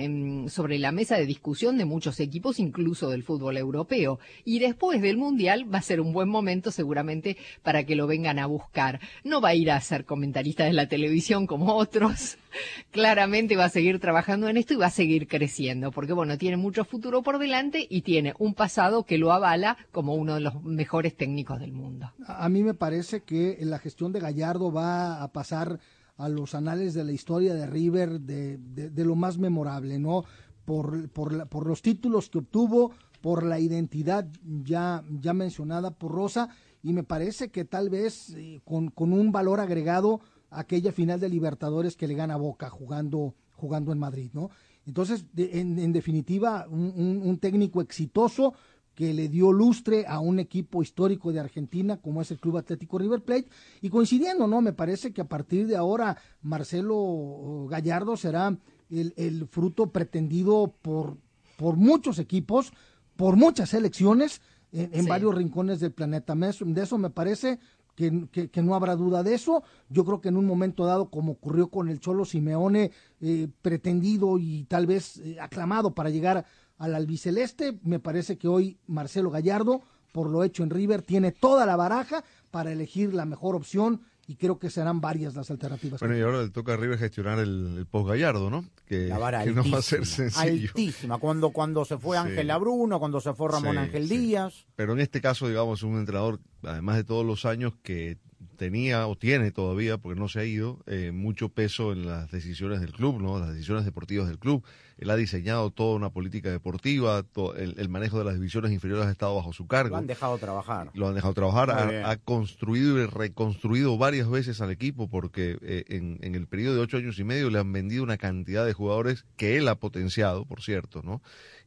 sobre 0.49 0.79
la 0.79 0.93
mesa 0.93 1.17
de 1.17 1.25
discusión 1.25 1.79
de 1.79 1.87
muchos 1.87 2.21
equipos, 2.21 2.61
incluso 2.61 3.09
del 3.09 3.23
fútbol 3.23 3.57
europeo. 3.57 4.19
Y 4.45 4.59
después 4.59 5.01
del 5.01 5.17
Mundial 5.17 5.73
va 5.73 5.79
a 5.79 5.83
ser 5.83 6.01
un 6.01 6.13
buen 6.13 6.29
momento 6.29 6.71
seguramente 6.71 7.39
para 7.63 7.85
que 7.85 7.97
lo 7.97 8.07
vengan 8.07 8.39
a 8.39 8.47
buscar. 8.47 9.01
No 9.25 9.41
va 9.41 9.51
a 9.51 9.55
ir 9.55 9.71
a 9.71 9.81
ser 9.81 10.05
comentarista 10.05 10.65
de 10.65 10.75
la 10.75 10.89
televisión 10.89 11.47
como 11.47 11.75
otros. 11.75 12.37
Claramente 12.91 13.57
va 13.57 13.67
a 13.67 13.69
seguir 13.71 14.01
trabajando 14.01 14.49
en 14.49 14.57
esto 14.57 14.75
y 14.75 14.77
va 14.77 14.87
a 14.87 14.91
seguir 14.91 15.29
creciendo, 15.29 15.93
porque 15.93 16.13
bueno, 16.13 16.37
tiene 16.37 16.57
mucho 16.57 16.85
futuro 16.85 17.23
por 17.23 17.39
delante 17.39 17.87
y 17.89 18.03
tiene 18.03 18.35
un 18.39 18.55
pasado 18.55 19.05
que 19.05 19.19
lo 19.19 19.33
avala 19.33 19.77
como 19.93 20.15
uno 20.15 20.35
de 20.35 20.41
los 20.41 20.63
mejores 20.65 21.17
técnicos 21.17 21.61
del 21.61 21.73
mundo. 21.73 22.13
A 22.27 22.51
a 22.51 22.53
mí 22.53 22.65
me 22.65 22.75
parece 22.75 23.23
que 23.23 23.59
la 23.61 23.79
gestión 23.79 24.11
de 24.11 24.19
Gallardo 24.19 24.73
va 24.73 25.23
a 25.23 25.29
pasar 25.29 25.79
a 26.21 26.29
los 26.29 26.55
anales 26.55 26.95
de 26.95 27.05
la 27.05 27.13
historia 27.13 27.55
de 27.55 27.67
River 27.67 28.21
de, 28.21 28.59
de- 28.59 28.91
de 28.91 29.05
lo 29.05 29.15
más 29.17 29.39
memorable, 29.39 29.99
¿no? 29.99 30.25
Por, 30.65 31.09
por, 31.11 31.33
la- 31.33 31.47
por 31.47 31.67
los 31.67 31.83
títulos 31.83 32.29
que 32.31 32.39
obtuvo, 32.39 32.93
por 33.21 33.45
la 33.45 33.59
identidad 33.59 34.27
ya, 34.65 35.03
ya 35.21 35.33
mencionada 35.35 35.91
por 35.91 36.13
Rosa, 36.13 36.49
y 36.83 36.93
me 36.93 37.03
parece 37.03 37.51
que 37.51 37.65
tal 37.65 37.91
vez 37.91 38.35
eh, 38.37 38.61
con, 38.65 38.89
con 38.91 39.13
un 39.13 39.33
valor 39.33 39.61
agregado 39.61 40.21
aquella 40.51 40.93
final 40.93 41.21
de 41.21 41.29
Libertadores 41.29 41.97
que 41.97 42.09
le 42.09 42.15
gana 42.15 42.37
Boca 42.37 42.71
jugando, 42.71 43.35
jugando 43.53 43.93
en 43.93 43.99
Madrid, 43.99 44.31
¿no? 44.33 44.51
Entonces, 44.87 45.27
de- 45.35 45.61
en, 45.61 45.93
definitiva, 45.93 46.67
un 46.69 47.39
técnico 47.39 47.81
exitoso 47.81 48.55
que 48.95 49.15
le 49.15 49.29
dio 49.29 49.53
lustre 49.53 50.05
a 50.07 50.19
un 50.21 50.39
equipo 50.41 50.83
histórico 50.83 51.33
de 51.33 51.41
Argentina 51.41 51.97
como 51.97 52.21
es 52.21 52.31
el 52.31 52.39
Club 52.39 52.59
Atlético 52.59 52.99
River 52.99 53.23
Plate 53.23 53.49
y 53.81 53.89
coincidiendo, 53.89 54.47
¿no? 54.47 54.61
Me 54.61 54.73
parece 54.73 55.13
que 55.13 55.21
a 55.23 55.29
partir 55.29 55.67
de 55.67 55.77
ahora 55.77 56.17
Marcelo 56.43 57.67
Gallardo 57.71 58.17
será 58.17 58.57
el, 58.91 59.15
el 59.17 59.47
fruto 59.47 59.91
pretendido 59.91 60.75
por, 60.83 61.17
por 61.57 61.77
muchos 61.77 62.19
equipos, 62.19 62.73
por 63.17 63.37
muchas 63.37 63.71
selecciones 63.71 64.41
en, 64.73 64.91
en 64.93 65.03
Sí. 65.05 65.09
varios 65.09 65.35
rincones 65.35 65.81
del 65.81 65.93
planeta. 65.93 66.35
De 66.35 66.83
eso 66.83 66.99
me 66.99 67.11
parece 67.11 67.59
que, 67.97 68.29
que- 68.31 68.49
que 68.51 68.63
no 68.63 68.75
habrá 68.75 68.97
duda 68.97 69.23
de 69.23 69.35
eso. 69.35 69.63
Yo 69.89 70.05
creo 70.05 70.21
que 70.21 70.29
en 70.29 70.37
un 70.37 70.47
momento 70.47 70.85
dado, 70.85 71.11
como 71.11 71.33
ocurrió 71.33 71.69
con 71.69 71.89
el 71.89 72.01
Cholo 72.01 72.25
Simeone, 72.25 72.91
eh, 73.21 73.49
pretendido 73.63 74.39
y 74.39 74.65
tal 74.65 74.87
vez 74.87 75.19
eh, 75.19 75.39
aclamado 75.41 75.95
para 75.95 76.11
llegar 76.11 76.45
al 76.81 76.95
albiceleste, 76.97 77.79
me 77.85 78.01
parece 78.01 78.37
que 78.39 78.49
hoy 78.49 78.77
Marcelo 78.89 79.31
Gallardo, 79.31 79.83
por 80.13 80.29
lo 80.29 80.43
hecho 80.43 80.65
en 80.65 80.71
River, 80.71 81.03
tiene 81.03 81.31
toda 81.31 81.67
la 81.67 81.77
baraja 81.77 82.25
para 82.51 82.73
elegir 82.73 83.15
la 83.15 83.25
mejor 83.27 83.55
opción 83.55 84.01
y 84.27 84.37
creo 84.37 84.59
que 84.59 84.71
serán 84.71 85.01
varias 85.01 85.35
las 85.35 85.51
alternativas. 85.51 86.01
Bueno, 86.01 86.17
y 86.17 86.21
ahora 86.23 86.43
le 86.43 86.51
toca 86.51 86.73
a 86.73 86.77
River 86.77 86.99
gestionar 86.99 87.39
el, 87.39 87.77
el 87.79 87.87
post 87.87 88.09
Gallardo, 88.09 88.49
¿no? 88.49 88.65
Que, 88.87 89.09
La 89.09 89.19
vara 89.19 89.45
que 89.45 89.51
no 89.51 89.57
va 89.57 89.61
a 89.61 89.77
altísima, 89.77 89.83
ser 89.83 90.07
sencillo. 90.07 90.69
Altísima. 90.71 91.19
Cuando, 91.19 91.51
cuando 91.51 91.85
se 91.85 91.99
fue 91.99 92.17
Sí. 92.17 92.23
Ángel 92.23 92.51
Bruno, 92.61 92.99
cuando 92.99 93.21
se 93.21 93.35
fue 93.35 93.51
Ramón 93.51 93.73
Sí, 93.73 93.79
Ángel 93.79 94.09
sí. 94.09 94.17
Díaz. 94.19 94.67
Pero 94.77 94.93
en 94.95 95.01
este 95.01 95.21
caso, 95.21 95.49
digamos, 95.49 95.83
un 95.83 95.99
entrenador, 95.99 96.41
además 96.63 96.97
de 96.97 97.05
todos 97.05 97.27
los 97.27 97.45
años 97.45 97.75
que 97.83 98.19
tenía 98.61 99.07
o 99.07 99.17
tiene 99.17 99.51
todavía, 99.53 99.97
porque 99.97 100.21
no 100.21 100.29
se 100.29 100.41
ha 100.41 100.45
ido, 100.45 100.81
eh, 100.87 101.13
mucho 101.13 101.49
peso 101.49 101.93
en 101.93 102.05
las 102.07 102.31
decisiones 102.31 102.83
del 102.83 102.93
club, 102.93 103.19
¿no? 103.19 103.39
Las 103.39 103.55
decisiones 103.55 103.87
deportivas 103.87 104.29
del 104.29 104.39
club. 104.39 104.63
Él 104.99 105.09
ha 105.09 105.17
diseñado 105.17 105.71
toda 105.71 105.97
una 105.97 106.11
política 106.11 106.51
deportiva, 106.51 107.25
el, 107.57 107.75
el 107.79 107.89
manejo 107.89 108.19
de 108.19 108.27
las 108.27 108.35
divisiones 108.35 108.71
inferiores 108.71 109.07
ha 109.07 109.11
estado 109.11 109.35
bajo 109.35 109.55
su 109.55 109.67
cargo. 109.67 109.93
Lo 109.93 109.97
han 109.97 110.07
dejado 110.07 110.37
trabajar. 110.37 110.91
lo 110.93 111.09
han 111.09 111.15
dejado 111.15 111.33
trabajar, 111.33 111.71
ha, 111.71 112.11
ha 112.11 112.17
construido 112.19 113.03
y 113.03 113.07
reconstruido 113.07 113.97
varias 113.97 114.29
veces 114.29 114.61
al 114.61 114.71
equipo 114.71 115.09
porque 115.09 115.57
eh, 115.63 115.85
en, 115.89 116.19
en 116.21 116.35
el 116.35 116.47
periodo 116.47 116.75
de 116.75 116.81
ocho 116.83 116.99
años 116.99 117.19
y 117.19 117.25
medio 117.25 117.49
le 117.49 117.59
han 117.59 117.73
vendido 117.73 118.03
una 118.03 118.19
cantidad 118.19 118.67
de 118.67 118.75
jugadores 118.75 119.25
que 119.39 119.57
él 119.57 119.69
ha 119.69 119.77
potenciado, 119.77 120.45
por 120.45 120.61
cierto, 120.61 121.01
¿no? 121.03 121.23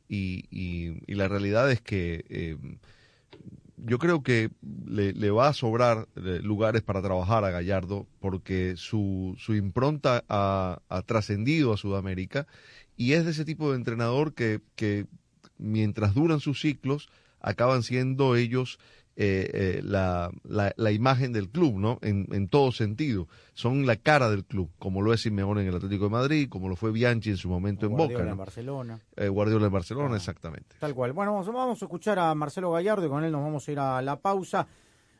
Y, 0.07 0.45
y- 0.51 1.01
y 1.07 1.15
la 1.15 1.27
realidad 1.27 1.71
es 1.71 1.81
que 1.81 2.23
eh, 2.29 2.55
yo 3.85 3.99
creo 3.99 4.23
que 4.23 4.49
le, 4.85 5.31
va 5.31 5.49
a 5.49 5.53
sobrar 5.53 6.07
eh, 6.15 6.39
lugares 6.41 6.81
para 6.81 7.01
trabajar 7.01 7.43
a 7.43 7.51
Gallardo 7.51 8.07
porque 8.19 8.75
su, 8.77 9.35
su 9.37 9.55
impronta 9.55 10.23
ha, 10.29 10.79
ha 10.89 11.01
trascendido 11.01 11.73
a 11.73 11.77
Sudamérica 11.77 12.47
y 12.95 13.13
es 13.13 13.25
de 13.25 13.31
ese 13.31 13.45
tipo 13.45 13.71
de 13.71 13.77
entrenador 13.77 14.33
que 14.33 14.61
mientras 15.57 16.13
duran 16.13 16.39
sus 16.39 16.61
ciclos 16.61 17.09
acaban 17.39 17.83
siendo 17.83 18.35
ellos 18.35 18.79
eh, 19.15 19.49
eh, 19.53 19.81
la, 19.83 20.31
la, 20.43 20.73
la 20.75 20.91
imagen 20.91 21.33
del 21.33 21.49
club, 21.49 21.75
¿no? 21.77 21.99
En, 22.01 22.27
en 22.31 22.47
todo 22.47 22.71
sentido. 22.71 23.27
Son 23.53 23.85
la 23.85 23.95
cara 23.95 24.29
del 24.29 24.43
club, 24.43 24.71
como 24.79 25.01
lo 25.03 25.13
es 25.13 25.21
Simeone 25.21 25.61
en 25.61 25.67
el 25.67 25.75
Atlético 25.75 26.05
de 26.05 26.09
Madrid, 26.09 26.49
como 26.49 26.67
lo 26.69 26.75
fue 26.75 26.91
Bianchi 26.91 27.29
en 27.29 27.37
su 27.37 27.47
momento 27.49 27.85
en 27.85 27.91
Guardiola 27.91 28.13
Boca, 28.13 28.23
en 28.23 28.29
¿no? 28.31 28.35
Barcelona. 28.37 28.99
Eh, 29.15 29.27
Guardiola 29.29 29.67
en 29.67 29.71
Barcelona, 29.73 30.13
Ah. 30.15 30.17
exactamente. 30.17 30.75
Tal 30.79 30.95
cual. 30.95 31.13
Bueno, 31.13 31.33
vamos, 31.33 31.47
vamos 31.47 31.81
a 31.81 31.85
escuchar 31.85 32.17
a 32.17 32.33
Marcelo 32.33 32.71
Gallardo 32.71 33.05
y 33.05 33.09
con 33.09 33.23
él 33.23 33.31
nos 33.31 33.41
vamos 33.43 33.67
a 33.67 33.71
ir 33.71 33.79
a 33.79 34.01
la 34.01 34.19
pausa. 34.19 34.67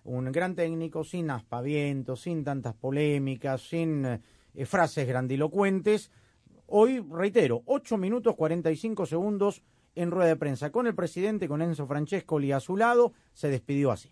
Un 0.05 0.31
gran 0.31 0.55
técnico, 0.55 1.03
sin 1.03 1.29
aspavientos, 1.29 2.21
sin 2.21 2.43
tantas 2.43 2.73
polémicas, 2.73 3.61
sin 3.61 4.05
eh, 4.05 4.65
frases 4.65 5.07
grandilocuentes. 5.07 6.11
Hoy, 6.67 7.05
reitero, 7.11 7.61
8 7.65 7.97
minutos 7.97 8.35
45 8.35 9.05
segundos 9.05 9.61
en 9.95 10.11
rueda 10.11 10.29
de 10.29 10.35
prensa 10.35 10.71
con 10.71 10.87
el 10.87 10.95
presidente, 10.95 11.47
con 11.47 11.61
Enzo 11.61 11.85
Francescoli 11.87 12.51
a 12.51 12.59
su 12.59 12.77
lado, 12.77 13.13
se 13.33 13.47
despidió 13.49 13.91
así. 13.91 14.09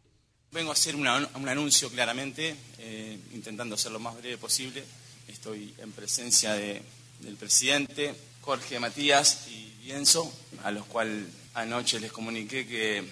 Vengo 0.51 0.71
a 0.71 0.73
hacer 0.73 0.95
una- 0.95 1.29
un 1.35 1.47
anuncio 1.49 1.89
claramente, 1.89 2.55
eh, 2.79 3.17
intentando 3.33 3.77
ser 3.77 3.91
lo 3.91 3.99
más 3.99 4.15
breve 4.17 4.37
posible. 4.37 4.83
Estoy 5.27 5.73
en 5.77 5.91
presencia 5.93 6.53
de- 6.53 6.81
del 7.21 7.35
presidente, 7.35 8.13
Jorge 8.41 8.79
Matías 8.79 9.47
y 9.49 9.85
Lienzo, 9.85 10.31
a 10.63 10.71
los 10.71 10.85
cuales 10.87 11.25
anoche 11.53 11.99
les 11.99 12.11
comuniqué 12.11 12.67
que 12.67 13.03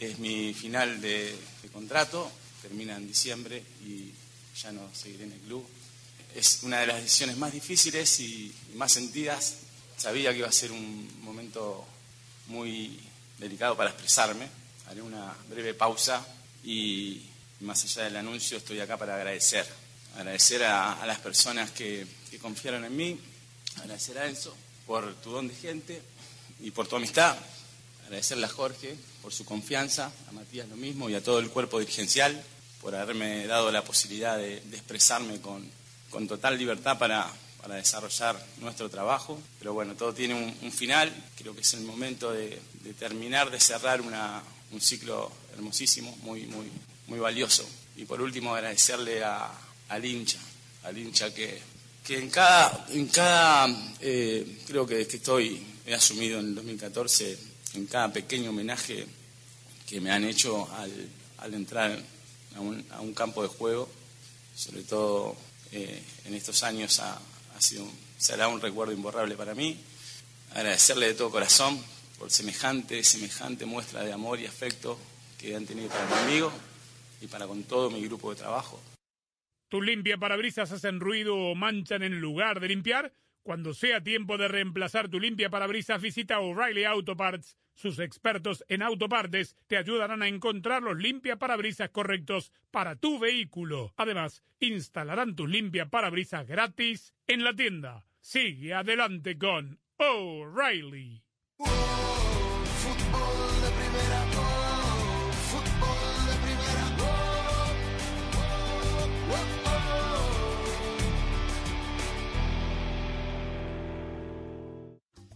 es 0.00 0.18
mi 0.18 0.54
final 0.54 1.00
de, 1.00 1.34
de 1.62 1.68
contrato, 1.72 2.30
termina 2.62 2.96
en 2.96 3.06
diciembre 3.06 3.62
y 3.84 4.12
ya 4.60 4.72
no 4.72 4.88
seguiré 4.94 5.24
en 5.24 5.32
el 5.32 5.40
club. 5.40 5.66
Es 6.34 6.60
una 6.62 6.80
de 6.80 6.86
las 6.86 7.02
decisiones 7.02 7.36
más 7.38 7.52
difíciles 7.52 8.20
y 8.20 8.52
más 8.74 8.92
sentidas. 8.92 9.56
Sabía 9.96 10.32
que 10.32 10.38
iba 10.38 10.48
a 10.48 10.52
ser 10.52 10.72
un 10.72 11.08
momento 11.22 11.84
muy 12.46 12.98
delicado 13.38 13.76
para 13.76 13.90
expresarme. 13.90 14.48
Haré 14.86 15.02
una 15.02 15.34
breve 15.48 15.74
pausa 15.74 16.24
y 16.62 17.22
más 17.60 17.82
allá 17.84 18.04
del 18.04 18.16
anuncio 18.16 18.58
estoy 18.58 18.80
acá 18.80 18.96
para 18.96 19.16
agradecer. 19.16 19.66
Agradecer 20.16 20.62
a, 20.64 21.04
las 21.06 21.18
personas 21.18 21.70
que, 21.70 22.06
confiaron 22.40 22.84
en 22.84 22.96
mí, 22.96 23.20
agradecer 23.76 24.18
a 24.18 24.26
Enzo 24.26 24.54
por 24.86 25.14
tu 25.16 25.30
don 25.30 25.48
de 25.48 25.54
gente 25.54 26.02
y 26.60 26.70
por 26.70 26.86
tu 26.86 26.96
amistad. 26.96 27.36
Agradecerle 28.04 28.46
a 28.46 28.48
Jorge 28.48 28.96
por 29.22 29.32
su 29.32 29.44
confianza, 29.44 30.12
a 30.28 30.32
Matías 30.32 30.68
lo 30.68 30.76
mismo 30.76 31.08
y 31.08 31.14
a 31.14 31.22
todo 31.22 31.38
el 31.38 31.48
cuerpo 31.48 31.78
dirigencial 31.78 32.42
por 32.80 32.94
haberme 32.94 33.46
dado 33.46 33.72
la 33.72 33.82
posibilidad 33.82 34.36
de, 34.36 34.58
expresarme 34.58 35.40
con 35.40 36.28
total 36.28 36.58
libertad 36.58 36.98
para, 36.98 37.32
para 37.64 37.76
desarrollar 37.76 38.36
nuestro 38.60 38.90
trabajo. 38.90 39.40
Pero 39.58 39.72
bueno, 39.72 39.94
todo 39.94 40.12
tiene 40.12 40.34
un, 40.34 40.70
final. 40.70 41.10
Creo 41.34 41.54
que 41.54 41.62
es 41.62 41.72
el 41.72 41.80
momento 41.80 42.30
de, 42.30 42.60
terminar, 42.98 43.50
de 43.50 43.58
cerrar 43.58 44.02
un 44.02 44.80
ciclo 44.82 45.32
hermosísimo, 45.54 46.14
muy, 46.22 46.42
muy, 46.44 46.66
muy 47.06 47.18
valioso. 47.18 47.66
Y 47.96 48.04
por 48.04 48.20
último, 48.20 48.54
agradecerle 48.54 49.24
a- 49.24 49.50
al 49.88 50.04
hincha, 50.04 50.38
al 50.82 50.98
hincha 50.98 51.32
que, 51.32 51.58
que 52.04 52.18
en 52.18 52.28
cada, 52.28 52.86
en 52.90 53.06
cada 53.08 53.94
eh, 53.98 54.58
creo 54.66 54.86
que, 54.86 55.06
que 55.06 55.16
estoy, 55.16 55.66
he 55.86 55.94
asumido 55.94 56.40
en 56.40 56.46
el 56.48 56.54
2014, 56.56 57.38
en 57.74 57.86
cada 57.86 58.12
pequeño 58.12 58.50
homenaje 58.50 59.06
que 59.86 60.02
me 60.02 60.10
han 60.10 60.24
hecho 60.24 60.68
al, 60.74 60.92
al 61.38 61.54
entrar 61.54 61.98
a 62.56 62.60
un, 62.60 62.84
a 62.90 63.00
campo 63.14 63.42
de 63.42 63.48
juego, 63.48 63.88
sobre 64.54 64.82
todo 64.82 65.34
eh, 65.72 66.02
en 66.26 66.34
estos 66.34 66.62
años 66.62 67.00
ha, 67.00 67.18
ha 67.56 67.60
sido, 67.60 67.86
será 68.18 68.48
un 68.48 68.60
recuerdo 68.60 68.92
imborrable 68.92 69.36
para 69.36 69.54
mí. 69.54 69.78
Agradecerle 70.54 71.08
de 71.08 71.14
todo 71.14 71.30
corazón 71.30 71.82
por 72.18 72.30
semejante, 72.30 73.02
semejante 73.02 73.66
muestra 73.66 74.02
de 74.02 74.12
amor 74.12 74.40
y 74.40 74.46
afecto 74.46 74.98
que 75.38 75.56
han 75.56 75.66
tenido 75.66 75.88
para 75.88 76.06
conmigo 76.06 76.52
y 77.20 77.26
para 77.26 77.46
con 77.46 77.64
todo 77.64 77.90
mi 77.90 78.04
grupo 78.04 78.30
de 78.30 78.36
trabajo. 78.36 78.80
¿Tus 79.68 79.84
limpia 79.84 80.18
parabrisas 80.18 80.70
hacen 80.72 81.00
ruido 81.00 81.36
o 81.36 81.54
manchan 81.54 82.02
en 82.02 82.20
lugar 82.20 82.60
de 82.60 82.68
limpiar? 82.68 83.12
Cuando 83.44 83.74
sea 83.74 84.02
tiempo 84.02 84.38
de 84.38 84.48
reemplazar 84.48 85.10
tu 85.10 85.20
limpia 85.20 85.50
parabrisas, 85.50 86.00
visita 86.00 86.40
O'Reilly 86.40 86.84
Auto 86.84 87.14
Parts. 87.14 87.58
Sus 87.74 87.98
expertos 87.98 88.64
en 88.68 88.80
autopartes 88.80 89.54
te 89.66 89.76
ayudarán 89.76 90.22
a 90.22 90.28
encontrar 90.28 90.82
los 90.82 90.96
limpia 90.96 91.36
parabrisas 91.36 91.90
correctos 91.90 92.52
para 92.70 92.96
tu 92.96 93.18
vehículo. 93.18 93.92
Además, 93.98 94.42
instalarán 94.60 95.36
tus 95.36 95.50
limpia 95.50 95.90
parabrisas 95.90 96.46
gratis 96.46 97.12
en 97.26 97.44
la 97.44 97.52
tienda. 97.54 98.06
Sigue 98.20 98.72
adelante 98.72 99.36
con 99.36 99.78
O'Reilly. 99.98 101.22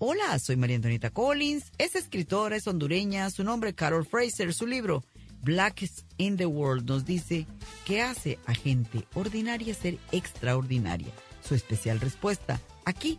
Hola, 0.01 0.39
soy 0.39 0.55
María 0.55 0.77
Antonieta 0.77 1.11
Collins. 1.11 1.73
Es 1.77 1.97
escritora, 1.97 2.55
es 2.55 2.69
hondureña. 2.69 3.29
Su 3.31 3.43
nombre 3.43 3.75
Carol 3.75 4.07
Fraser. 4.07 4.55
Su 4.55 4.65
libro 4.65 5.03
Blackest 5.43 6.03
in 6.19 6.37
the 6.37 6.47
World 6.47 6.89
nos 6.89 7.05
dice 7.05 7.49
qué 7.85 8.01
hace 8.01 8.39
a 8.47 8.55
gente 8.55 9.05
ordinaria 9.15 9.75
ser 9.75 9.99
extraordinaria. 10.13 11.09
Su 11.43 11.57
especial 11.57 11.99
respuesta 11.99 12.61
aquí 12.85 13.19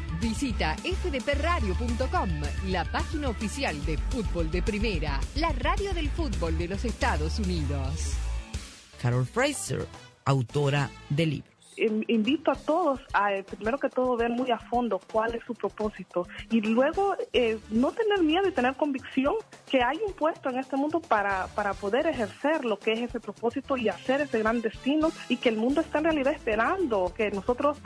Visita 0.21 0.75
fdpradio.com, 0.75 2.29
la 2.67 2.85
página 2.85 3.29
oficial 3.29 3.83
de 3.85 3.97
fútbol 3.97 4.51
de 4.51 4.61
primera, 4.61 5.19
la 5.35 5.51
radio 5.51 5.95
del 5.95 6.09
fútbol 6.11 6.59
de 6.59 6.67
los 6.67 6.85
Estados 6.85 7.39
Unidos. 7.39 8.13
Carol 9.01 9.25
Fraser, 9.25 9.87
autora 10.23 10.91
de 11.09 11.25
libros. 11.25 11.50
In- 11.77 12.05
invito 12.07 12.51
a 12.51 12.55
todos 12.55 12.99
a, 13.13 13.33
eh, 13.33 13.43
primero 13.43 13.77
que 13.77 13.89
todo, 13.89 14.15
ver 14.17 14.29
muy 14.29 14.51
a 14.51 14.57
fondo 14.59 14.99
cuál 15.11 15.35
es 15.35 15.43
su 15.45 15.53
propósito 15.53 16.27
y 16.49 16.61
luego 16.61 17.15
eh, 17.33 17.57
no 17.69 17.91
tener 17.91 18.21
miedo 18.21 18.47
y 18.47 18.51
tener 18.51 18.75
convicción 18.75 19.35
que 19.69 19.81
hay 19.83 19.99
un 20.05 20.13
puesto 20.13 20.49
en 20.49 20.59
este 20.59 20.75
mundo 20.75 20.99
para, 20.99 21.47
para 21.55 21.73
poder 21.73 22.07
ejercer 22.07 22.65
lo 22.65 22.77
que 22.77 22.93
es 22.93 23.01
ese 23.01 23.19
propósito 23.19 23.77
y 23.77 23.89
hacer 23.89 24.21
ese 24.21 24.39
gran 24.39 24.61
destino 24.61 25.11
y 25.29 25.37
que 25.37 25.49
el 25.49 25.57
mundo 25.57 25.81
está 25.81 25.99
en 25.99 26.05
realidad 26.05 26.33
esperando 26.33 27.13
que 27.15 27.31
nosotros 27.31 27.77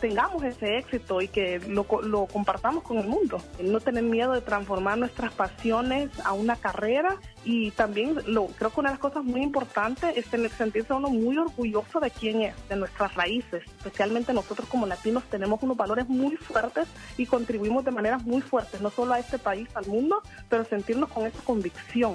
tengamos 0.00 0.42
ese 0.42 0.78
éxito 0.78 1.20
y 1.20 1.28
que 1.28 1.60
lo, 1.60 1.86
lo 2.02 2.26
compartamos 2.26 2.82
con 2.82 2.98
el 2.98 3.06
mundo. 3.06 3.38
No 3.62 3.80
tener 3.80 4.02
miedo 4.02 4.32
de 4.32 4.40
transformar 4.40 4.98
nuestras 4.98 5.32
pasiones 5.32 6.10
a 6.24 6.32
una 6.32 6.56
carrera 6.56 7.16
y 7.44 7.70
también 7.72 8.16
lo, 8.26 8.46
creo 8.46 8.70
que 8.70 8.80
una 8.80 8.90
de 8.90 8.94
las 8.94 9.00
cosas 9.00 9.24
muy 9.24 9.42
importantes 9.42 10.16
es 10.16 10.26
tener, 10.26 10.50
sentirse 10.50 10.92
uno 10.92 11.08
muy 11.08 11.38
orgulloso 11.38 12.00
de 12.00 12.10
quién 12.10 12.42
es, 12.42 12.54
de 12.68 12.76
nuestras 12.76 13.14
raíces. 13.14 13.27
Especialmente 13.28 14.32
nosotros 14.32 14.68
como 14.68 14.86
latinos 14.86 15.24
tenemos 15.24 15.62
unos 15.62 15.76
valores 15.76 16.08
muy 16.08 16.36
fuertes 16.36 16.88
y 17.16 17.26
contribuimos 17.26 17.84
de 17.84 17.90
maneras 17.90 18.24
muy 18.24 18.40
fuertes, 18.40 18.80
no 18.80 18.90
solo 18.90 19.12
a 19.14 19.18
este 19.18 19.38
país, 19.38 19.68
al 19.74 19.86
mundo, 19.86 20.22
pero 20.48 20.64
sentirnos 20.64 21.10
con 21.10 21.26
esa 21.26 21.40
convicción. 21.42 22.14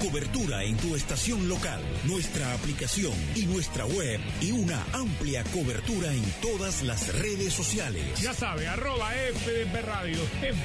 cobertura 0.00 0.64
en 0.64 0.76
tu 0.76 0.94
estación 0.96 1.48
local, 1.48 1.80
nuestra 2.04 2.52
aplicación 2.54 3.14
y 3.34 3.46
nuestra 3.46 3.86
web 3.86 4.20
y 4.40 4.52
una 4.52 4.84
amplia 4.92 5.44
cobertura 5.44 6.12
en 6.12 6.22
todas 6.40 6.82
las 6.82 7.12
redes 7.14 7.52
sociales. 7.52 8.20
Ya 8.20 8.34
sabe, 8.34 8.66
arroba 8.68 9.10
FDP 9.12 9.82
Radio, 9.84 10.18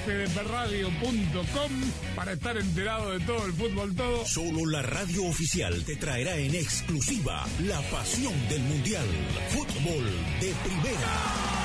fdpradio.com 0.06 1.72
para 2.16 2.34
estar 2.34 2.58
enterado 2.58 3.12
de 3.12 3.20
todo 3.26 3.46
el 3.46 3.54
fútbol, 3.54 3.96
todo. 3.96 4.26
Solo 4.26 4.66
la 4.66 4.82
radio 4.82 5.26
oficial 5.26 5.84
te 5.86 5.96
traerá 5.96 6.36
en 6.38 6.56
exclusiva 6.56 7.46
la 7.60 7.82
pasión 7.92 8.34
del 8.50 8.62
Mundial. 8.62 9.06
Fútbol 9.50 10.06
de 10.40 10.54
primera. 10.64 11.65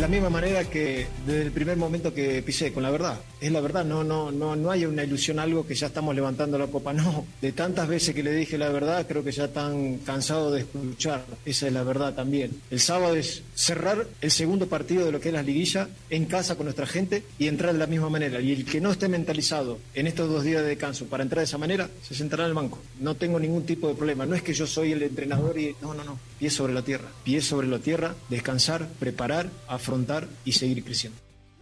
La 0.00 0.08
misma 0.08 0.30
manera 0.30 0.64
que 0.64 1.06
desde 1.26 1.42
el 1.42 1.52
primer 1.52 1.76
momento 1.76 2.14
que 2.14 2.42
pisé, 2.42 2.72
con 2.72 2.82
la 2.82 2.90
verdad. 2.90 3.20
Es 3.38 3.52
la 3.52 3.60
verdad, 3.60 3.84
no, 3.84 4.02
no, 4.02 4.32
no, 4.32 4.56
no 4.56 4.70
hay 4.70 4.86
una 4.86 5.04
ilusión 5.04 5.38
algo 5.38 5.66
que 5.66 5.74
ya 5.74 5.88
estamos 5.88 6.14
levantando 6.14 6.56
la 6.56 6.68
copa, 6.68 6.94
no. 6.94 7.26
De 7.42 7.52
tantas 7.52 7.86
veces 7.86 8.14
que 8.14 8.22
le 8.22 8.32
dije 8.32 8.56
la 8.56 8.70
verdad, 8.70 9.06
creo 9.06 9.22
que 9.22 9.30
ya 9.30 9.44
están 9.44 9.98
cansados 9.98 10.54
de 10.54 10.60
escuchar. 10.60 11.22
Esa 11.44 11.66
es 11.66 11.72
la 11.74 11.82
verdad 11.82 12.14
también. 12.14 12.62
El 12.70 12.80
sábado 12.80 13.14
es 13.14 13.42
cerrar 13.54 14.06
el 14.22 14.30
segundo 14.30 14.68
partido 14.68 15.04
de 15.04 15.12
lo 15.12 15.20
que 15.20 15.28
es 15.28 15.34
la 15.34 15.42
liguilla 15.42 15.88
en 16.08 16.24
casa 16.24 16.56
con 16.56 16.64
nuestra 16.64 16.86
gente 16.86 17.22
y 17.38 17.48
entrar 17.48 17.74
de 17.74 17.78
la 17.78 17.86
misma 17.86 18.08
manera. 18.08 18.40
Y 18.40 18.52
el 18.52 18.64
que 18.64 18.80
no 18.80 18.92
esté 18.92 19.06
mentalizado 19.06 19.78
en 19.94 20.06
estos 20.06 20.30
dos 20.30 20.44
días 20.44 20.62
de 20.62 20.68
descanso 20.68 21.06
para 21.06 21.24
entrar 21.24 21.40
de 21.40 21.44
esa 21.44 21.58
manera, 21.58 21.90
se 22.00 22.14
sentará 22.14 22.44
en 22.44 22.50
el 22.50 22.54
banco. 22.54 22.78
No 23.00 23.16
tengo 23.16 23.38
ningún 23.38 23.66
tipo 23.66 23.86
de 23.88 23.94
problema. 23.94 24.24
No 24.24 24.34
es 24.34 24.42
que 24.42 24.54
yo 24.54 24.66
soy 24.66 24.92
el 24.92 25.02
entrenador 25.02 25.58
y... 25.58 25.76
No, 25.82 25.92
no, 25.92 26.04
no. 26.04 26.18
Pies 26.38 26.54
sobre 26.54 26.72
la 26.72 26.80
tierra. 26.80 27.08
Pies 27.22 27.44
sobre 27.44 27.66
la 27.66 27.80
tierra, 27.80 28.14
descansar, 28.30 28.88
preparar, 28.98 29.50
afrontar 29.68 29.89
y 30.44 30.52
seguir 30.52 30.84
creciendo. 30.84 31.18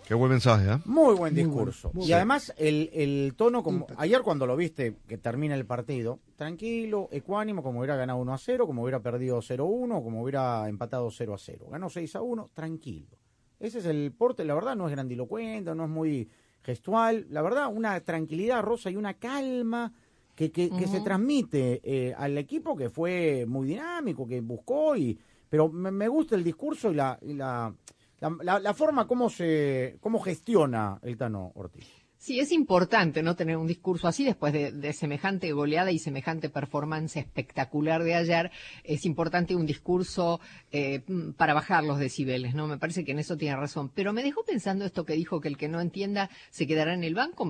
Qué 0.07 0.15
buen 0.15 0.31
mensaje, 0.31 0.71
¿eh? 0.73 0.79
Muy 0.87 1.15
buen 1.15 1.35
Muy 1.35 1.43
discurso. 1.43 1.89
bueno, 1.89 2.01
muy 2.01 2.09
y 2.09 2.13
además 2.15 2.55
el, 2.57 2.89
el 2.95 3.35
tono, 3.37 3.63
como 3.63 3.87
ayer 3.99 4.23
cuando 4.23 4.47
lo 4.47 4.57
viste, 4.57 4.95
que 5.07 5.19
termina 5.19 5.55
el 5.55 5.67
partido, 5.67 6.19
tranquilo, 6.35 7.09
ecuánimo, 7.13 7.63
como 7.63 7.81
hubiera 7.81 7.95
ganado 7.97 8.19
1 8.21 8.33
a 8.33 8.39
0, 8.39 8.67
como 8.67 8.83
hubiera 8.85 9.01
perdido 9.01 9.43
0 9.43 9.65
a 9.65 9.69
1, 9.69 10.03
como 10.03 10.23
hubiera 10.23 10.67
empatado 10.67 11.11
0 11.11 11.35
a 11.35 11.39
0. 11.39 11.67
Ganó 11.71 11.91
6 11.91 12.17
a 12.17 12.23
1, 12.23 12.51
tranquilo. 12.55 13.19
Ese 13.61 13.81
es 13.81 13.85
el 13.85 14.13
porte, 14.17 14.45
la 14.47 14.55
verdad 14.55 14.77
no 14.77 14.87
es 14.89 14.93
grandilocuente, 14.93 15.75
no 15.75 15.85
es 15.85 15.91
muy 15.91 16.27
gestual, 16.63 17.27
la 17.29 17.43
verdad 17.43 17.69
una 17.71 18.01
tranquilidad 18.01 18.63
rosa 18.63 18.89
y 18.91 18.97
una 18.97 19.13
calma 19.15 19.93
que, 20.35 20.51
que, 20.51 20.71
que 20.71 20.87
se 20.87 21.01
transmite 21.01 21.81
eh, 21.83 22.15
al 22.17 22.39
equipo 22.39 22.75
que 22.77 22.89
fue 22.89 23.45
muy 23.47 23.67
dinámico, 23.67 24.27
que 24.27 24.41
buscó 24.41 24.97
y... 24.97 25.19
Pero 25.51 25.69
me, 25.71 25.91
me 25.91 26.09
gusta 26.09 26.35
el 26.37 26.45
discurso 26.45 26.93
y 26.93 26.95
la, 26.95 27.19
y 27.23 27.33
la, 27.33 27.75
la, 28.21 28.75
forma 28.75 29.07
como 29.07 29.31
se 29.31 29.99
cómo 30.01 30.21
gestiona 30.21 30.99
el 31.03 31.17
Tano 31.17 31.53
Ortiz. 31.55 31.87
Sí, 32.21 32.41
es 32.41 32.51
importante 32.51 33.23
no 33.23 33.37
tener 33.37 33.57
un 33.57 33.69
discurso 33.69 34.09
así 34.09 34.25
después 34.25 34.53
de, 34.53 34.73
de 34.73 34.93
semejante 34.93 35.53
goleada 35.53 35.93
y 35.93 36.01
semejante 36.01 36.51
performance 36.51 37.17
espectacular 37.17 38.03
de 38.03 38.17
ayer. 38.17 38.51
Es 38.83 39.07
importante 39.07 39.55
un 39.55 39.67
discurso 39.67 40.41
eh, 40.73 41.03
para 41.37 41.55
bajar 41.55 41.85
los 41.85 42.01
decibeles, 42.01 42.57
¿no? 42.57 42.67
Me 42.67 42.77
parece 42.77 43.05
que 43.05 43.13
en 43.13 43.21
eso 43.21 43.37
tiene 43.37 43.55
razón. 43.55 43.93
Pero 43.95 44.13
me 44.13 44.25
dejó 44.25 44.43
pensando 44.45 44.85
esto 44.85 45.05
que 45.05 45.13
dijo 45.13 45.41
que 45.41 45.47
el 45.47 45.57
que 45.57 45.69
no 45.69 45.81
entienda 45.81 46.29
se 46.51 46.67
quedará 46.67 46.93
en 46.93 47.05
el 47.05 47.15
banco. 47.15 47.49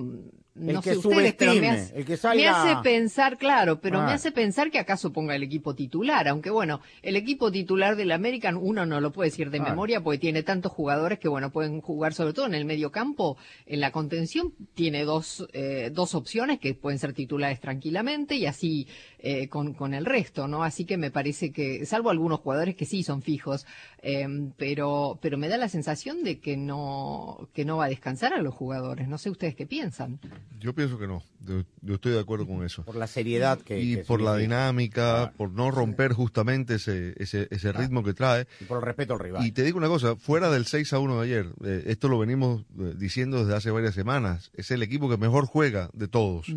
Mm, 0.59 0.65
No 0.65 0.71
El 0.79 0.81
que 0.83 0.91
sé 0.91 0.97
ustedes, 0.97 1.33
pero 1.35 1.53
me 1.55 1.69
hace, 1.69 1.97
el 1.99 2.05
que 2.05 2.17
me 2.35 2.47
hace 2.47 2.75
pensar, 2.83 3.37
claro, 3.37 3.79
pero 3.79 3.99
me 4.01 4.11
Ah. 4.11 4.15
hace 4.15 4.31
pensar 4.31 4.69
que 4.71 4.79
acaso 4.79 5.13
ponga 5.13 5.35
el 5.35 5.43
equipo 5.43 5.73
titular. 5.73 6.27
Aunque 6.27 6.49
bueno, 6.49 6.81
el 7.01 7.15
equipo 7.15 7.51
titular 7.51 7.95
del 7.95 8.11
American 8.11 8.57
uno 8.57 8.85
no 8.85 8.99
lo 8.99 9.11
puede 9.11 9.29
decir 9.29 9.49
de 9.51 9.57
Claro. 9.59 9.71
memoria 9.71 10.01
porque 10.01 10.19
tiene 10.19 10.43
tantos 10.43 10.71
jugadores 10.71 11.17
que 11.19 11.27
bueno, 11.29 11.51
pueden 11.51 11.79
jugar 11.81 12.13
sobre 12.13 12.33
todo 12.33 12.45
en 12.45 12.55
el 12.55 12.65
medio 12.65 12.91
campo, 12.91 13.37
en 13.65 13.79
la 13.79 13.91
contención 13.91 14.53
tiene 14.73 15.05
dos, 15.05 15.47
eh, 15.53 15.89
dos 15.93 16.13
opciones 16.13 16.59
que 16.59 16.73
pueden 16.73 16.99
ser 16.99 17.13
titulares 17.13 17.59
tranquilamente 17.61 18.35
y 18.35 18.45
así 18.45 18.87
eh, 19.19 19.47
con, 19.49 19.73
con 19.73 19.93
el 19.93 20.05
resto, 20.05 20.47
¿no? 20.47 20.63
Así 20.63 20.85
que 20.85 20.97
me 20.97 21.11
parece 21.11 21.51
que, 21.51 21.85
salvo 21.85 22.09
algunos 22.09 22.39
jugadores 22.41 22.75
que 22.75 22.85
sí 22.85 23.03
son 23.03 23.21
fijos, 23.21 23.65
eh, 24.01 24.25
pero, 24.57 25.19
pero 25.21 25.37
me 25.37 25.47
da 25.49 25.57
la 25.57 25.67
sensación 25.69 26.23
de 26.23 26.39
que 26.39 26.55
no, 26.57 27.49
que 27.53 27.65
no 27.65 27.77
va 27.77 27.85
a 27.85 27.89
descansar 27.89 28.33
a 28.33 28.41
los 28.41 28.53
jugadores. 28.53 29.07
No 29.07 29.17
sé 29.17 29.29
ustedes 29.29 29.55
qué 29.55 29.65
piensan. 29.65 30.19
Yo 30.59 30.73
pienso 30.73 30.97
que 30.97 31.07
no. 31.07 31.23
Yo, 31.41 31.63
yo 31.81 31.95
estoy 31.95 32.13
de 32.13 32.19
acuerdo 32.19 32.45
con 32.45 32.65
eso. 32.65 32.83
Por 32.83 32.95
la 32.95 33.07
seriedad 33.07 33.59
que. 33.59 33.79
y 33.79 33.95
que 33.95 34.03
por 34.03 34.21
la 34.21 34.35
dinámica, 34.35 35.33
por 35.37 35.51
no 35.51 35.71
romper 35.71 36.13
justamente 36.13 36.75
ese, 36.75 37.13
ese, 37.17 37.47
ese 37.51 37.71
ritmo 37.71 38.03
que 38.03 38.13
trae. 38.13 38.47
Y 38.59 38.65
por 38.65 38.77
el 38.79 38.83
respeto 38.83 39.13
al 39.13 39.19
rival. 39.19 39.45
Y 39.45 39.51
te 39.51 39.63
digo 39.63 39.77
una 39.77 39.87
cosa, 39.87 40.15
fuera 40.15 40.49
del 40.49 40.65
6 40.65 40.93
a 40.93 40.99
1 40.99 41.21
de 41.21 41.23
ayer, 41.25 41.53
eh, 41.63 41.83
esto 41.87 42.09
lo 42.09 42.19
venimos 42.19 42.65
eh, 42.79 42.93
diciendo 42.97 43.39
desde 43.39 43.55
hace 43.55 43.71
varias 43.71 43.95
semanas, 43.95 44.51
es 44.53 44.71
el 44.71 44.83
equipo 44.83 45.09
que 45.09 45.17
mejor 45.17 45.45
juega 45.45 45.89
de 45.93 46.07
todos. 46.07 46.47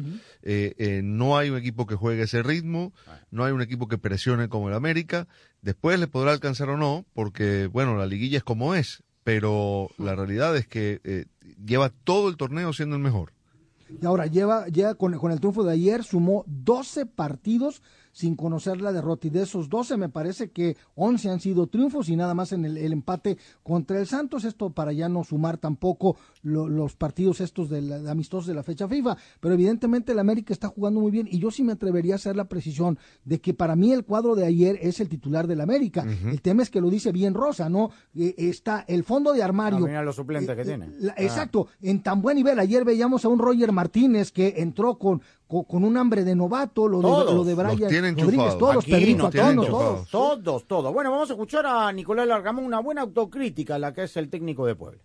Eh, 0.42 0.74
eh, 0.78 1.00
no 1.04 1.36
hay 1.36 1.50
un 1.50 1.58
equipo 1.58 1.86
que 1.86 1.94
juegue 1.94 2.22
ese 2.22 2.42
ritmo, 2.42 2.92
no 3.30 3.44
hay 3.44 3.52
un 3.52 3.62
equipo 3.62 3.88
que 3.88 3.98
presione 3.98 4.48
como 4.48 4.68
el 4.68 4.74
América. 4.74 5.28
Después 5.60 5.98
le 6.00 6.08
podrá 6.08 6.32
alcanzar 6.32 6.68
o 6.70 6.76
no, 6.76 7.04
porque, 7.14 7.66
bueno, 7.66 7.96
la 7.96 8.06
liguilla 8.06 8.38
es 8.38 8.44
como 8.44 8.74
es, 8.74 9.02
pero 9.24 9.90
la 9.98 10.14
realidad 10.14 10.56
es 10.56 10.66
que 10.66 11.00
eh, 11.04 11.26
lleva 11.64 11.90
todo 11.90 12.28
el 12.28 12.36
torneo 12.36 12.72
siendo 12.72 12.96
el 12.96 13.02
mejor. 13.02 13.32
Y 14.00 14.06
ahora 14.06 14.26
lleva, 14.26 14.68
ya 14.68 14.94
con, 14.94 15.18
con 15.18 15.32
el 15.32 15.40
triunfo 15.40 15.64
de 15.64 15.72
ayer, 15.72 16.04
sumó 16.04 16.44
12 16.46 17.06
partidos 17.06 17.82
sin 18.12 18.36
conocer 18.36 18.80
la 18.80 18.92
derrota. 18.92 19.26
Y 19.26 19.30
de 19.30 19.42
esos 19.42 19.68
12, 19.68 19.96
me 19.96 20.08
parece 20.08 20.50
que 20.50 20.76
11 20.94 21.30
han 21.30 21.40
sido 21.40 21.66
triunfos 21.66 22.08
y 22.10 22.16
nada 22.16 22.34
más 22.34 22.52
en 22.52 22.64
el, 22.64 22.76
el 22.76 22.92
empate 22.92 23.38
contra 23.62 23.98
el 23.98 24.06
Santos. 24.06 24.44
Esto 24.44 24.70
para 24.70 24.92
ya 24.92 25.08
no 25.08 25.24
sumar 25.24 25.56
tampoco 25.58 26.16
lo- 26.42 26.68
los 26.68 26.94
partidos 26.94 27.40
estos 27.40 27.70
de, 27.70 27.80
la, 27.82 27.98
de 27.98 28.10
amistosos 28.10 28.46
de 28.46 28.54
la 28.54 28.62
fecha 28.62 28.86
FIFA. 28.86 29.16
Pero 29.40 29.54
evidentemente 29.54 30.12
el 30.12 30.18
América 30.18 30.52
está 30.52 30.68
jugando 30.68 31.00
muy 31.00 31.10
bien. 31.10 31.26
Y 31.30 31.38
yo 31.38 31.50
sí 31.50 31.62
me 31.64 31.72
atrevería 31.72 32.14
a 32.14 32.16
hacer 32.16 32.36
la 32.36 32.44
precisión 32.48 32.98
de 33.24 33.40
que 33.40 33.54
para 33.54 33.76
mí 33.76 33.92
el 33.92 34.04
cuadro 34.04 34.34
de 34.34 34.44
ayer 34.46 34.78
es 34.82 35.00
el 35.00 35.08
titular 35.08 35.46
del 35.46 35.60
América. 35.62 36.04
El 36.26 36.42
tema 36.42 36.62
es 36.62 36.70
que 36.70 36.80
lo 36.80 36.90
dice 36.90 37.12
bien 37.12 37.32
Rosa, 37.34 37.68
¿no? 37.68 37.90
Eh, 38.14 38.34
está 38.36 38.84
el 38.88 39.04
fondo 39.04 39.32
de 39.32 39.42
armario. 39.42 39.80
No, 39.80 39.86
mira 39.86 40.02
los 40.02 40.16
suplentes 40.16 40.54
que 40.54 40.64
tiene. 40.64 40.90
La- 40.98 41.12
Ah. 41.12 41.22
Exacto, 41.22 41.68
en 41.80 42.02
tan 42.02 42.20
buen 42.20 42.36
nivel. 42.36 42.58
Ayer 42.58 42.84
veíamos 42.84 43.24
a 43.24 43.28
un 43.28 43.38
Roger 43.38 43.72
Martínez 43.72 44.32
que 44.32 44.54
entró 44.58 44.98
con, 44.98 45.22
con, 45.52 45.64
con 45.64 45.84
un 45.84 45.96
hambre 45.98 46.24
de 46.24 46.34
novato, 46.34 46.88
lo 46.88 46.98
de, 46.98 47.34
lo 47.34 47.44
de 47.44 47.54
Los 47.54 47.76
Brian 47.76 48.16
Rodríguez, 48.16 48.56
todos, 48.56 48.84
Pedrito, 48.86 49.28
todos, 49.30 49.66
todos. 49.66 50.10
Todos, 50.10 50.64
todos. 50.66 50.92
Bueno, 50.94 51.10
vamos 51.10 51.28
a 51.28 51.34
escuchar 51.34 51.66
a 51.66 51.92
Nicolás 51.92 52.26
Largamón, 52.26 52.64
una 52.64 52.80
buena 52.80 53.02
autocrítica, 53.02 53.78
la 53.78 53.92
que 53.92 54.04
es 54.04 54.16
el 54.16 54.30
técnico 54.30 54.64
de 54.64 54.74
Puebla. 54.74 55.00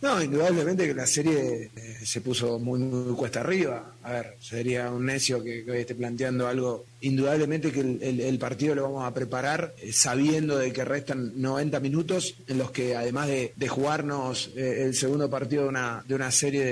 No, 0.00 0.22
indudablemente 0.22 0.86
que 0.86 0.94
la 0.94 1.08
serie 1.08 1.72
eh, 1.74 1.96
se 2.04 2.20
puso 2.20 2.60
muy, 2.60 2.78
muy 2.78 3.12
cuesta 3.16 3.40
arriba. 3.40 3.94
A 4.04 4.12
ver, 4.12 4.36
sería 4.38 4.88
un 4.92 5.04
necio 5.04 5.42
que, 5.42 5.64
que 5.64 5.72
hoy 5.72 5.78
esté 5.78 5.96
planteando 5.96 6.46
algo. 6.46 6.84
Indudablemente 7.00 7.70
que 7.70 7.80
el, 7.80 8.38
partido 8.38 8.74
lo 8.74 8.82
vamos 8.84 9.04
a 9.04 9.14
preparar 9.14 9.74
eh, 9.78 9.92
sabiendo 9.92 10.58
de 10.58 10.72
que 10.72 10.84
restan 10.84 11.32
90 11.40 11.80
minutos 11.80 12.34
en 12.46 12.58
los 12.58 12.70
que 12.70 12.96
además 12.96 13.28
de, 13.28 13.52
jugarnos 13.68 14.50
eh, 14.56 14.84
el 14.86 14.94
segundo 14.94 15.28
partido 15.30 15.64
de 15.64 15.68
una, 15.68 16.04
de 16.08 16.14
una 16.14 16.30
serie 16.30 16.64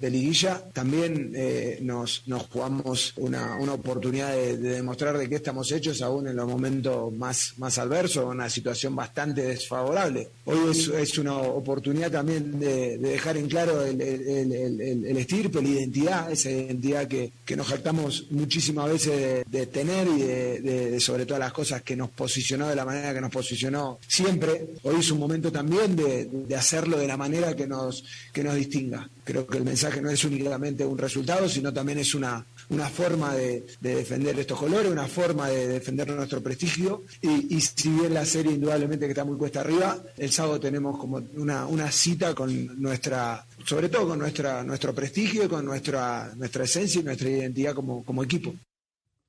de, 0.00 0.10
liguilla, 0.10 0.62
también 0.72 1.32
eh, 1.34 1.78
nos, 1.82 2.22
nos 2.26 2.42
jugamos 2.44 3.12
una, 3.16 3.56
una 3.56 3.72
oportunidad 3.74 4.32
de, 4.32 4.58
de 4.58 4.70
demostrar 4.74 5.16
de 5.18 5.28
qué 5.28 5.36
estamos 5.36 5.70
hechos 5.72 6.02
aún 6.02 6.28
en 6.28 6.36
los 6.36 6.46
momentos 6.46 7.12
más, 7.12 7.54
más 7.58 7.78
adversos, 7.78 8.24
una 8.24 8.50
situación 8.50 8.94
bastante 8.94 9.42
desfavorable. 9.42 10.28
Hoy 10.44 10.58
es, 10.70 11.18
una 11.18 11.36
oportunidad 11.38 12.10
también 12.10 12.58
de, 12.60 12.98
de 12.98 13.08
dejar 13.10 13.36
en 13.36 13.48
claro 13.48 13.82
el, 13.84 14.00
el- 14.00 15.16
estirpe, 15.16 15.62
la 15.62 15.68
identidad, 15.68 16.30
esa 16.32 16.50
identidad 16.50 17.06
que, 17.06 17.32
que 17.44 17.56
nos 17.56 17.66
jactamos 17.68 18.26
muchísimas 18.30 18.90
veces 18.90 19.44
de 19.48 19.66
tener 19.72 20.06
y 20.06 20.22
de, 20.22 21.00
sobre 21.00 21.26
todas 21.26 21.40
las 21.40 21.52
cosas 21.52 21.82
que 21.82 21.96
nos 21.96 22.10
posicionó 22.10 22.68
de 22.68 22.76
la 22.76 22.84
manera 22.84 23.12
que 23.12 23.20
nos 23.20 23.30
posicionó 23.30 23.98
siempre. 24.06 24.74
Hoy 24.82 24.96
es 25.00 25.10
un 25.10 25.18
momento 25.18 25.50
también 25.50 25.96
de, 25.96 26.56
hacerlo 26.56 26.98
de 26.98 27.08
la 27.08 27.16
manera 27.16 27.56
que 27.56 27.66
nos, 27.66 28.04
que 28.32 28.44
nos 28.44 28.54
distinga. 28.54 29.08
Creo 29.24 29.46
que 29.46 29.58
el 29.58 29.64
mensaje 29.64 30.00
no 30.00 30.10
es 30.10 30.24
únicamente 30.24 30.84
un 30.84 30.98
resultado, 30.98 31.48
sino 31.48 31.72
también 31.72 31.98
es 31.98 32.14
una, 32.14 32.44
una 32.68 32.88
forma 32.88 33.34
de, 33.34 33.64
de 33.80 33.96
defender 33.96 34.38
estos 34.38 34.58
colores, 34.58 34.92
una 34.92 35.08
forma 35.08 35.48
de 35.48 35.66
defender 35.66 36.08
nuestro 36.10 36.42
prestigio. 36.42 37.04
Y, 37.20 37.60
si 37.60 37.88
bien 37.88 38.14
la 38.14 38.24
serie 38.24 38.52
indudablemente 38.52 39.06
que 39.06 39.12
está 39.12 39.24
muy 39.24 39.36
cuesta 39.36 39.60
arriba, 39.60 39.98
el 40.18 40.30
sábado 40.30 40.60
tenemos 40.60 40.98
como 40.98 41.22
una, 41.36 41.66
una 41.66 41.90
cita 41.90 42.34
con 42.34 42.80
nuestra, 42.80 43.46
sobre 43.64 43.88
todo 43.88 44.08
con 44.08 44.18
nuestra, 44.18 44.62
nuestro 44.62 44.94
prestigio, 44.94 45.48
con 45.48 45.64
nuestra, 45.64 46.32
nuestra 46.36 46.64
esencia 46.64 47.00
y 47.00 47.04
nuestra 47.04 47.30
identidad 47.30 47.74
como 47.74 48.22
equipo. 48.22 48.54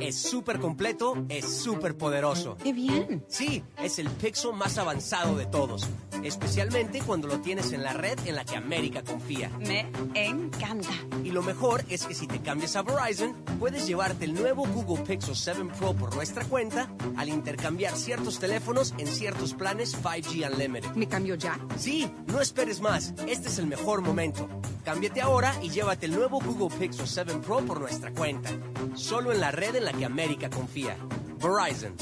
Es 0.00 0.20
súper 0.20 0.58
completo, 0.58 1.24
es 1.28 1.44
súper 1.44 1.96
poderoso. 1.96 2.56
¡Qué 2.62 2.72
bien! 2.72 3.24
Sí, 3.28 3.62
es 3.82 3.98
el 3.98 4.08
Pixel 4.08 4.52
más 4.52 4.78
avanzado 4.78 5.36
de 5.36 5.46
todos. 5.46 5.88
Especialmente 6.22 7.00
cuando 7.00 7.28
lo 7.28 7.40
tienes 7.40 7.72
en 7.72 7.82
la 7.82 7.92
red 7.92 8.18
en 8.26 8.36
la 8.36 8.44
que 8.44 8.56
América 8.56 9.02
confía. 9.02 9.50
Me 9.58 9.90
encanta. 10.14 10.92
Y 11.24 11.30
lo 11.30 11.42
mejor 11.42 11.84
es 11.88 12.06
que 12.06 12.14
si 12.14 12.26
te 12.26 12.40
cambias 12.40 12.76
a 12.76 12.82
Verizon, 12.82 13.34
puedes 13.58 13.86
llevarte 13.86 14.24
el 14.24 14.34
nuevo 14.34 14.66
Google 14.66 15.04
Pixel 15.04 15.36
7 15.36 15.64
Pro 15.78 15.94
por 15.94 16.14
nuestra 16.14 16.44
cuenta 16.44 16.88
al 17.16 17.28
intercambiar 17.28 17.96
ciertos 17.96 18.38
teléfonos 18.38 18.94
en 18.98 19.06
ciertos 19.06 19.54
planes 19.54 19.96
5G 20.00 20.52
Unlimited. 20.52 20.92
¿Me 20.92 21.08
cambio 21.08 21.34
ya? 21.34 21.58
Sí, 21.76 22.10
no 22.26 22.40
esperes 22.40 22.80
más. 22.80 23.14
Este 23.26 23.48
es 23.48 23.58
el 23.58 23.66
mejor 23.66 24.00
momento. 24.02 24.48
Cámbiate 24.84 25.20
ahora 25.20 25.54
y 25.62 25.70
llévate 25.70 26.06
el 26.06 26.12
nuevo 26.12 26.40
Google 26.40 26.76
Pixel 26.76 27.06
7 27.06 27.34
Pro 27.44 27.58
por 27.60 27.80
nuestra 27.80 28.12
cuenta. 28.12 28.50
Solo 28.94 29.32
en 29.32 29.40
la 29.40 29.52
red 29.52 29.76
en 29.76 29.81
la 29.82 29.92
que 29.92 30.04
América 30.04 30.48
confía. 30.48 30.96
Verizon. 31.38 31.94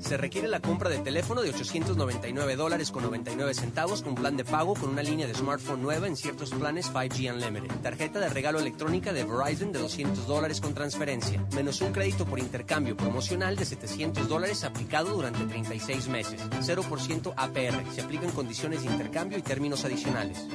Se 0.00 0.16
requiere 0.16 0.48
la 0.48 0.60
compra 0.60 0.88
de 0.88 0.98
teléfono 0.98 1.42
de 1.42 1.50
899 1.50 2.56
dólares 2.56 2.90
con 2.90 3.02
99 3.02 3.54
centavos 3.54 4.02
con 4.02 4.14
plan 4.14 4.36
de 4.36 4.44
pago 4.44 4.74
con 4.74 4.88
una 4.88 5.02
línea 5.02 5.26
de 5.26 5.34
smartphone 5.34 5.82
nueva 5.82 6.06
en 6.06 6.16
ciertos 6.16 6.50
planes 6.50 6.90
5G 6.90 7.32
Unlimited. 7.32 7.76
Tarjeta 7.82 8.18
de 8.18 8.28
regalo 8.30 8.58
electrónica 8.58 9.12
de 9.12 9.24
Verizon 9.24 9.72
de 9.72 9.78
200 9.78 10.26
dólares 10.26 10.60
con 10.60 10.74
transferencia. 10.74 11.46
Menos 11.54 11.80
un 11.80 11.92
crédito 11.92 12.24
por 12.24 12.38
intercambio 12.38 12.96
promocional 12.96 13.56
de 13.56 13.64
700 13.64 14.28
dólares 14.28 14.64
aplicado 14.64 15.14
durante 15.14 15.44
36 15.44 16.08
meses. 16.08 16.40
0% 16.50 17.34
APR. 17.36 17.92
Se 17.92 18.00
aplican 18.00 18.30
condiciones 18.30 18.82
de 18.82 18.90
intercambio 18.90 19.38
y 19.38 19.42
términos 19.42 19.84
adicionales. 19.84 20.48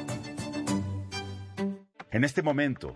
En 2.12 2.24
este 2.24 2.42
momento, 2.42 2.96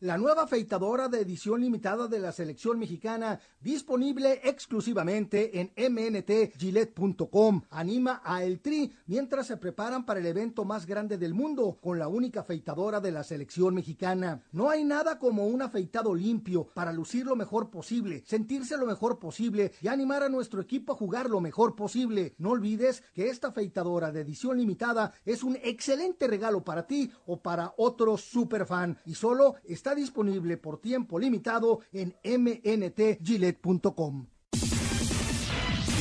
La 0.00 0.16
nueva 0.16 0.44
afeitadora 0.44 1.08
de 1.08 1.22
edición 1.22 1.60
limitada 1.60 2.06
de 2.06 2.20
la 2.20 2.30
selección 2.30 2.78
mexicana, 2.78 3.40
disponible 3.60 4.40
exclusivamente 4.44 5.58
en 5.58 5.72
mntgillette.com, 5.74 7.62
anima 7.68 8.22
a 8.24 8.44
El 8.44 8.60
Tri 8.60 8.92
mientras 9.06 9.48
se 9.48 9.56
preparan 9.56 10.06
para 10.06 10.20
el 10.20 10.26
evento 10.26 10.64
más 10.64 10.86
grande 10.86 11.18
del 11.18 11.34
mundo, 11.34 11.78
con 11.82 11.98
la 11.98 12.06
única 12.06 12.42
afeitadora 12.42 13.00
de 13.00 13.10
la 13.10 13.24
selección 13.24 13.74
mexicana. 13.74 14.40
No 14.52 14.70
hay 14.70 14.84
nada 14.84 15.18
como 15.18 15.48
un 15.48 15.62
afeitado 15.62 16.14
limpio 16.14 16.68
para 16.74 16.92
lucir 16.92 17.26
lo 17.26 17.34
mejor 17.34 17.68
posible, 17.68 18.22
sentirse 18.24 18.76
lo 18.76 18.86
mejor 18.86 19.18
posible 19.18 19.72
y 19.82 19.88
animar 19.88 20.22
a 20.22 20.28
nuestro 20.28 20.60
equipo 20.60 20.92
a 20.92 20.96
jugar 20.96 21.28
lo 21.28 21.40
mejor 21.40 21.74
posible. 21.74 22.36
No 22.38 22.50
olvides 22.50 23.02
que 23.14 23.30
esta 23.30 23.48
afeitadora 23.48 24.12
de 24.12 24.20
edición 24.20 24.58
limitada 24.58 25.12
es 25.24 25.42
un 25.42 25.56
excelente 25.56 26.28
regalo 26.28 26.62
para 26.62 26.86
ti 26.86 27.10
o 27.26 27.42
para 27.42 27.74
otro 27.78 28.16
superfan 28.16 28.96
y 29.04 29.16
solo 29.16 29.56
está 29.64 29.87
disponible 29.94 30.56
por 30.56 30.80
tiempo 30.80 31.18
limitado 31.18 31.80
en 31.92 32.14
mntgillette.com. 32.24 34.26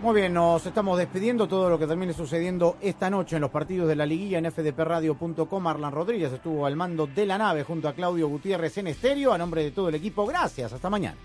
Muy 0.00 0.14
bien, 0.14 0.32
nos 0.32 0.64
estamos 0.64 0.96
despidiendo. 0.96 1.48
Todo 1.48 1.68
lo 1.68 1.76
que 1.76 1.86
termine 1.86 2.12
sucediendo 2.12 2.76
esta 2.80 3.10
noche 3.10 3.34
en 3.34 3.42
los 3.42 3.50
partidos 3.50 3.88
de 3.88 3.96
la 3.96 4.06
liguilla 4.06 4.38
en 4.38 4.50
fdpradio.com. 4.50 5.66
Arlan 5.66 5.92
Rodríguez 5.92 6.32
estuvo 6.32 6.66
al 6.66 6.76
mando 6.76 7.08
de 7.08 7.26
la 7.26 7.36
nave 7.36 7.64
junto 7.64 7.88
a 7.88 7.94
Claudio 7.94 8.28
Gutiérrez 8.28 8.78
en 8.78 8.86
estéreo. 8.86 9.32
A 9.32 9.38
nombre 9.38 9.64
de 9.64 9.72
todo 9.72 9.88
el 9.88 9.96
equipo, 9.96 10.24
gracias. 10.24 10.72
Hasta 10.72 10.88
mañana. 10.88 11.16